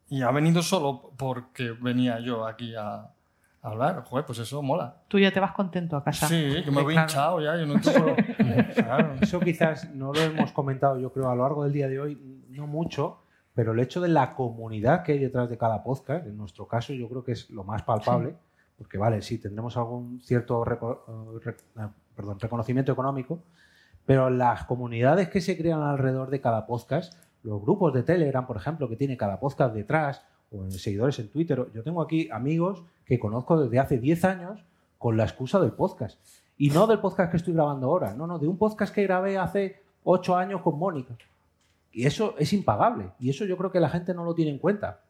y 0.10 0.22
ha 0.22 0.32
venido 0.32 0.62
solo 0.62 1.12
porque 1.18 1.72
venía 1.72 2.20
yo 2.22 2.48
aquí 2.48 2.74
a, 2.76 2.96
a 2.96 3.12
hablar. 3.62 4.04
Joder, 4.06 4.26
pues 4.26 4.40
eso 4.40 4.62
mola. 4.62 4.96
Tú 5.10 5.20
ya 5.20 5.32
te 5.32 5.42
vas 5.42 5.52
contento 5.52 5.98
a 5.98 6.04
casa. 6.04 6.28
Sí, 6.28 6.64
yo 6.66 6.72
me 6.72 6.82
voy 6.82 6.94
Claro. 6.94 7.10
hinchado 7.10 7.42
ya, 7.42 7.58
yo 7.58 7.66
no 7.66 7.82
tengo... 7.82 8.16
Claro. 8.76 9.16
Eso 9.20 9.40
quizás 9.42 9.94
no 9.94 10.14
lo 10.14 10.22
hemos 10.22 10.52
comentado, 10.54 10.98
yo 11.00 11.12
creo, 11.12 11.30
a 11.30 11.36
lo 11.36 11.44
largo 11.44 11.64
del 11.66 11.74
día 11.74 11.88
de 11.90 12.00
hoy, 12.00 12.46
no 12.50 12.66
mucho, 12.68 13.20
pero 13.54 13.74
el 13.74 13.80
hecho 13.80 14.00
de 14.00 14.08
la 14.08 14.34
comunidad 14.34 15.04
que 15.04 15.12
hay 15.14 15.20
detrás 15.20 15.50
de 15.50 15.58
cada 15.58 15.84
podcast, 15.84 16.26
en 16.26 16.38
nuestro 16.38 16.68
caso, 16.68 16.94
yo 16.94 17.10
creo 17.10 17.24
que 17.26 17.34
es 17.34 17.50
lo 17.50 17.64
más 17.66 17.84
palpable, 17.84 18.36
porque 18.78 18.98
vale, 18.98 19.22
sí, 19.22 19.38
tendremos 19.38 19.76
algún 19.78 20.22
cierto 20.22 20.63
eh, 20.66 21.54
eh, 21.78 21.88
reconocimiento 22.16 22.92
económico, 22.92 23.40
pero 24.06 24.30
las 24.30 24.66
comunidades 24.66 25.30
que 25.30 25.42
se 25.42 25.58
crean 25.58 25.82
alrededor 25.82 26.30
de 26.30 26.42
cada 26.42 26.66
podcast, 26.66 27.13
los 27.44 27.62
grupos 27.62 27.94
de 27.94 28.04
Telegram, 28.04 28.46
por 28.46 28.58
ejemplo, 28.58 28.88
que 28.88 28.96
tiene 28.96 29.18
cada 29.18 29.40
podcast 29.40 29.74
detrás, 29.74 30.24
o 30.52 30.70
seguidores 30.72 31.20
en 31.20 31.30
Twitter, 31.30 31.68
yo 31.74 31.84
tengo 31.84 32.02
aquí 32.02 32.30
amigos 32.32 32.84
que 33.06 33.20
conozco 33.20 33.60
desde 33.60 33.80
hace 33.80 33.98
10 33.98 34.26
años 34.26 34.63
con 34.98 35.18
la 35.18 35.24
excusa 35.24 35.60
del 35.60 35.72
podcast. 35.72 36.20
Y 36.58 36.70
no 36.70 36.88
del 36.88 37.00
podcast 37.00 37.32
que 37.32 37.38
estoy 37.38 37.54
grabando 37.54 37.88
ahora, 37.88 38.13
no, 38.13 38.26
no, 38.28 38.40
de 38.40 38.48
un 38.48 38.58
podcast 38.58 38.94
que 38.94 39.04
grabé 39.04 39.38
hace 39.38 39.82
8 40.04 40.36
años 40.36 40.62
con 40.62 40.80
Mónica. 40.80 41.18
Y 41.92 42.06
eso 42.06 42.36
es 42.38 42.54
impagable. 42.54 43.12
Y 43.20 43.30
eso 43.30 43.46
yo 43.46 43.58
creo 43.58 43.72
que 43.72 43.80
la 43.80 43.90
gente 43.90 44.13
no 44.13 44.24
lo 44.24 44.34
tiene 44.34 44.52
en 44.52 44.60
cuenta. 44.60 45.02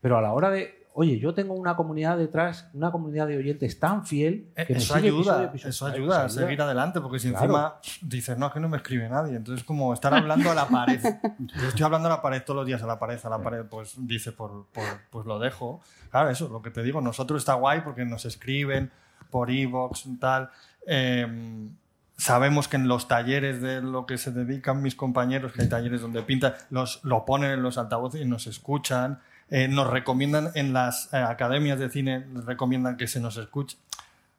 Pero 0.00 0.16
a 0.16 0.22
la 0.22 0.32
hora 0.32 0.50
de, 0.50 0.77
oye, 1.00 1.20
yo 1.20 1.32
tengo 1.32 1.54
una 1.54 1.76
comunidad 1.76 2.18
detrás, 2.18 2.68
una 2.74 2.90
comunidad 2.90 3.28
de 3.28 3.36
oyentes 3.36 3.78
tan 3.78 4.04
fiel 4.04 4.48
que 4.56 4.72
me 4.74 4.78
Eso 4.80 4.94
sigue 4.96 5.08
episodio 5.08 5.20
ayuda, 5.32 5.40
a 5.40 5.44
episodio. 5.44 5.70
eso 5.70 5.86
ayuda 5.86 6.24
a 6.24 6.28
seguir 6.28 6.60
adelante, 6.60 7.00
porque 7.00 7.20
si 7.20 7.30
Claro. 7.30 7.44
encima 7.44 7.74
dices, 8.02 8.36
no, 8.36 8.46
es 8.48 8.52
que 8.52 8.58
no 8.58 8.68
me 8.68 8.78
escribe 8.78 9.08
nadie, 9.08 9.36
entonces 9.36 9.64
como 9.64 9.94
estar 9.94 10.12
hablando 10.12 10.50
a 10.50 10.54
la 10.56 10.66
pared. 10.66 11.00
Yo 11.38 11.68
estoy 11.68 11.84
hablando 11.84 12.08
a 12.08 12.10
la 12.16 12.20
pared 12.22 12.42
todos 12.44 12.56
los 12.56 12.66
días, 12.66 12.82
a 12.82 12.86
la 12.86 12.98
pared, 12.98 13.18
a 13.22 13.28
la 13.30 13.38
pared, 13.40 13.64
pues 13.70 13.94
dice, 13.98 14.32
por, 14.32 14.66
por- 14.72 14.82
pues 15.10 15.24
lo 15.26 15.38
dejo. 15.38 15.80
Claro, 16.10 16.30
eso, 16.30 16.48
lo 16.48 16.62
que 16.62 16.70
te 16.70 16.82
digo, 16.82 17.00
nosotros 17.00 17.42
está 17.42 17.54
guay 17.54 17.82
porque 17.82 18.04
nos 18.04 18.24
escriben 18.24 18.90
por 19.30 19.50
e-box, 19.52 20.04
tal. 20.18 20.50
Eh, 20.86 21.68
sabemos 22.16 22.66
que 22.66 22.76
en 22.76 22.88
los 22.88 23.06
talleres 23.06 23.60
de 23.62 23.80
lo 23.80 24.04
que 24.06 24.18
se 24.18 24.32
dedican 24.32 24.82
mis 24.82 24.94
compañeros, 24.96 25.52
que 25.52 25.62
hay 25.62 25.68
talleres 25.68 26.00
donde 26.00 26.22
pintan, 26.22 26.54
los, 26.70 27.04
lo 27.04 27.24
ponen 27.24 27.52
en 27.52 27.62
los 27.62 27.78
altavoces 27.78 28.20
y 28.20 28.24
nos 28.24 28.46
escuchan. 28.48 29.20
Eh, 29.50 29.66
nos 29.68 29.88
recomiendan 29.90 30.50
en 30.54 30.72
las 30.72 31.12
eh, 31.12 31.16
academias 31.16 31.78
de 31.78 31.88
cine, 31.88 32.26
recomiendan 32.46 32.96
que 32.96 33.06
se 33.06 33.18
nos 33.20 33.36
escuche. 33.38 33.78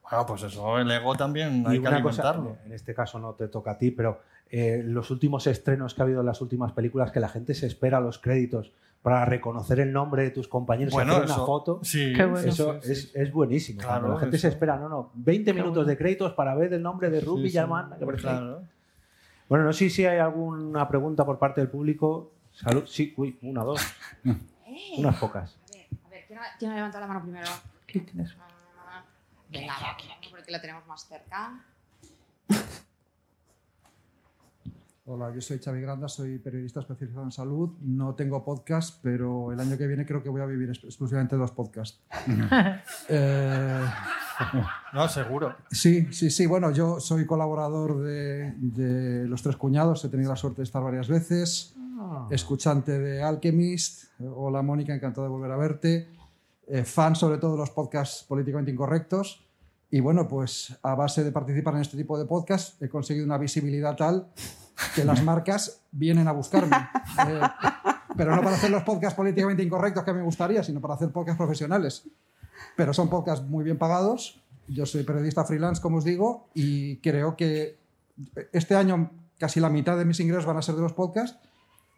Bueno, 0.04 0.26
pues 0.26 0.43
eso, 0.43 0.78
el 0.80 0.89
ego 0.91 1.15
también 1.15 1.63
hay 1.67 1.78
Y 1.78 1.82
que 1.82 1.88
una 1.88 2.02
cosa, 2.02 2.30
alimentarlo. 2.30 2.58
en 2.65 2.74
este 2.74 2.93
caso 2.93 3.19
no 3.19 3.34
te 3.34 3.48
toca 3.48 3.72
a 3.72 3.78
ti, 3.78 3.91
pero 3.91 4.22
eh, 4.52 4.82
los 4.86 5.12
últimos 5.12 5.45
estrenos 5.48 5.93
que 5.93 6.02
ha 6.02 6.06
habido 6.06 6.19
en 6.22 6.26
las 6.26 6.41
últimas 6.41 6.72
películas, 6.74 7.12
que 7.12 7.19
la 7.19 7.30
gente 7.30 7.54
se 7.54 7.67
espera 7.67 8.00
los 8.00 8.17
créditos 8.19 8.72
para 9.02 9.24
reconocer 9.26 9.80
el 9.80 9.93
nombre 9.93 10.24
de 10.24 10.32
tus 10.32 10.48
compañeros 10.48 10.93
y 10.93 10.95
Bueno, 10.98 11.13
hacer 11.13 11.26
eso- 11.26 11.36
una 11.36 11.45
foto, 11.45 11.80
sí, 11.84 12.12
Qué 12.15 12.26
bueno. 12.26 12.48
eso 12.50 12.80
sí, 12.82 12.91
es, 12.91 13.02
sí. 13.04 13.12
es 13.13 13.32
buenísimo. 13.32 13.82
Claro, 13.82 14.13
la 14.13 14.19
gente 14.19 14.38
se 14.38 14.48
eso. 14.48 14.56
espera, 14.56 14.78
no, 14.78 14.89
no, 14.89 15.12
20 15.15 15.54
minutos 15.54 15.76
bueno. 15.76 15.88
de 15.89 15.98
créditos 15.98 16.34
para 16.34 16.54
ver 16.56 16.74
el 16.74 16.82
nombre 16.82 17.10
de 17.10 17.22
Ruth 17.22 17.38
Sí, 17.38 17.41
sí. 17.41 17.43
Villamán. 17.43 17.93
que 17.98 18.04
aparece 18.04 18.28
ahí. 18.28 18.38
Claro. 18.38 18.62
Bueno, 19.48 19.65
no 19.65 19.74
sé 19.74 19.89
si 19.89 20.06
hay 20.06 20.17
alguna 20.19 20.88
pregunta 20.88 21.26
por 21.26 21.38
parte 21.39 21.62
del 21.62 21.69
público. 21.69 22.32
Salud, 22.52 22.84
sí, 22.88 23.13
uy, 23.17 23.38
una, 23.43 23.63
dos. 23.63 23.80
Unas 24.98 25.18
pocas. 25.18 25.58
A 26.06 26.10
ver, 26.10 26.26
¿quién 26.28 26.39
ha, 26.39 26.44
quién 26.58 26.72
ha 26.72 26.76
levantado 26.76 27.02
la 27.02 27.08
mano 27.08 27.22
primero? 27.24 27.48
¿Qué 27.88 28.00
tienes? 28.02 28.36
Ah, 28.39 29.04
Venga, 29.52 29.74
va, 29.74 29.98
porque 30.30 30.52
la 30.52 30.62
tenemos 30.62 30.86
más 30.88 31.08
cerca. 31.08 31.63
Hola, 35.12 35.34
yo 35.34 35.42
soy 35.42 35.58
Xavi 35.58 35.82
Granda, 35.82 36.08
soy 36.08 36.38
periodista 36.38 36.82
especializado 36.82 37.24
en 37.24 37.32
salud. 37.32 37.72
No 37.82 38.13
tengo 38.13 38.46
podcast, 38.46 39.00
pero 39.02 39.52
el 39.52 39.60
año 39.60 39.76
que 39.76 39.88
viene 39.88 40.06
creo 40.06 40.22
que 40.22 40.30
voy 40.30 40.42
a 40.42 40.46
vivir 40.46 40.70
ex- 40.70 40.84
exclusivamente 40.84 41.36
de 41.36 41.39
los 41.42 41.52
podcasts. 41.52 42.00
Eh, 43.10 43.86
No, 44.94 45.08
seguro. 45.10 45.56
sí, 45.72 46.13
sí, 46.13 46.30
sí. 46.30 46.46
Bueno, 46.46 46.70
yo 46.72 47.00
soy 47.00 47.26
colaborador 47.26 48.02
de, 48.04 48.54
de 48.58 49.28
Los 49.28 49.42
Tres 49.42 49.56
Cuñados. 49.56 50.06
He 50.06 50.10
tenido 50.10 50.30
la 50.30 50.36
suerte 50.38 50.58
de 50.58 50.63
estar 50.65 50.84
varias 50.84 51.08
veces. 51.08 51.74
Escuchante 52.30 53.00
de 53.00 53.24
Alchemist. 53.24 54.06
Hola, 54.20 54.62
Mónica, 54.62 54.94
encantado 54.94 55.24
de 55.24 55.32
volver 55.32 55.52
a 55.52 55.58
verte. 55.58 56.08
Eh, 56.68 56.84
fan 56.84 57.16
sobre 57.16 57.38
todo 57.40 57.54
de 57.54 57.58
los 57.58 57.72
podcasts 57.72 58.24
políticamente 58.24 58.72
incorrectos. 58.72 59.46
Y 59.92 60.00
bueno, 60.00 60.28
pues 60.28 60.78
a 60.84 60.94
base 60.96 61.24
de 61.24 61.32
participar 61.32 61.76
en 61.76 61.82
este 61.82 61.98
tipo 61.98 62.18
de 62.18 62.26
podcasts 62.26 62.80
he 62.82 62.90
conseguido 62.90 63.26
una 63.26 63.38
visibilidad 63.38 63.96
tal 63.96 64.28
que 64.96 65.04
las 65.04 65.24
marcas 65.24 65.82
vienen 65.92 66.28
a 66.28 66.32
buscarme. 66.32 66.78
Eh, 67.28 67.42
pero 68.16 68.36
no 68.36 68.42
para 68.42 68.56
hacer 68.56 68.70
los 68.70 68.84
podcasts 68.84 69.16
políticamente 69.16 69.62
incorrectos 69.62 70.04
que 70.04 70.14
me 70.14 70.22
gustaría, 70.22 70.64
sino 70.64 70.80
para 70.80 70.94
hacer 70.94 71.12
podcasts 71.12 71.38
profesionales. 71.38 72.08
Pero 72.78 72.94
son 72.94 73.10
podcasts 73.10 73.46
muy 73.46 73.64
bien 73.64 73.78
pagados. 73.78 74.42
Yo 74.68 74.86
soy 74.86 75.04
periodista 75.04 75.44
freelance, 75.44 75.82
como 75.82 75.98
os 75.98 76.04
digo, 76.06 76.48
y 76.54 76.98
creo 76.98 77.36
que 77.36 77.80
este 78.54 78.76
año 78.76 79.12
casi 79.38 79.60
la 79.60 79.70
mitad 79.70 79.98
de 79.98 80.06
mis 80.06 80.20
ingresos 80.20 80.46
van 80.46 80.58
a 80.58 80.62
ser 80.62 80.76
de 80.76 80.82
los 80.82 80.94
podcasts 80.94 81.40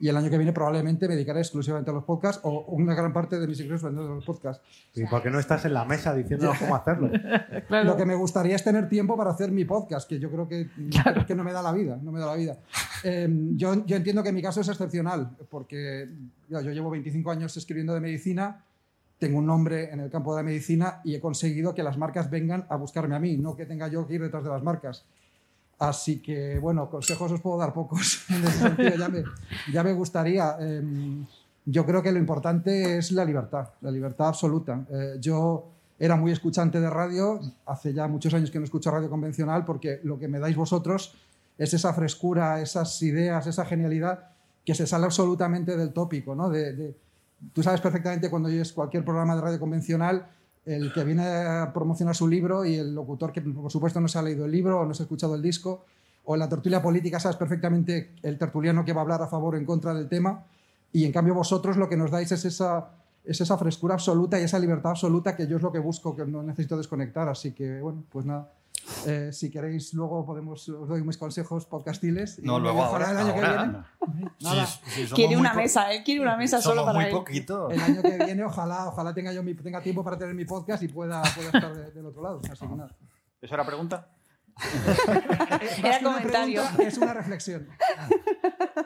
y 0.02 0.10
el 0.10 0.18
año 0.18 0.32
que 0.32 0.38
viene 0.38 0.52
probablemente 0.52 1.08
me 1.08 1.14
dedicaré 1.14 1.42
exclusivamente 1.42 1.92
a 1.92 1.94
los 1.94 2.04
podcasts 2.04 2.42
o 2.44 2.66
una 2.70 2.96
gran 2.96 3.14
parte 3.14 3.40
de 3.40 3.48
mis 3.48 3.60
ingresos 3.60 3.84
vendrán 3.84 4.08
de 4.08 4.16
los 4.16 4.26
podcasts. 4.26 4.64
¿Y 4.96 5.06
por 5.06 5.22
qué 5.22 5.30
no 5.30 5.38
estás 5.38 5.64
en 5.66 5.76
la 5.76 5.86
mesa 5.86 6.16
diciéndonos 6.16 6.58
cómo 6.58 6.76
hacerlo? 6.76 7.12
Lo 7.70 7.96
que 7.96 8.06
me 8.08 8.16
gustaría 8.16 8.56
es 8.56 8.64
tener 8.64 8.90
tiempo 8.90 9.16
para 9.16 9.30
hacer 9.30 9.52
mi 9.52 9.64
podcast, 9.64 10.10
que 10.10 10.20
yo 10.20 10.32
creo 10.32 10.48
que, 10.48 10.70
que 11.28 11.36
no 11.36 11.44
me 11.44 11.54
da 11.54 11.62
la 11.62 11.71
vida. 11.71 12.00
No 12.02 12.12
me 12.12 12.19
da 12.19 12.25
la 12.25 12.36
vida. 12.36 12.58
Eh, 13.04 13.30
yo, 13.56 13.86
yo 13.86 13.96
entiendo 13.96 14.23
que 14.23 14.32
mi 14.32 14.42
caso 14.42 14.62
es 14.62 14.69
excepcional, 14.69 15.38
porque 15.52 16.10
ya, 16.50 16.62
yo 16.62 16.71
llevo 16.71 16.90
25 16.90 17.30
años 17.30 17.56
escribiendo 17.56 17.94
de 17.94 18.00
medicina, 18.00 18.65
tengo 19.19 19.38
un 19.38 19.46
nombre 19.46 19.92
en 19.92 20.00
el 20.00 20.10
campo 20.10 20.36
de 20.36 20.42
la 20.42 20.44
medicina 20.44 21.02
y 21.04 21.13
he 21.13 21.19
conseguido 21.19 21.75
que 21.75 21.84
las 21.84 22.00
marcas 22.00 22.32
vengan 22.32 22.65
a 22.69 22.75
buscarme 22.75 23.15
a 23.15 23.19
mí, 23.19 23.38
no 23.38 23.56
que 23.56 23.67
tenga 23.67 23.88
yo 23.88 24.08
que 24.08 24.15
ir 24.15 24.21
detrás 24.23 24.44
de 24.44 24.50
las 24.50 24.63
marcas. 24.63 25.06
Así 25.82 26.21
que, 26.21 26.60
bueno, 26.60 26.88
consejos 26.90 27.32
os 27.32 27.42
puedo 27.42 27.58
dar 27.58 27.73
pocos. 27.73 28.23
En 28.29 28.44
ya 29.73 29.84
me, 29.84 29.94
gustaría. 29.94 30.56
eh, 30.60 30.82
yo 31.65 31.86
creo 31.86 32.04
que 32.04 32.12
lo 32.12 32.19
importante 32.19 32.98
es 32.98 33.12
la 33.12 33.25
libertad, 33.25 33.69
la 33.82 33.90
libertad 33.90 34.27
absoluta. 34.27 34.86
Eh, 34.92 35.17
yo 35.19 35.69
era 35.98 36.15
muy 36.15 36.32
escuchante 36.32 36.79
de 36.79 36.88
radio, 36.88 37.40
hace 37.65 37.94
ya 37.94 38.08
muchos 38.08 38.32
años 38.36 38.52
que 38.52 38.60
no 38.60 38.65
escucho 38.65 38.92
radio 38.92 39.10
convencional 39.10 39.65
porque 39.65 40.00
lo 40.04 40.19
que 40.19 40.27
me 40.27 40.40
dais 40.40 40.56
vosotros 40.56 41.15
es 41.58 41.73
esa 41.73 41.94
frescura, 41.94 42.62
esas 42.62 43.02
ideas, 43.02 43.48
esa 43.48 43.65
genialidad 43.65 44.29
que 44.63 44.75
se 44.75 44.86
sale 44.86 45.06
absolutamente 45.06 45.75
del 45.77 45.94
tópico. 45.94 46.36
¿no? 46.36 46.52
Tú 47.54 47.63
sabes 47.63 47.82
perfectamente 47.82 48.29
cuando 48.29 48.50
oyes 48.50 48.71
cualquier 48.71 49.04
programa 49.04 49.36
de 49.36 49.42
radio 49.42 49.60
convencional, 49.60 50.27
el 50.66 50.94
que 50.94 51.04
viene 51.04 51.26
a 51.26 51.72
promocionar 51.74 52.16
su 52.16 52.28
libro 52.28 52.66
y 52.66 52.76
el 52.76 52.94
locutor 52.94 53.32
que 53.32 53.42
por 53.42 53.72
supuesto 53.72 54.00
no 54.00 54.08
se 54.08 54.20
ha 54.20 54.22
leído 54.22 54.46
el 54.46 54.52
libro 54.52 54.80
o 54.80 54.86
no 54.86 54.94
se 54.94 55.04
ha 55.04 55.06
escuchado 55.06 55.36
el 55.36 55.42
disco, 55.42 55.86
o 56.24 56.36
en 56.36 56.40
la 56.40 56.50
tertulia 56.50 56.82
política 56.82 57.20
sabes 57.20 57.38
perfectamente 57.38 58.14
el 58.22 58.38
tertuliano 58.38 58.86
que 58.86 58.94
va 58.94 59.02
a 59.02 59.04
hablar 59.04 59.22
a 59.24 59.28
favor 59.28 59.56
o 59.56 59.58
en 59.58 59.66
contra 59.66 59.94
del 59.94 60.08
tema, 60.08 60.46
y 60.94 61.06
en 61.06 61.12
cambio 61.12 61.34
vosotros 61.34 61.78
lo 61.78 61.90
que 61.90 61.98
nos 61.98 62.12
dais 62.12 62.32
es 62.32 62.46
esa, 62.46 62.90
es 63.24 63.42
esa 63.42 63.58
frescura 63.58 63.96
absoluta 63.96 64.40
y 64.40 64.44
esa 64.44 64.60
libertad 64.60 64.92
absoluta 64.92 65.36
que 65.36 65.48
yo 65.48 65.58
es 65.58 65.64
lo 65.64 65.72
que 65.72 65.80
busco, 65.80 66.16
que 66.16 66.26
no 66.26 66.44
necesito 66.44 66.78
desconectar, 66.78 67.28
así 67.28 67.54
que 67.54 67.82
bueno, 67.82 68.04
pues 68.12 68.26
nada. 68.26 68.52
Eh, 69.06 69.31
si 69.33 69.50
queréis, 69.50 69.94
luego 69.94 70.25
podemos, 70.25 70.67
os 70.69 70.87
doy 70.87 71.04
mis 71.04 71.17
consejos 71.17 71.65
podcastiles. 71.65 72.39
y 72.39 72.44
No, 72.44 72.60
luego 72.60 72.83
ahora- 72.83 73.12
el 73.12 73.17
año 73.17 73.33
ahora, 73.33 73.83
que 74.04 74.12
viene. 74.12 74.31
Nada. 74.42 74.65
Sí, 74.67 75.08
sí, 75.08 75.13
Quiere 75.13 75.37
una 75.37 75.54
mesa, 75.54 75.92
él 75.92 76.04
quiere 76.04 76.21
una 76.21 76.37
mesa 76.37 76.62
solo 76.62 76.83
para 76.85 76.96
muy 77.00 77.06
él. 77.06 77.12
poquito. 77.12 77.69
El 77.69 77.81
año 77.81 78.02
que 78.02 78.17
viene, 78.25 78.44
ojalá, 78.44 78.87
ojalá 78.87 79.13
tenga 79.13 79.31
yo 79.33 79.44
mi, 79.44 79.54
tenga 79.56 79.81
tiempo 79.81 80.04
para 80.04 80.17
tener 80.17 80.33
mi 80.35 80.46
podcast 80.46 80.83
y 80.83 80.87
pueda, 80.87 81.21
pueda 81.35 81.48
estar 81.50 81.75
de- 81.75 81.92
del 81.92 82.06
otro 82.06 82.21
lado. 82.21 82.42
Así 82.52 82.67
que 82.67 82.75
nada. 82.75 82.96
¿Eso 83.42 83.54
era 83.56 83.65
pregunta? 83.65 84.08
Una 85.79 86.00
comentario. 86.04 86.62
pregunta, 86.62 86.83
Es 86.83 86.98
una 86.98 87.13
reflexión. 87.13 87.67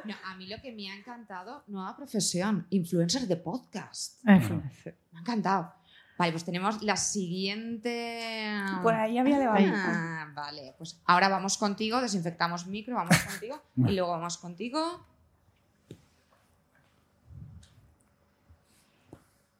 No, 0.06 0.14
a 0.26 0.36
mí 0.38 0.48
lo 0.48 0.62
que 0.62 0.72
me 0.72 0.90
ha 0.92 0.96
encantado, 0.96 1.64
nueva 1.68 1.96
profesión, 1.98 2.68
influencer 2.70 3.24
de 3.28 3.36
podcast. 3.38 4.24
Me 4.24 4.34
ha 4.34 5.20
encantado. 5.20 5.74
Vale, 6.18 6.32
pues 6.32 6.46
tenemos 6.46 6.82
la 6.82 6.96
siguiente. 6.96 8.54
Por 8.82 8.94
ahí 8.94 9.18
había 9.18 9.38
levantado. 9.38 9.76
Ah, 9.76 10.28
vale, 10.34 10.74
pues 10.78 11.02
ahora 11.06 11.28
vamos 11.30 11.58
contigo, 11.58 12.00
desinfectamos 12.02 12.68
micro, 12.68 12.96
vamos 12.96 13.18
contigo 13.18 13.62
y 13.76 13.92
luego 13.96 14.12
vamos 14.12 14.38
contigo. 14.38 15.06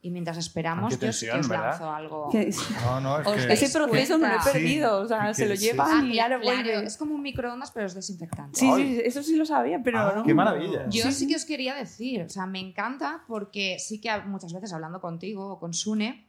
Y 0.02 0.12
mientras 0.12 0.38
esperamos, 0.38 0.96
qué 0.96 1.08
yo 1.08 1.12
sí 1.12 1.26
tensión, 1.26 1.40
os 1.40 1.48
¿verdad? 1.50 1.70
lanzo 1.72 1.90
algo. 1.92 2.30
Que- 2.30 2.54
No, 2.84 3.02
no, 3.02 3.20
es 3.22 3.26
Os 3.28 3.34
que... 3.38 3.48
dais 3.48 3.62
Ese 3.64 3.76
proceso 3.80 4.20
me 4.20 4.28
lo 4.28 4.36
he 4.36 4.40
perdido, 4.54 5.00
o 5.02 5.08
sea, 5.08 5.34
se 5.34 5.48
lo 5.48 5.56
sí. 5.56 5.64
llevan 5.66 5.88
Ah, 5.90 6.04
y 6.06 6.14
ya 6.14 6.28
claro, 6.28 6.38
no 6.38 6.44
vuelve. 6.44 6.86
es 6.86 6.96
como 6.98 7.16
un 7.16 7.24
microondas, 7.24 7.72
pero 7.72 7.88
es 7.88 7.96
desinfectante. 7.96 8.60
Sí, 8.60 8.72
sí, 8.76 9.02
eso 9.04 9.24
sí 9.24 9.36
lo 9.36 9.48
sabía, 9.48 9.82
pero 9.84 9.98
Ah, 10.00 10.14
no. 10.18 10.24
¡Qué 10.24 10.36
maravilla! 10.36 10.88
Yo 10.90 11.12
sí 11.12 11.28
que 11.28 11.36
os 11.36 11.44
quería 11.44 11.74
decir, 11.74 12.22
o 12.22 12.30
sea, 12.30 12.46
me 12.46 12.60
encanta 12.60 13.24
porque 13.28 13.78
sí 13.80 14.00
que 14.00 14.16
muchas 14.28 14.54
veces 14.54 14.72
hablando 14.74 15.02
contigo 15.02 15.54
o 15.54 15.60
con 15.60 15.74
Sune, 15.74 16.25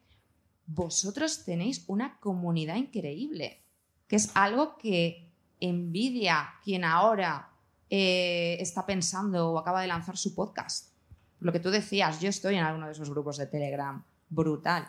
vosotros 0.66 1.44
tenéis 1.44 1.84
una 1.86 2.18
comunidad 2.18 2.76
increíble, 2.76 3.62
que 4.08 4.16
es 4.16 4.30
algo 4.34 4.76
que 4.76 5.30
envidia 5.60 6.54
quien 6.62 6.84
ahora 6.84 7.50
eh, 7.88 8.56
está 8.60 8.84
pensando 8.84 9.52
o 9.52 9.58
acaba 9.58 9.80
de 9.80 9.86
lanzar 9.86 10.16
su 10.16 10.34
podcast. 10.34 10.92
Lo 11.40 11.52
que 11.52 11.60
tú 11.60 11.70
decías, 11.70 12.20
yo 12.20 12.28
estoy 12.28 12.56
en 12.56 12.64
alguno 12.64 12.86
de 12.86 12.92
esos 12.92 13.10
grupos 13.10 13.36
de 13.36 13.46
Telegram, 13.46 14.02
brutal, 14.28 14.88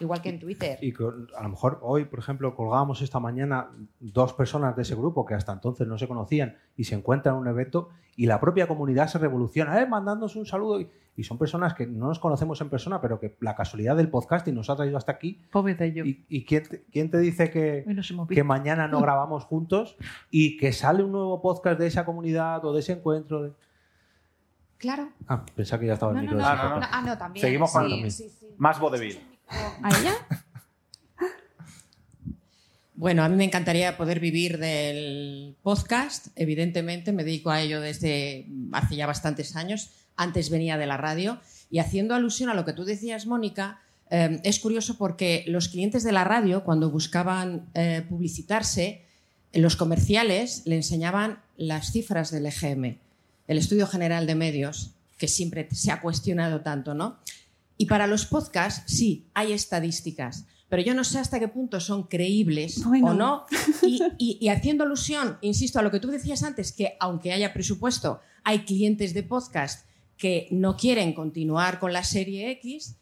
igual 0.00 0.20
que 0.22 0.28
en 0.30 0.38
Twitter. 0.40 0.78
Y 0.82 0.92
que 0.92 1.04
a 1.04 1.42
lo 1.42 1.48
mejor 1.48 1.78
hoy, 1.82 2.04
por 2.04 2.18
ejemplo, 2.18 2.54
colgábamos 2.54 3.02
esta 3.02 3.20
mañana 3.20 3.70
dos 4.00 4.32
personas 4.32 4.74
de 4.76 4.82
ese 4.82 4.94
grupo 4.94 5.24
que 5.24 5.34
hasta 5.34 5.52
entonces 5.52 5.86
no 5.86 5.98
se 5.98 6.08
conocían 6.08 6.56
y 6.76 6.84
se 6.84 6.94
encuentran 6.94 7.34
en 7.36 7.40
un 7.42 7.48
evento 7.48 7.88
y 8.16 8.26
la 8.26 8.40
propia 8.40 8.66
comunidad 8.68 9.08
se 9.08 9.18
revoluciona, 9.18 9.80
eh, 9.80 9.86
mandándonos 9.86 10.36
un 10.36 10.46
saludo. 10.46 10.80
Y, 10.80 10.88
y 11.16 11.22
son 11.24 11.38
personas 11.38 11.74
que 11.74 11.86
no 11.86 12.08
nos 12.08 12.18
conocemos 12.18 12.60
en 12.60 12.68
persona, 12.70 13.00
pero 13.00 13.20
que 13.20 13.36
la 13.40 13.54
casualidad 13.54 13.96
del 13.96 14.08
podcasting 14.08 14.54
nos 14.54 14.68
ha 14.70 14.76
traído 14.76 14.96
hasta 14.96 15.12
aquí. 15.12 15.40
Pobre 15.52 15.74
de 15.74 15.92
yo. 15.92 16.04
¿Y, 16.04 16.24
y 16.28 16.44
quién, 16.44 16.64
te, 16.64 16.84
quién 16.90 17.10
te 17.10 17.18
dice 17.18 17.50
que, 17.50 17.84
mañana 18.44 18.88
no 18.88 19.00
grabamos 19.00 19.44
juntos 19.46 19.96
y 20.30 20.56
que 20.56 20.72
sale 20.72 21.04
un 21.04 21.12
nuevo 21.12 21.40
podcast 21.40 21.78
de 21.78 21.86
esa 21.86 22.04
comunidad 22.04 22.64
o 22.64 22.72
de 22.72 22.80
ese 22.80 22.92
encuentro? 22.94 23.42
de- 23.42 23.52
Claro. 24.76 25.08
Ah, 25.28 25.44
pensaba 25.54 25.80
que 25.80 25.86
ya 25.86 25.94
estaba 25.94 26.12
No, 26.12 26.20
el 26.20 26.26
no, 26.26 26.32
micro 26.32 26.46
no, 26.56 26.80
no, 26.80 26.86
ah, 26.90 27.02
no, 27.06 27.16
también. 27.16 27.46
Seguimos 27.46 27.72
con 27.72 27.88
sí, 27.88 28.02
lo 28.02 28.10
sí, 28.10 28.28
sí. 28.28 28.54
Más 28.58 28.78
vodevil. 28.80 29.18
¿A 29.48 30.00
ella? 30.00 30.14
Bueno, 32.94 33.24
a 33.24 33.28
mí 33.28 33.36
me 33.36 33.44
encantaría 33.44 33.96
poder 33.96 34.20
vivir 34.20 34.58
del 34.58 35.56
podcast. 35.62 36.28
Evidentemente, 36.36 37.12
me 37.12 37.24
dedico 37.24 37.50
a 37.50 37.60
ello 37.60 37.80
desde 37.80 38.46
hace 38.72 38.96
ya 38.96 39.06
bastantes 39.06 39.56
años. 39.56 39.90
Antes 40.16 40.48
venía 40.48 40.78
de 40.78 40.86
la 40.86 40.96
radio. 40.96 41.40
Y 41.70 41.80
haciendo 41.80 42.14
alusión 42.14 42.50
a 42.50 42.54
lo 42.54 42.64
que 42.64 42.72
tú 42.72 42.84
decías, 42.84 43.26
Mónica, 43.26 43.80
eh, 44.10 44.40
es 44.44 44.60
curioso 44.60 44.96
porque 44.96 45.44
los 45.48 45.68
clientes 45.68 46.04
de 46.04 46.12
la 46.12 46.24
radio, 46.24 46.62
cuando 46.64 46.90
buscaban 46.90 47.68
eh, 47.74 48.04
publicitarse, 48.08 49.02
los 49.52 49.76
comerciales 49.76 50.62
le 50.64 50.76
enseñaban 50.76 51.42
las 51.56 51.92
cifras 51.92 52.30
del 52.30 52.46
EGM, 52.46 52.98
el 53.48 53.58
Estudio 53.58 53.86
General 53.86 54.26
de 54.26 54.34
Medios, 54.34 54.92
que 55.18 55.28
siempre 55.28 55.68
se 55.72 55.92
ha 55.92 56.00
cuestionado 56.00 56.60
tanto, 56.60 56.94
¿no? 56.94 57.18
Y 57.76 57.86
para 57.86 58.06
los 58.06 58.26
podcasts, 58.26 58.82
sí, 58.92 59.26
hay 59.34 59.52
estadísticas, 59.52 60.46
pero 60.68 60.82
yo 60.82 60.94
no 60.94 61.04
sé 61.04 61.18
hasta 61.18 61.38
qué 61.40 61.48
punto 61.48 61.80
son 61.80 62.04
creíbles 62.04 62.82
Bueno. 62.84 63.06
o 63.08 63.14
no. 63.14 63.44
Y, 63.82 64.00
y- 64.18 64.38
y 64.40 64.48
haciendo 64.48 64.84
alusión, 64.84 65.38
insisto, 65.42 65.78
a 65.78 65.82
lo 65.82 65.90
que 65.90 66.00
tú 66.00 66.08
decías 66.08 66.42
antes, 66.42 66.72
que 66.72 66.96
aunque 67.00 67.32
haya 67.32 67.52
presupuesto, 67.52 68.20
hay 68.44 68.60
clientes 68.60 69.12
de 69.14 69.22
podcast 69.22 69.86
que 70.16 70.48
no 70.50 70.76
quieren 70.76 71.12
continuar 71.12 71.78
con 71.80 71.92
la 71.92 72.04
serie 72.04 72.50
X, 72.52 72.96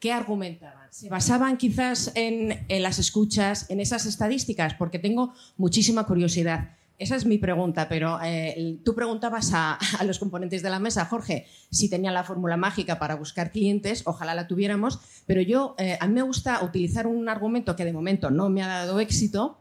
¿qué 0.00 0.12
argumentaban? 0.12 0.88
¿Se 0.92 1.08
basaban 1.08 1.56
quizás 1.56 2.12
en, 2.14 2.64
en 2.68 2.82
las 2.82 2.98
escuchas, 2.98 3.70
en 3.70 3.80
esas 3.80 4.04
estadísticas? 4.06 4.74
Porque 4.74 4.98
tengo 4.98 5.32
muchísima 5.56 6.04
curiosidad. 6.06 6.75
Esa 6.98 7.16
es 7.16 7.26
mi 7.26 7.36
pregunta, 7.36 7.88
pero 7.88 8.18
eh, 8.24 8.78
tú 8.82 8.94
preguntabas 8.94 9.50
a, 9.52 9.78
los 10.04 10.18
componentes 10.18 10.62
de 10.62 10.70
la 10.70 10.78
mesa, 10.78 11.04
Jorge, 11.04 11.46
si 11.70 11.90
tenían 11.90 12.14
la 12.14 12.24
fórmula 12.24 12.56
mágica 12.56 12.98
para 12.98 13.16
buscar 13.16 13.52
clientes, 13.52 14.02
ojalá 14.06 14.34
la 14.34 14.46
tuviéramos, 14.46 15.00
pero 15.26 15.42
yo, 15.42 15.74
eh, 15.78 15.98
a 16.00 16.06
mí 16.06 16.14
me 16.14 16.22
gusta 16.22 16.64
utilizar 16.64 17.06
un 17.06 17.28
argumento 17.28 17.76
que 17.76 17.84
de 17.84 17.92
momento 17.92 18.30
no 18.30 18.48
me 18.48 18.62
ha 18.62 18.68
dado 18.68 18.98
éxito, 19.00 19.58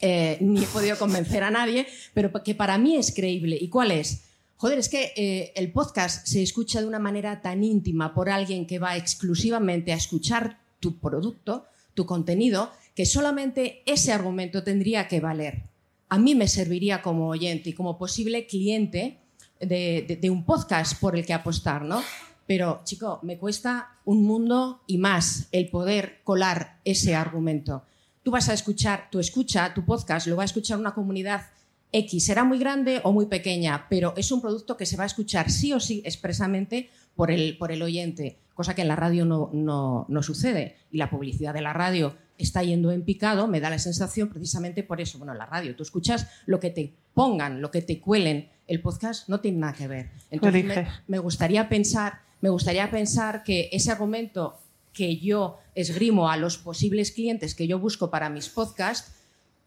eh, 0.00 0.38
ni 0.40 0.64
he 0.64 0.66
podido 0.66 0.98
convencer 0.98 1.44
a 1.44 1.50
nadie, 1.50 1.86
pero 2.14 2.32
que 2.42 2.54
para 2.54 2.78
mí 2.78 2.96
es 2.96 3.14
creíble. 3.14 3.56
¿Y 3.60 3.68
cuál 3.68 3.92
es? 3.92 4.24
Joder, 4.56 4.78
es 4.78 4.88
que 4.88 5.52
el 5.54 5.70
podcast 5.70 6.26
se 6.26 6.42
escucha 6.42 6.80
de 6.80 6.86
una 6.86 6.98
manera 6.98 7.42
tan 7.42 7.62
íntima 7.62 8.14
por 8.14 8.30
alguien 8.30 8.66
que 8.66 8.78
va 8.78 8.96
exclusivamente 8.96 9.92
a 9.92 9.96
escuchar 9.96 10.58
tu 10.80 10.98
producto, 10.98 11.66
tu 11.94 12.06
contenido, 12.06 12.70
que 12.94 13.04
solamente 13.04 13.82
ese 13.84 14.12
argumento 14.12 14.62
tendría 14.62 15.08
que 15.08 15.20
valer. 15.20 15.64
A 16.08 16.18
mí 16.18 16.34
me 16.34 16.48
serviría 16.48 17.02
como 17.02 17.28
oyente 17.28 17.70
y 17.70 17.72
como 17.72 17.98
posible 17.98 18.46
cliente 18.46 19.18
de, 19.60 20.30
un 20.30 20.44
podcast 20.44 21.00
por 21.00 21.16
el 21.16 21.24
que 21.26 21.32
apostar, 21.32 21.82
¿no? 21.82 22.02
Pero, 22.46 22.82
chico, 22.84 23.18
me 23.22 23.38
cuesta 23.38 23.98
un 24.04 24.22
mundo 24.22 24.82
y 24.86 24.98
más 24.98 25.48
el 25.50 25.68
poder 25.68 26.20
colar 26.22 26.80
ese 26.84 27.16
argumento. 27.16 27.82
Tú 28.22 28.30
vas 28.30 28.48
a 28.48 28.54
escuchar, 28.54 29.08
tu 29.10 29.18
escucha, 29.18 29.74
tu 29.74 29.84
podcast, 29.84 30.26
lo 30.26 30.36
va 30.36 30.42
a 30.42 30.46
escuchar 30.46 30.78
una 30.78 30.94
comunidad 30.94 31.46
X, 31.92 32.24
será 32.24 32.44
muy 32.44 32.58
grande 32.58 33.00
o 33.04 33.12
muy 33.12 33.26
pequeña, 33.26 33.86
pero 33.88 34.14
es 34.16 34.30
un 34.30 34.40
producto 34.40 34.76
que 34.76 34.86
se 34.86 34.96
va 34.96 35.04
a 35.04 35.06
escuchar 35.06 35.50
sí 35.50 35.72
o 35.72 35.80
sí 35.80 36.02
expresamente 36.04 36.90
por 37.16 37.30
el, 37.30 37.56
por 37.58 37.72
el 37.72 37.82
oyente, 37.82 38.36
cosa 38.54 38.74
que 38.74 38.82
en 38.82 38.88
la 38.88 38.96
radio 38.96 39.24
no, 39.24 39.50
no- 39.52 40.06
no 40.08 40.22
sucede. 40.22 40.76
Y 40.92 40.98
la 40.98 41.10
publicidad 41.10 41.54
de 41.54 41.62
la 41.62 41.72
radio 41.72 42.14
está 42.38 42.62
yendo 42.62 42.92
en 42.92 43.02
picado, 43.02 43.48
me 43.48 43.60
da 43.60 43.70
la 43.70 43.78
sensación 43.78 44.28
precisamente 44.28 44.82
por 44.82 45.00
eso. 45.00 45.18
Bueno, 45.18 45.32
la 45.34 45.46
radio, 45.46 45.74
tú 45.74 45.82
escuchas 45.82 46.28
lo 46.46 46.60
que 46.60 46.70
te 46.70 46.92
pongan, 47.14 47.60
lo 47.62 47.70
que 47.70 47.80
te 47.82 47.98
cuelen, 47.98 48.50
el 48.68 48.80
podcast 48.82 49.28
no 49.28 49.40
tiene 49.40 49.58
nada 49.58 49.72
que 49.72 49.88
ver. 49.88 50.10
Entonces 50.30 50.64
me, 50.64 50.74
me 51.08 51.18
gustaría 51.18 51.68
pensar, 51.68 52.20
me 52.42 52.50
gustaría 52.50 52.90
pensar 52.90 53.42
que 53.42 53.70
ese 53.72 53.90
argumento 53.90 54.58
que 54.92 55.16
yo 55.16 55.58
esgrimo 55.74 56.30
a 56.30 56.36
los 56.36 56.58
posibles 56.58 57.12
clientes 57.12 57.54
que 57.54 57.66
yo 57.66 57.78
busco 57.78 58.10
para 58.10 58.28
mis 58.30 58.48
podcasts 58.48 59.12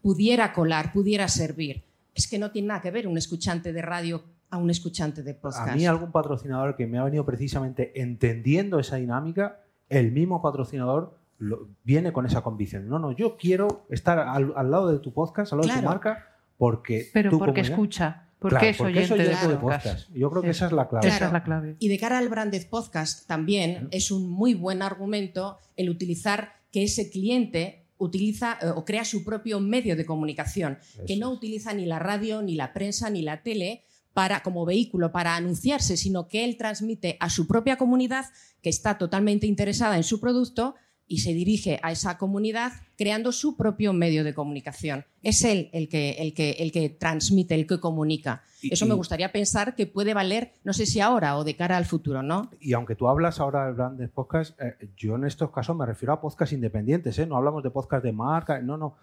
pudiera 0.02 0.52
colar, 0.52 0.92
pudiera 0.92 1.28
servir. 1.28 1.82
Es 2.14 2.26
que 2.26 2.38
no 2.38 2.50
tiene 2.50 2.68
nada 2.68 2.82
que 2.82 2.90
ver 2.90 3.06
un 3.06 3.16
escuchante 3.18 3.72
de 3.72 3.82
radio 3.82 4.22
a 4.50 4.56
un 4.58 4.70
escuchante 4.70 5.22
de 5.22 5.34
podcast. 5.34 5.68
A 5.70 5.74
mí 5.76 5.86
algún 5.86 6.10
patrocinador 6.12 6.76
que 6.76 6.86
me 6.86 6.98
ha 6.98 7.04
venido 7.04 7.24
precisamente 7.24 8.00
entendiendo 8.00 8.78
esa 8.78 8.96
dinámica, 8.96 9.60
el 9.88 10.12
mismo 10.12 10.42
patrocinador 10.42 11.18
lo- 11.38 11.68
viene 11.84 12.12
con 12.12 12.26
esa 12.26 12.42
convicción. 12.42 12.88
No, 12.88 12.98
no, 12.98 13.12
yo 13.12 13.36
quiero 13.36 13.86
estar 13.90 14.18
al, 14.18 14.52
al 14.56 14.70
lado 14.70 14.92
de 14.92 14.98
tu 14.98 15.12
podcast, 15.12 15.52
al 15.52 15.60
lado 15.60 15.72
de 15.74 15.80
tu 15.80 15.86
marca, 15.86 16.26
porque 16.58 17.08
Pero 17.12 17.38
porque 17.38 17.60
escucha, 17.62 18.26
porque 18.38 18.54
Claro, 18.56 18.66
es 18.70 18.76
porque 18.78 18.98
oyente 18.98 19.16
de 19.16 19.28
de 19.28 19.56
podcast. 19.56 19.60
podcast. 19.86 20.10
Yo 20.12 20.30
creo 20.30 20.42
que 20.42 20.50
esa 20.50 20.66
es 20.66 20.72
la 20.72 20.88
clave. 20.88 21.08
Esa 21.08 21.26
es 21.26 21.32
la 21.32 21.42
clave. 21.44 21.76
Y 21.78 21.88
de 21.88 21.98
cara 21.98 22.18
al 22.18 22.28
branded 22.28 22.66
podcast 22.68 23.26
también 23.26 23.88
es 23.92 24.10
un 24.10 24.28
muy 24.30 24.54
buen 24.54 24.82
argumento 24.82 25.58
el 25.76 25.88
utilizar 25.90 26.52
que 26.72 26.82
ese 26.84 27.10
cliente 27.10 27.86
utiliza 27.98 28.56
eh, 28.62 28.68
o 28.74 28.84
crea 28.84 29.04
su 29.04 29.24
propio 29.24 29.60
medio 29.60 29.94
de 29.96 30.06
comunicación, 30.06 30.78
que 31.06 31.16
no 31.18 31.30
utiliza 31.30 31.72
ni 31.74 31.84
la 31.86 31.98
radio, 31.98 32.40
ni 32.42 32.54
la 32.56 32.72
prensa, 32.72 33.10
ni 33.10 33.20
la 33.22 33.42
tele 33.42 33.82
para, 34.14 34.42
como 34.42 34.64
vehículo 34.64 35.12
para 35.12 35.36
anunciarse, 35.36 35.96
sino 35.96 36.26
que 36.28 36.44
él 36.44 36.56
transmite 36.56 37.16
a 37.20 37.30
su 37.30 37.46
propia 37.46 37.76
comunidad 37.76 38.26
que 38.62 38.68
está 38.70 38.98
totalmente 38.98 39.46
interesada 39.46 39.96
en 39.96 40.02
su 40.04 40.20
producto 40.20 40.74
y 41.06 41.18
se 41.18 41.34
dirige 41.34 41.80
a 41.82 41.90
esa 41.90 42.18
comunidad 42.18 42.70
creando 42.96 43.32
su 43.32 43.56
propio 43.56 43.92
medio 43.92 44.22
de 44.22 44.32
comunicación. 44.32 45.04
Es 45.24 45.42
él 45.44 45.68
el 45.72 45.88
que, 45.88 46.10
el 46.12 46.34
que, 46.34 46.50
el 46.60 46.70
que 46.70 46.88
transmite, 46.88 47.54
el 47.56 47.66
que 47.66 47.80
comunica. 47.80 48.44
Y- 48.62 48.72
Eso 48.72 48.86
me 48.86 48.94
gustaría 48.94 49.32
pensar 49.32 49.74
que 49.74 49.86
puede 49.86 50.14
valer, 50.14 50.52
no 50.62 50.72
sé 50.72 50.86
si 50.86 51.00
ahora 51.00 51.36
o 51.36 51.42
de 51.42 51.56
cara 51.56 51.76
al 51.76 51.84
futuro, 51.86 52.22
¿no? 52.22 52.50
Y 52.60 52.74
aunque 52.74 52.94
tú 52.94 53.08
hablas 53.08 53.40
ahora 53.40 53.66
de 53.66 53.74
grandes 53.74 54.08
podcasts, 54.10 54.54
eh, 54.60 54.88
yo 54.96 55.16
en 55.16 55.24
estos 55.24 55.50
casos 55.50 55.74
me 55.76 55.84
refiero 55.84 56.12
a 56.12 56.20
podcasts 56.20 56.52
independientes, 56.52 57.18
¿eh? 57.18 57.26
no 57.26 57.36
hablamos 57.36 57.64
de 57.64 57.70
podcasts 57.70 58.04
de 58.04 58.12
marca, 58.12 58.60
no, 58.60 58.76
no. 58.76 58.96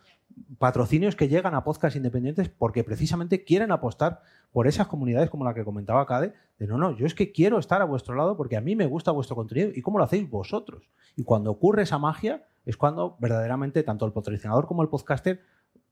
Patrocinios 0.60 1.16
que 1.16 1.28
llegan 1.28 1.56
a 1.56 1.64
podcasts 1.64 1.98
independientes 1.98 2.48
porque 2.50 2.84
precisamente 2.84 3.44
quieren 3.44 3.72
apostar 3.72 4.22
por 4.58 4.68
esas 4.68 4.88
comunidades 4.88 5.30
como 5.30 5.46
la 5.46 5.54
que 5.54 5.64
comentaba 5.64 6.08
Cade, 6.08 6.34
de 6.58 6.66
no, 6.66 6.80
no, 6.80 6.98
yo 6.98 7.06
es 7.06 7.14
que 7.14 7.32
quiero 7.32 7.60
estar 7.60 7.80
a 7.80 7.86
vuestro 7.86 8.16
lado 8.16 8.36
porque 8.36 8.58
a 8.58 8.60
mí 8.60 8.76
me 8.76 8.88
gusta 8.88 9.12
vuestro 9.12 9.36
contenido 9.36 9.70
y 9.76 9.84
cómo 9.84 10.00
lo 10.00 10.04
hacéis 10.04 10.28
vosotros. 10.28 10.90
Y 11.16 11.22
cuando 11.22 11.52
ocurre 11.52 11.84
esa 11.84 12.00
magia 12.00 12.44
es 12.66 12.76
cuando 12.76 13.18
verdaderamente 13.20 13.84
tanto 13.84 14.08
el 14.08 14.14
patrocinador 14.14 14.66
como 14.66 14.82
el 14.82 14.90
podcaster 14.90 15.42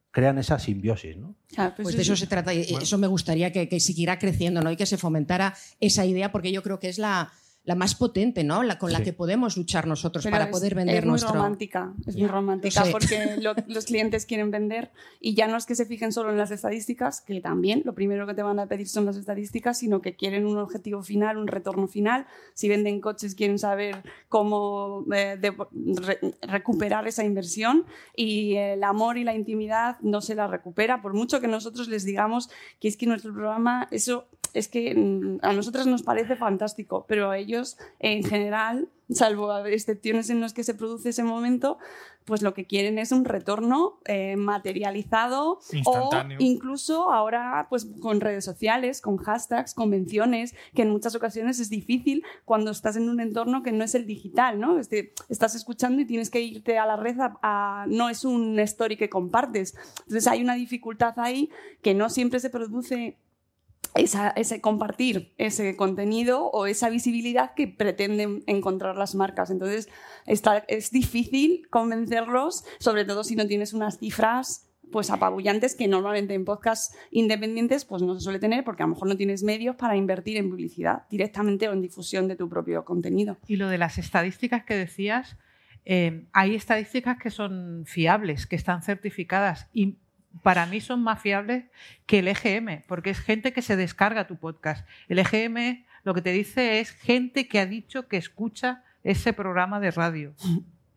crean 0.10 0.40
esa 0.40 0.58
simbiosis, 0.58 1.16
¿no? 1.16 1.36
Pues 1.80 1.96
de 1.96 2.02
eso 2.02 2.16
se 2.16 2.26
trata 2.26 2.56
y 2.56 2.62
y 2.68 2.74
eso 2.74 2.98
me 2.98 3.06
gustaría 3.06 3.52
que, 3.52 3.70
que 3.70 3.80
siguiera 3.80 4.18
creciendo 4.18 4.64
¿no? 4.64 4.72
y 4.72 4.78
que 4.78 4.88
se 4.88 4.98
fomentara 4.98 5.54
esa 5.80 6.04
idea 6.04 6.32
porque 6.32 6.52
yo 6.52 6.64
creo 6.64 6.80
que 6.80 6.90
es 6.90 6.98
la, 6.98 7.34
la 7.66 7.76
más 7.76 7.96
potente, 7.96 8.44
¿no? 8.44 8.62
La 8.64 8.78
con 8.78 8.92
la 8.92 9.00
Sí. 9.00 9.06
que 9.06 9.14
podemos 9.14 9.58
luchar 9.58 9.88
nosotros 9.88 10.24
Pero 10.24 10.34
para 10.36 10.46
es- 10.46 10.52
poder 10.52 10.76
vender 10.76 10.98
es 10.98 11.02
muy 11.04 11.10
nuestro. 11.12 11.34
romántica, 11.34 11.94
es 12.06 12.16
muy 12.16 12.28
romántica 12.28 12.84
porque 12.92 13.38
lo- 13.42 13.56
los 13.68 13.86
clientes 13.86 14.26
quieren 14.28 14.52
vender 14.52 14.92
y 15.20 15.34
ya 15.34 15.48
no 15.48 15.58
es 15.58 15.66
que 15.66 15.74
se 15.76 15.86
fijen 15.86 16.12
solo 16.12 16.30
en 16.32 16.38
las 16.38 16.52
estadísticas, 16.52 17.22
que 17.22 17.42
también 17.42 17.82
lo 17.84 17.96
primero 17.96 18.28
que 18.28 18.36
te 18.36 18.44
van 18.44 18.60
a 18.60 18.68
pedir 18.68 18.88
son 18.88 19.06
las 19.06 19.18
estadísticas, 19.18 19.80
sino 19.80 20.02
que 20.02 20.16
quieren 20.16 20.46
un 20.46 20.58
objetivo 20.60 21.02
final, 21.02 21.38
un 21.38 21.48
retorno 21.48 21.88
final. 21.88 22.28
Si 22.54 22.70
venden 22.70 23.02
coches 23.02 23.34
quieren 23.34 23.58
saber 23.58 24.04
cómo 24.30 25.04
eh, 25.14 25.38
de- 25.42 25.54
re- 26.02 26.20
recuperar 26.42 27.08
esa 27.08 27.24
inversión 27.24 27.86
y 28.16 28.56
el 28.58 28.84
amor 28.84 29.18
y 29.18 29.24
la 29.24 29.34
intimidad 29.34 29.98
no 30.02 30.22
se 30.22 30.36
la 30.36 30.46
recupera, 30.48 31.02
por 31.02 31.14
mucho 31.14 31.42
que 31.42 31.48
nosotros 31.48 31.88
les 31.88 32.04
digamos 32.06 32.50
que 32.80 32.88
es 32.88 32.96
que 32.98 33.08
nuestro 33.08 33.34
programa, 33.34 33.88
eso 33.92 34.28
es 34.56 34.68
que 34.68 34.96
mm, 34.96 35.40
a 35.44 35.54
nosotros 35.54 35.86
nos 35.86 36.02
parece 36.04 36.36
fantástico, 36.36 37.06
pero 37.08 37.30
a 37.30 37.38
ellos 37.38 37.78
en 38.00 38.24
general, 38.24 38.90
salvo 39.10 39.56
excepciones 39.66 40.30
en 40.32 40.42
las 40.42 40.54
que 40.54 40.64
se 40.64 40.74
produce 40.74 41.10
ese 41.10 41.24
momento, 41.24 41.78
pues 42.26 42.42
lo 42.42 42.56
que 42.56 42.66
quieren 42.66 42.98
es 42.98 43.12
un 43.12 43.24
retorno 43.24 44.00
eh, 44.06 44.36
materializado 44.36 45.60
o 45.86 46.10
incluso 46.40 47.12
ahora 47.12 47.68
pues 47.70 47.86
con 48.02 48.20
redes 48.20 48.44
sociales, 48.44 49.00
con 49.02 49.18
hashtags, 49.18 49.76
convenciones, 49.76 50.56
que 50.74 50.82
en 50.82 50.90
muchas 50.90 51.14
ocasiones 51.16 51.60
es 51.60 51.70
difícil 51.70 52.24
cuando 52.46 52.72
estás 52.72 52.96
en 52.96 53.10
un 53.10 53.20
entorno 53.20 53.62
que 53.62 53.72
no 53.72 53.84
es 53.84 53.94
el 53.94 54.08
digital, 54.08 54.60
¿no? 54.60 54.80
Este, 54.80 55.14
estás 55.30 55.54
escuchando 55.54 56.02
y 56.02 56.06
tienes 56.06 56.32
que 56.32 56.42
irte 56.42 56.80
a 56.80 56.88
la 56.88 56.96
red 56.96 57.20
a, 57.20 57.38
a- 57.44 57.86
no 57.88 58.10
es 58.10 58.26
un 58.26 58.60
story 58.60 58.98
que 58.98 59.10
compartes. 59.10 59.76
Entonces 60.00 60.26
hay 60.28 60.42
una 60.42 60.56
dificultad 60.56 61.14
ahí 61.18 61.52
que 61.84 61.94
no 61.94 62.10
siempre 62.10 62.40
se 62.40 62.50
produce 62.50 63.18
esa- 63.96 64.30
ese 64.30 64.62
compartir 64.62 65.34
ese 65.38 65.76
contenido 65.76 66.46
o 66.52 66.68
esa 66.68 66.90
visibilidad 66.90 67.54
que 67.54 67.68
pretenden 67.68 68.44
encontrar 68.48 68.96
las 68.98 69.16
marcas. 69.16 69.50
Entonces, 69.50 69.90
es 70.26 70.92
difícil 70.92 71.68
convencerlos, 71.70 72.66
sobre 72.80 73.06
todo 73.06 73.24
si 73.24 73.36
no 73.36 73.48
tienes 73.48 73.74
unas 73.74 73.98
cifras 74.00 74.70
pues 74.92 75.10
apabullantes 75.10 75.76
que 75.76 75.88
normalmente 75.88 76.36
en 76.36 76.46
podcasts 76.46 76.96
independientes 77.10 77.86
pues 77.86 78.04
no 78.04 78.14
se 78.14 78.22
suele 78.22 78.38
tener 78.38 78.64
porque 78.64 78.84
a 78.84 78.86
lo 78.86 78.94
mejor 78.94 79.08
no 79.08 79.18
tienes 79.18 79.42
medios 79.42 79.76
para 79.76 79.96
invertir 79.98 80.38
en 80.38 80.50
publicidad 80.50 81.04
directamente 81.10 81.68
o 81.68 81.74
en 81.74 81.82
difusión 81.82 82.28
de 82.28 82.36
tu 82.36 82.48
propio 82.48 82.86
contenido. 82.86 83.38
Y 83.48 83.56
lo 83.56 83.68
de 83.68 83.80
las 83.80 83.98
estadísticas 83.98 84.64
que 84.64 84.76
decías, 84.76 85.38
eh, 85.86 86.28
hay 86.34 86.56
estadísticas 86.56 87.18
que 87.18 87.32
son 87.32 87.84
fiables, 87.88 88.46
que 88.46 88.56
están 88.56 88.84
certificadas 88.84 89.68
y 89.74 89.98
para 90.44 90.66
mí 90.66 90.82
son 90.82 91.02
más 91.02 91.22
fiables 91.22 91.66
que 92.06 92.20
el 92.20 92.28
EGM, 92.28 92.84
porque 92.88 93.10
es 93.10 93.20
gente 93.20 93.54
que 93.54 93.62
se 93.62 93.76
descarga 93.76 94.28
tu 94.28 94.38
podcast. 94.38 94.88
El 95.08 95.20
EGM 95.20 95.86
lo 96.04 96.14
que 96.14 96.22
te 96.22 96.32
dice 96.32 96.80
es 96.80 96.92
gente 96.92 97.48
que 97.48 97.60
ha 97.60 97.66
dicho 97.66 98.08
que 98.08 98.18
escucha 98.18 98.84
ese 99.04 99.34
programa 99.34 99.80
de 99.80 99.92
radio, 99.92 100.34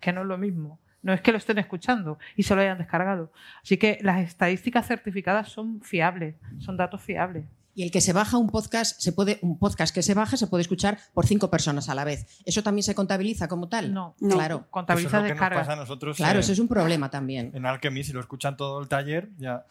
que 0.00 0.12
no 0.12 0.20
es 0.20 0.26
lo 0.26 0.38
mismo. 0.38 0.78
No 1.00 1.12
es 1.12 1.20
que 1.20 1.32
lo 1.32 1.38
estén 1.38 1.58
escuchando 1.58 2.18
y 2.36 2.42
se 2.42 2.54
lo 2.54 2.60
hayan 2.60 2.76
descargado. 2.76 3.32
Así 3.62 3.78
que 3.78 3.98
las 4.02 4.20
estadísticas 4.20 4.86
certificadas 4.86 5.48
son 5.48 5.80
fiables, 5.80 6.34
son 6.58 6.76
datos 6.76 7.00
fiables. 7.00 7.44
Y 7.78 7.84
el 7.84 7.92
que 7.92 8.00
se 8.00 8.12
baja 8.12 8.38
un 8.38 8.48
podcast, 8.48 9.00
se 9.00 9.12
puede, 9.12 9.38
un 9.40 9.56
podcast 9.56 9.94
que 9.94 10.02
se 10.02 10.12
baja 10.12 10.36
se 10.36 10.48
puede 10.48 10.62
escuchar 10.62 10.98
por 11.14 11.26
cinco 11.26 11.48
personas 11.48 11.88
a 11.88 11.94
la 11.94 12.02
vez. 12.02 12.26
¿Eso 12.44 12.64
también 12.64 12.82
se 12.82 12.92
contabiliza 12.96 13.46
como 13.46 13.68
tal? 13.68 13.94
No, 13.94 14.16
claro. 14.18 14.66
Eso 14.88 15.06
es 15.06 15.12
lo 15.12 15.22
que 15.22 15.34
nos 15.36 15.48
pasa 15.50 15.72
a 15.74 15.76
nosotros 15.76 16.16
Claro, 16.16 16.32
en- 16.34 16.40
eso 16.40 16.50
es 16.50 16.58
un 16.58 16.66
problema 16.66 17.08
también. 17.08 17.52
En 17.54 17.64
Alchemy, 17.66 18.02
si 18.02 18.12
lo 18.12 18.18
escuchan 18.18 18.56
todo 18.56 18.80
el 18.82 18.88
taller, 18.88 19.30
ya. 19.38 19.64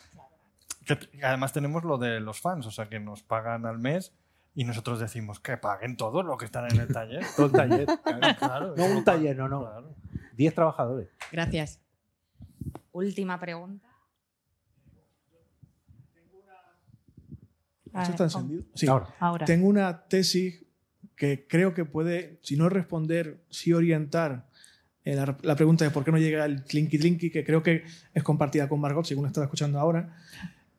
que- 0.85 0.97
además 1.21 1.51
tenemos 1.51 1.83
lo 1.83 1.97
de 1.97 2.21
los 2.21 2.39
fans, 2.39 2.65
o 2.65 2.71
sea 2.71 2.87
que 2.87 2.97
nos 3.01 3.23
pagan 3.23 3.65
al 3.65 3.77
mes 3.77 4.13
y 4.55 4.63
nosotros 4.63 5.01
decimos 5.01 5.41
que 5.41 5.57
paguen 5.57 5.97
todos 5.97 6.23
los 6.23 6.37
que 6.37 6.45
están 6.45 6.71
en 6.71 6.79
el 6.79 6.87
taller. 6.87 7.25
Todo 7.35 7.47
el 7.47 7.51
taller. 7.51 7.87
Claro, 8.39 8.73
no 8.77 8.85
un 8.85 9.03
taller, 9.03 9.35
no, 9.37 9.49
no. 9.49 9.69
Diez 10.37 10.55
trabajadores. 10.55 11.09
Gracias. 11.29 11.81
Última 12.93 13.37
pregunta. 13.37 13.86
¿Esto 17.87 18.11
está 18.11 18.23
encendido? 18.25 18.63
Sí. 18.75 18.87
Ahora. 18.87 19.15
Ahora. 19.19 19.45
Tengo 19.45 19.67
una 19.67 20.07
tesis 20.07 20.65
que 21.15 21.47
creo 21.47 21.73
que 21.73 21.85
puede, 21.85 22.39
si 22.41 22.57
no 22.57 22.69
responder, 22.69 23.43
sí 23.49 23.73
orientar 23.73 24.47
eh, 25.03 25.15
la, 25.15 25.37
la 25.41 25.55
pregunta 25.55 25.85
de 25.85 25.91
por 25.91 26.03
qué 26.03 26.11
no 26.11 26.17
llega 26.17 26.45
el 26.45 26.63
Tlinky 26.63 26.97
Tlinky, 26.97 27.29
que 27.31 27.43
creo 27.43 27.63
que 27.63 27.83
es 28.13 28.23
compartida 28.23 28.67
con 28.67 28.79
Margot, 28.81 29.05
según 29.05 29.25
estaba 29.25 29.45
escuchando 29.45 29.79
ahora. 29.79 30.13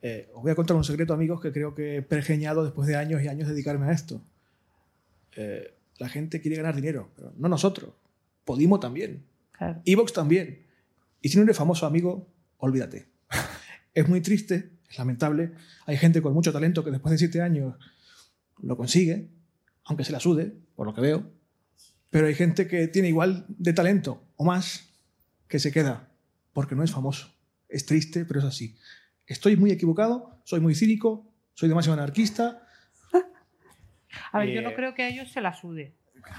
Eh, 0.02 0.30
os 0.34 0.42
voy 0.42 0.52
a 0.52 0.54
contar 0.54 0.76
un 0.76 0.84
secreto, 0.84 1.12
amigos, 1.12 1.40
que 1.40 1.52
creo 1.52 1.74
que 1.74 1.96
he 1.96 2.02
pergeñado 2.02 2.62
después 2.62 2.86
de 2.86 2.96
años 2.96 3.22
y 3.22 3.28
años 3.28 3.48
de 3.48 3.54
dedicarme 3.54 3.86
a 3.86 3.92
esto. 3.92 4.22
Eh, 5.36 5.74
la 5.98 6.08
gente 6.08 6.40
quiere 6.40 6.56
ganar 6.56 6.76
dinero, 6.76 7.10
pero 7.16 7.32
no 7.36 7.48
nosotros. 7.48 7.90
Podimo 8.44 8.78
también. 8.78 9.24
Claro. 9.52 9.80
Evox 9.84 10.12
también. 10.12 10.66
Y 11.20 11.30
si 11.30 11.36
no 11.36 11.44
eres 11.44 11.56
famoso, 11.56 11.86
amigo, 11.86 12.28
olvídate. 12.58 13.08
es 13.94 14.08
muy 14.08 14.20
triste, 14.20 14.70
es 14.88 14.98
lamentable. 14.98 15.52
Hay 15.86 15.96
gente 15.96 16.22
con 16.22 16.32
mucho 16.32 16.52
talento 16.52 16.84
que 16.84 16.90
después 16.90 17.12
de 17.12 17.18
siete 17.18 17.42
años 17.42 17.74
lo 18.62 18.76
consigue, 18.76 19.28
aunque 19.84 20.04
se 20.04 20.12
la 20.12 20.20
sude, 20.20 20.52
por 20.74 20.86
lo 20.86 20.94
que 20.94 21.00
veo. 21.00 21.30
Pero 22.10 22.26
hay 22.26 22.34
gente 22.34 22.66
que 22.66 22.88
tiene 22.88 23.08
igual 23.08 23.44
de 23.48 23.72
talento 23.72 24.22
o 24.36 24.44
más 24.44 24.94
que 25.46 25.58
se 25.58 25.72
queda 25.72 26.08
porque 26.52 26.74
no 26.74 26.82
es 26.82 26.90
famoso. 26.90 27.34
Es 27.68 27.84
triste, 27.84 28.24
pero 28.24 28.40
es 28.40 28.46
así. 28.46 28.76
Estoy 29.26 29.56
muy 29.56 29.70
equivocado, 29.70 30.40
soy 30.44 30.60
muy 30.60 30.74
cínico, 30.74 31.30
soy 31.54 31.68
demasiado 31.68 31.98
anarquista. 32.00 32.62
A 34.32 34.38
ver, 34.38 34.48
yo 34.48 34.62
no 34.62 34.70
Eh, 34.70 34.74
creo 34.74 34.94
que 34.94 35.02
a 35.02 35.08
ellos 35.08 35.30
se 35.30 35.40
la 35.40 35.54
sude. 35.54 35.94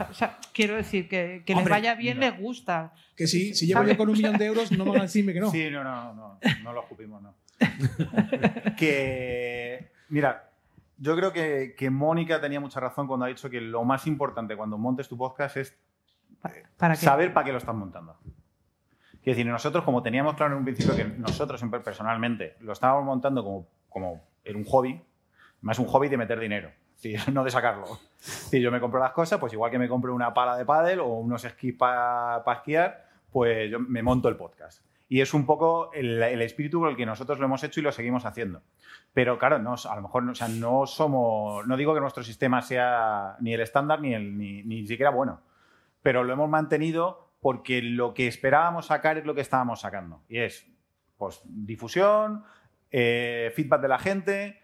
O 0.10 0.14
sea, 0.14 0.40
quiero 0.54 0.76
decir 0.76 1.08
que, 1.08 1.44
que 1.46 1.54
les 1.54 1.60
Hombre, 1.60 1.72
vaya 1.72 1.96
bien, 1.96 2.20
no. 2.20 2.22
les 2.30 2.38
gusta. 2.40 2.94
Que 3.16 3.28
si, 3.28 3.54
si 3.54 3.68
llevo 3.68 3.84
yo 3.86 3.96
con 3.98 4.10
un 4.10 4.18
millón 4.18 4.38
de 4.38 4.46
euros, 4.46 4.72
no 4.72 4.86
van 4.86 5.00
a 5.00 5.04
decirme 5.04 5.34
que 5.34 5.40
no. 5.40 5.52
Sí, 5.52 5.70
no, 5.72 5.84
no, 5.84 6.14
no, 6.14 6.40
no 6.64 6.74
lo 6.74 6.82
escupimos, 6.82 7.22
no. 7.22 7.36
que, 8.78 9.92
mira, 10.10 10.50
yo 10.98 11.16
creo 11.16 11.34
que, 11.34 11.76
que 11.78 11.90
Mónica 11.90 12.42
tenía 12.42 12.60
mucha 12.60 12.80
razón 12.80 13.08
cuando 13.08 13.26
ha 13.26 13.30
dicho 13.30 13.50
que 13.50 13.62
lo 13.62 13.84
más 13.84 14.08
importante 14.08 14.56
cuando 14.56 14.78
montes 14.78 15.08
tu 15.08 15.18
podcast 15.18 15.58
es 15.58 15.78
¿Para 16.78 16.94
qué? 16.94 17.00
saber 17.02 17.34
para 17.34 17.46
qué 17.46 17.52
lo 17.52 17.58
estás 17.58 17.76
montando. 17.76 18.18
Quiero 19.22 19.36
decir, 19.38 19.46
nosotros, 19.46 19.84
como 19.84 20.02
teníamos 20.02 20.36
claro 20.36 20.54
en 20.54 20.60
un 20.60 20.64
principio 20.64 20.96
que 20.96 21.04
nosotros 21.04 21.60
siempre 21.60 21.82
personalmente 21.82 22.56
lo 22.62 22.72
estábamos 22.72 23.04
montando 23.06 23.44
como, 23.44 23.68
como 23.90 24.24
en 24.46 24.56
un 24.56 24.64
hobby, 24.66 25.02
más 25.62 25.78
un 25.80 25.88
hobby 25.88 26.08
de 26.08 26.18
meter 26.18 26.40
dinero, 26.40 26.72
decir, 26.96 27.20
no 27.34 27.44
de 27.44 27.52
sacarlo. 27.52 28.00
Si 28.18 28.62
yo 28.62 28.72
me 28.72 28.80
compro 28.80 29.00
las 29.00 29.12
cosas, 29.12 29.40
pues 29.40 29.54
igual 29.54 29.72
que 29.72 29.80
me 29.80 29.90
compro 29.90 30.16
una 30.16 30.34
pala 30.34 30.56
de 30.58 30.66
pádel 30.66 31.00
o 31.00 31.08
unos 31.08 31.44
esquís 31.44 31.76
para 31.76 32.44
esquiar, 32.54 33.08
pues 33.32 33.70
yo 33.70 33.80
me 33.80 34.02
monto 34.02 34.30
el 34.30 34.38
podcast. 34.38 34.84
Y 35.12 35.22
es 35.22 35.34
un 35.34 35.48
poco 35.48 35.92
el, 35.92 36.22
el 36.22 36.42
espíritu 36.44 36.80
con 36.80 36.90
el 36.90 36.96
que 36.96 37.06
nosotros 37.06 37.40
lo 37.40 37.46
hemos 37.46 37.64
hecho 37.64 37.80
y 37.80 37.84
lo 37.84 37.92
seguimos 37.92 38.26
haciendo. 38.26 38.62
Pero 39.12 39.40
claro, 39.40 39.58
no, 39.58 39.74
a 39.74 39.96
lo 39.96 40.02
mejor 40.04 40.30
o 40.30 40.36
sea, 40.36 40.48
no 40.48 40.86
somos, 40.86 41.66
no 41.66 41.76
digo 41.76 41.96
que 41.96 42.00
nuestro 42.00 42.24
sistema 42.24 42.62
sea 42.62 43.36
ni 43.40 43.54
el 43.54 43.62
estándar 43.62 44.02
ni, 44.02 44.14
el, 44.14 44.38
ni, 44.38 44.62
ni 44.64 44.86
siquiera 44.86 45.10
bueno, 45.10 45.42
pero 46.04 46.24
lo 46.24 46.32
hemos 46.32 46.48
mantenido 46.48 47.32
porque 47.42 47.82
lo 47.82 48.14
que 48.14 48.28
esperábamos 48.28 48.86
sacar 48.86 49.18
es 49.18 49.26
lo 49.26 49.34
que 49.34 49.42
estábamos 49.42 49.82
sacando. 49.82 50.22
Y 50.30 50.38
es 50.38 50.68
pues, 51.18 51.42
difusión, 51.44 52.44
eh, 52.92 53.52
feedback 53.56 53.82
de 53.82 53.88
la 53.88 53.98
gente, 53.98 54.62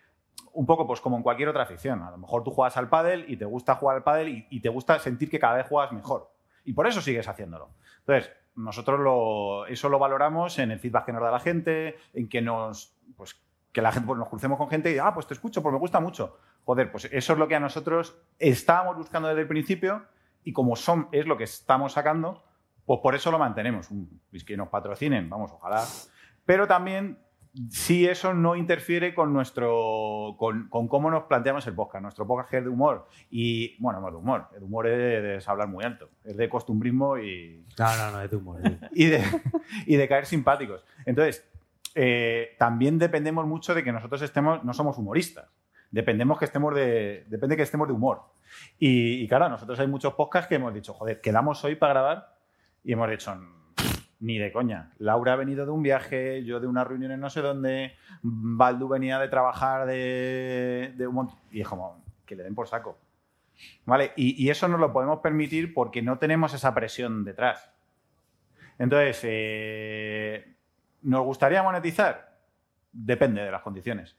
un 0.53 0.67
poco 0.67 0.85
pues 0.85 1.01
como 1.01 1.17
en 1.17 1.23
cualquier 1.23 1.49
otra 1.49 1.63
afición. 1.63 2.03
A 2.03 2.11
lo 2.11 2.17
mejor 2.17 2.43
tú 2.43 2.51
juegas 2.51 2.77
al 2.77 2.87
pádel 2.87 3.25
y 3.27 3.37
te 3.37 3.45
gusta 3.45 3.75
jugar 3.75 3.97
al 3.97 4.03
pádel 4.03 4.29
y, 4.29 4.47
y 4.51 4.59
te 4.59 4.69
gusta 4.69 4.99
sentir 4.99 5.29
que 5.29 5.39
cada 5.39 5.55
vez 5.55 5.67
juegas 5.67 5.91
mejor. 5.91 6.31
Y 6.63 6.73
por 6.73 6.85
eso 6.85 7.01
sigues 7.01 7.27
haciéndolo. 7.27 7.71
Entonces, 7.99 8.31
nosotros 8.55 8.99
eso 9.69 9.89
lo 9.89 9.99
valoramos 9.99 10.57
en 10.59 10.71
el 10.71 10.79
feedback 10.79 11.05
que 11.05 11.13
nos 11.13 11.21
da 11.21 11.31
la 11.31 11.39
gente, 11.39 11.97
en 12.13 12.29
que 12.29 12.41
nos, 12.41 12.95
pues, 13.17 13.35
que 13.71 13.81
la 13.81 13.91
gente, 13.91 14.07
pues, 14.07 14.17
nos 14.17 14.29
crucemos 14.29 14.57
con 14.57 14.69
gente 14.69 14.91
y, 14.93 14.97
ah, 14.97 15.13
pues 15.13 15.27
te 15.27 15.33
escucho, 15.33 15.61
pues 15.61 15.73
me 15.73 15.79
gusta 15.79 15.99
mucho. 15.99 16.37
Joder, 16.63 16.91
pues 16.91 17.05
eso 17.11 17.33
es 17.33 17.39
lo 17.39 17.47
que 17.47 17.55
a 17.55 17.59
nosotros 17.59 18.17
estábamos 18.39 18.95
buscando 18.97 19.27
desde 19.27 19.41
el 19.41 19.47
principio 19.47 20.05
y 20.43 20.53
como 20.53 20.75
son, 20.75 21.09
es 21.11 21.25
lo 21.25 21.37
que 21.37 21.43
estamos 21.43 21.93
sacando, 21.93 22.43
Pues 22.85 22.99
por 23.01 23.15
eso 23.15 23.31
lo 23.31 23.39
mantenemos. 23.39 23.89
Un- 23.89 24.21
Es 24.31 24.43
que 24.43 24.55
nos 24.55 24.69
patrocinen, 24.69 25.27
vamos, 25.27 25.51
ojalá. 25.51 25.83
Pero 26.45 26.67
también 26.67 27.17
si 27.69 28.05
eso 28.05 28.33
no 28.33 28.55
interfiere 28.55 29.13
con 29.13 29.31
nuestro 29.33 30.35
con, 30.37 30.67
con 30.69 30.87
cómo 30.87 31.09
nos 31.09 31.23
planteamos 31.23 31.65
el 31.67 31.73
podcast. 31.73 32.01
Nuestro 32.01 32.27
podcast 32.27 32.53
es 32.55 32.63
de 32.63 32.69
humor 32.69 33.07
y, 33.29 33.81
bueno, 33.81 34.01
no 34.01 34.07
es 34.07 34.13
de 34.13 34.17
humor. 34.17 34.47
El 34.55 34.63
humor 34.63 34.87
es 34.87 34.97
de, 34.97 35.35
es 35.37 35.47
hablar 35.47 35.67
muy 35.67 35.83
alto. 35.83 36.09
Es 36.23 36.35
de 36.35 36.49
costumbrismo 36.49 37.17
y, 37.17 37.65
No, 37.77 37.97
no, 37.97 38.11
no, 38.11 38.21
es 38.21 38.29
de 38.29 38.37
humor. 38.37 38.57
es 38.57 38.63
de 38.63 38.69
humor. 38.69 38.89
y 38.93 39.05
de, 39.05 39.23
y 39.85 39.95
de 39.95 40.07
caer 40.07 40.25
simpáticos. 40.25 40.83
Entonces, 41.05 41.47
eh, 41.95 42.55
también 42.59 42.99
dependemos 42.99 43.45
mucho 43.45 43.73
de 43.73 43.83
que 43.83 43.91
nosotros 43.91 44.21
estemos, 44.21 44.63
no 44.63 44.73
somos 44.73 44.97
humoristas. 44.97 45.47
Dependemos 45.91 46.37
que 46.37 46.45
estemos 46.45 46.75
de, 46.75 47.25
depende 47.27 47.55
que 47.55 47.63
estemos 47.63 47.87
de 47.87 47.93
humor. 47.93 48.23
Y, 48.77 49.23
y 49.23 49.27
claro, 49.27 49.47
nosotros 49.47 49.79
hay 49.79 49.87
muchos 49.87 50.13
podcasts 50.13 50.49
que 50.49 50.55
hemos 50.55 50.73
dicho, 50.73 50.93
joder, 50.93 51.21
quedamos 51.21 51.63
hoy 51.63 51.75
para 51.75 51.93
grabar 51.93 52.35
y 52.83 52.91
hemos 52.93 53.09
dicho, 53.09 53.33
ni 54.25 54.39
de 54.39 54.51
coña. 54.51 54.91
Laura 54.97 55.33
ha 55.33 55.35
venido 55.35 55.65
de 55.65 55.71
un 55.71 55.83
viaje, 55.83 56.43
yo 56.43 56.59
de 56.59 56.65
una 56.65 56.83
reunión 56.83 57.11
en 57.11 57.19
no 57.19 57.29
sé 57.29 57.41
dónde, 57.41 57.95
Baldu 58.23 58.87
venía 58.87 59.19
de 59.19 59.27
trabajar 59.27 59.85
de, 59.85 60.93
de 60.97 61.07
un 61.07 61.13
montón. 61.13 61.37
Y 61.51 61.61
es 61.61 61.67
como, 61.67 62.03
que 62.25 62.35
le 62.35 62.43
den 62.43 62.55
por 62.55 62.67
saco. 62.67 62.97
¿Vale? 63.85 64.13
Y, 64.15 64.49
eso 64.49 64.67
nos 64.67 64.79
lo 64.79 64.91
podemos 64.91 65.19
permitir 65.19 65.75
porque 65.75 66.01
no 66.01 66.17
tenemos 66.17 66.55
esa 66.55 66.73
presión 66.73 67.23
detrás. 67.23 67.71
Entonces, 68.79 69.21
eh, 69.23 70.55
¿nos 71.03 71.23
gustaría 71.23 71.61
monetizar? 71.61 72.39
Depende 72.91 73.43
de 73.43 73.51
las 73.51 73.61
condiciones. 73.61 74.17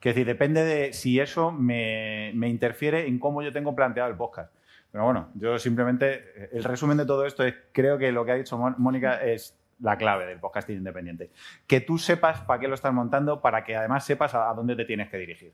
Que 0.00 0.08
decir, 0.10 0.26
depende 0.26 0.64
de 0.64 0.92
si 0.92 1.20
eso 1.20 1.52
me, 1.52 2.32
me 2.34 2.48
interfiere 2.48 3.06
en 3.06 3.20
cómo 3.20 3.42
yo 3.42 3.52
tengo 3.52 3.76
planteado 3.76 4.10
el 4.10 4.16
podcast. 4.16 4.52
Pero 4.94 5.06
bueno, 5.06 5.28
yo 5.34 5.58
simplemente, 5.58 6.56
el 6.56 6.62
resumen 6.62 6.96
de 6.96 7.04
todo 7.04 7.26
esto 7.26 7.42
es, 7.42 7.52
creo 7.72 7.98
que 7.98 8.12
lo 8.12 8.24
que 8.24 8.30
ha 8.30 8.36
dicho 8.36 8.56
Mónica 8.56 9.20
es 9.24 9.58
la 9.80 9.98
clave 9.98 10.24
del 10.24 10.38
podcasting 10.38 10.76
independiente. 10.76 11.32
Que 11.66 11.80
tú 11.80 11.98
sepas 11.98 12.42
para 12.42 12.60
qué 12.60 12.68
lo 12.68 12.76
estás 12.76 12.94
montando, 12.94 13.40
para 13.40 13.64
que 13.64 13.74
además 13.74 14.04
sepas 14.04 14.36
a 14.36 14.54
dónde 14.54 14.76
te 14.76 14.84
tienes 14.84 15.10
que 15.10 15.16
dirigir. 15.16 15.52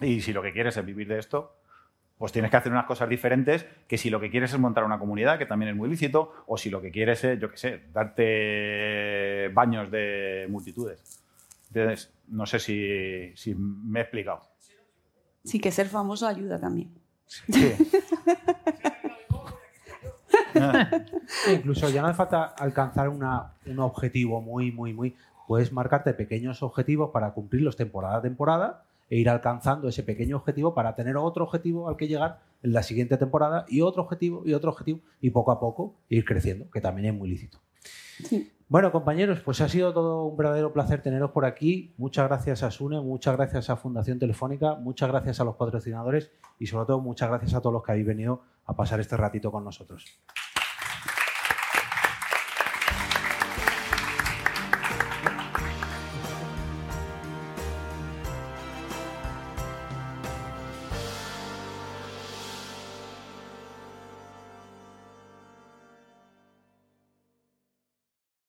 Y 0.00 0.22
si 0.22 0.32
lo 0.32 0.40
que 0.40 0.54
quieres 0.54 0.74
es 0.74 0.86
vivir 0.86 1.06
de 1.08 1.18
esto, 1.18 1.54
pues 2.16 2.32
tienes 2.32 2.50
que 2.50 2.56
hacer 2.56 2.72
unas 2.72 2.86
cosas 2.86 3.10
diferentes 3.10 3.66
que 3.86 3.98
si 3.98 4.08
lo 4.08 4.20
que 4.20 4.30
quieres 4.30 4.54
es 4.54 4.58
montar 4.58 4.84
una 4.84 4.98
comunidad, 4.98 5.36
que 5.36 5.44
también 5.44 5.72
es 5.72 5.76
muy 5.76 5.90
lícito, 5.90 6.32
o 6.46 6.56
si 6.56 6.70
lo 6.70 6.80
que 6.80 6.90
quieres 6.90 7.22
es, 7.22 7.38
yo 7.38 7.50
qué 7.50 7.58
sé, 7.58 7.82
darte 7.92 9.50
baños 9.52 9.90
de 9.90 10.46
multitudes. 10.48 11.22
Entonces, 11.74 12.10
no 12.28 12.46
sé 12.46 12.58
si, 12.58 13.36
si 13.36 13.54
me 13.54 13.98
he 13.98 14.02
explicado. 14.02 14.40
Sí, 15.44 15.60
que 15.60 15.70
ser 15.70 15.88
famoso 15.88 16.26
ayuda 16.26 16.58
también. 16.58 16.99
E 21.46 21.52
incluso 21.54 21.88
ya 21.88 22.02
no 22.02 22.08
hace 22.08 22.16
falta 22.16 22.44
alcanzar 22.44 23.08
una- 23.08 23.52
un 23.66 23.78
objetivo 23.78 24.40
muy, 24.40 24.72
muy, 24.72 24.92
muy. 24.92 25.16
Puedes 25.46 25.72
marcarte 25.72 26.12
pequeños 26.14 26.62
objetivos 26.62 27.10
para 27.10 27.32
cumplirlos 27.32 27.76
temporada 27.76 28.16
a 28.18 28.22
temporada 28.22 28.84
e 29.08 29.16
ir 29.18 29.28
alcanzando 29.28 29.88
ese 29.88 30.02
pequeño 30.02 30.36
objetivo 30.36 30.74
para 30.74 30.94
tener 30.94 31.16
otro 31.16 31.44
objetivo 31.44 31.88
al 31.88 31.96
que 31.96 32.06
llegar 32.08 32.38
en 32.62 32.72
la 32.72 32.82
siguiente 32.82 33.16
temporada 33.16 33.64
y 33.68 33.80
otro 33.80 34.02
objetivo 34.02 34.42
y 34.46 34.54
otro 34.54 34.70
objetivo 34.70 35.00
y 35.20 35.30
poco 35.30 35.50
a 35.50 35.58
poco 35.58 35.94
ir 36.08 36.24
creciendo, 36.24 36.70
que 36.70 36.80
también 36.80 37.06
es 37.14 37.18
muy 37.18 37.28
lícito. 37.28 37.58
Bueno, 38.70 38.92
compañeros, 38.92 39.40
pues 39.40 39.60
ha 39.62 39.68
sido 39.68 39.92
todo 39.92 40.26
un 40.26 40.36
verdadero 40.36 40.72
placer 40.72 41.02
teneros 41.02 41.32
por 41.32 41.44
aquí. 41.44 41.92
Muchas 41.98 42.28
gracias 42.28 42.62
a 42.62 42.70
Sune, 42.70 43.00
muchas 43.00 43.36
gracias 43.36 43.68
a 43.68 43.74
Fundación 43.74 44.20
Telefónica, 44.20 44.76
muchas 44.76 45.08
gracias 45.08 45.40
a 45.40 45.44
los 45.44 45.56
patrocinadores 45.56 46.30
y 46.56 46.66
sobre 46.66 46.86
todo 46.86 47.00
muchas 47.00 47.30
gracias 47.30 47.54
a 47.54 47.60
todos 47.60 47.72
los 47.72 47.82
que 47.82 47.90
habéis 47.90 48.06
venido 48.06 48.42
a 48.66 48.76
pasar 48.76 49.00
este 49.00 49.16
ratito 49.16 49.50
con 49.50 49.64
nosotros. 49.64 50.04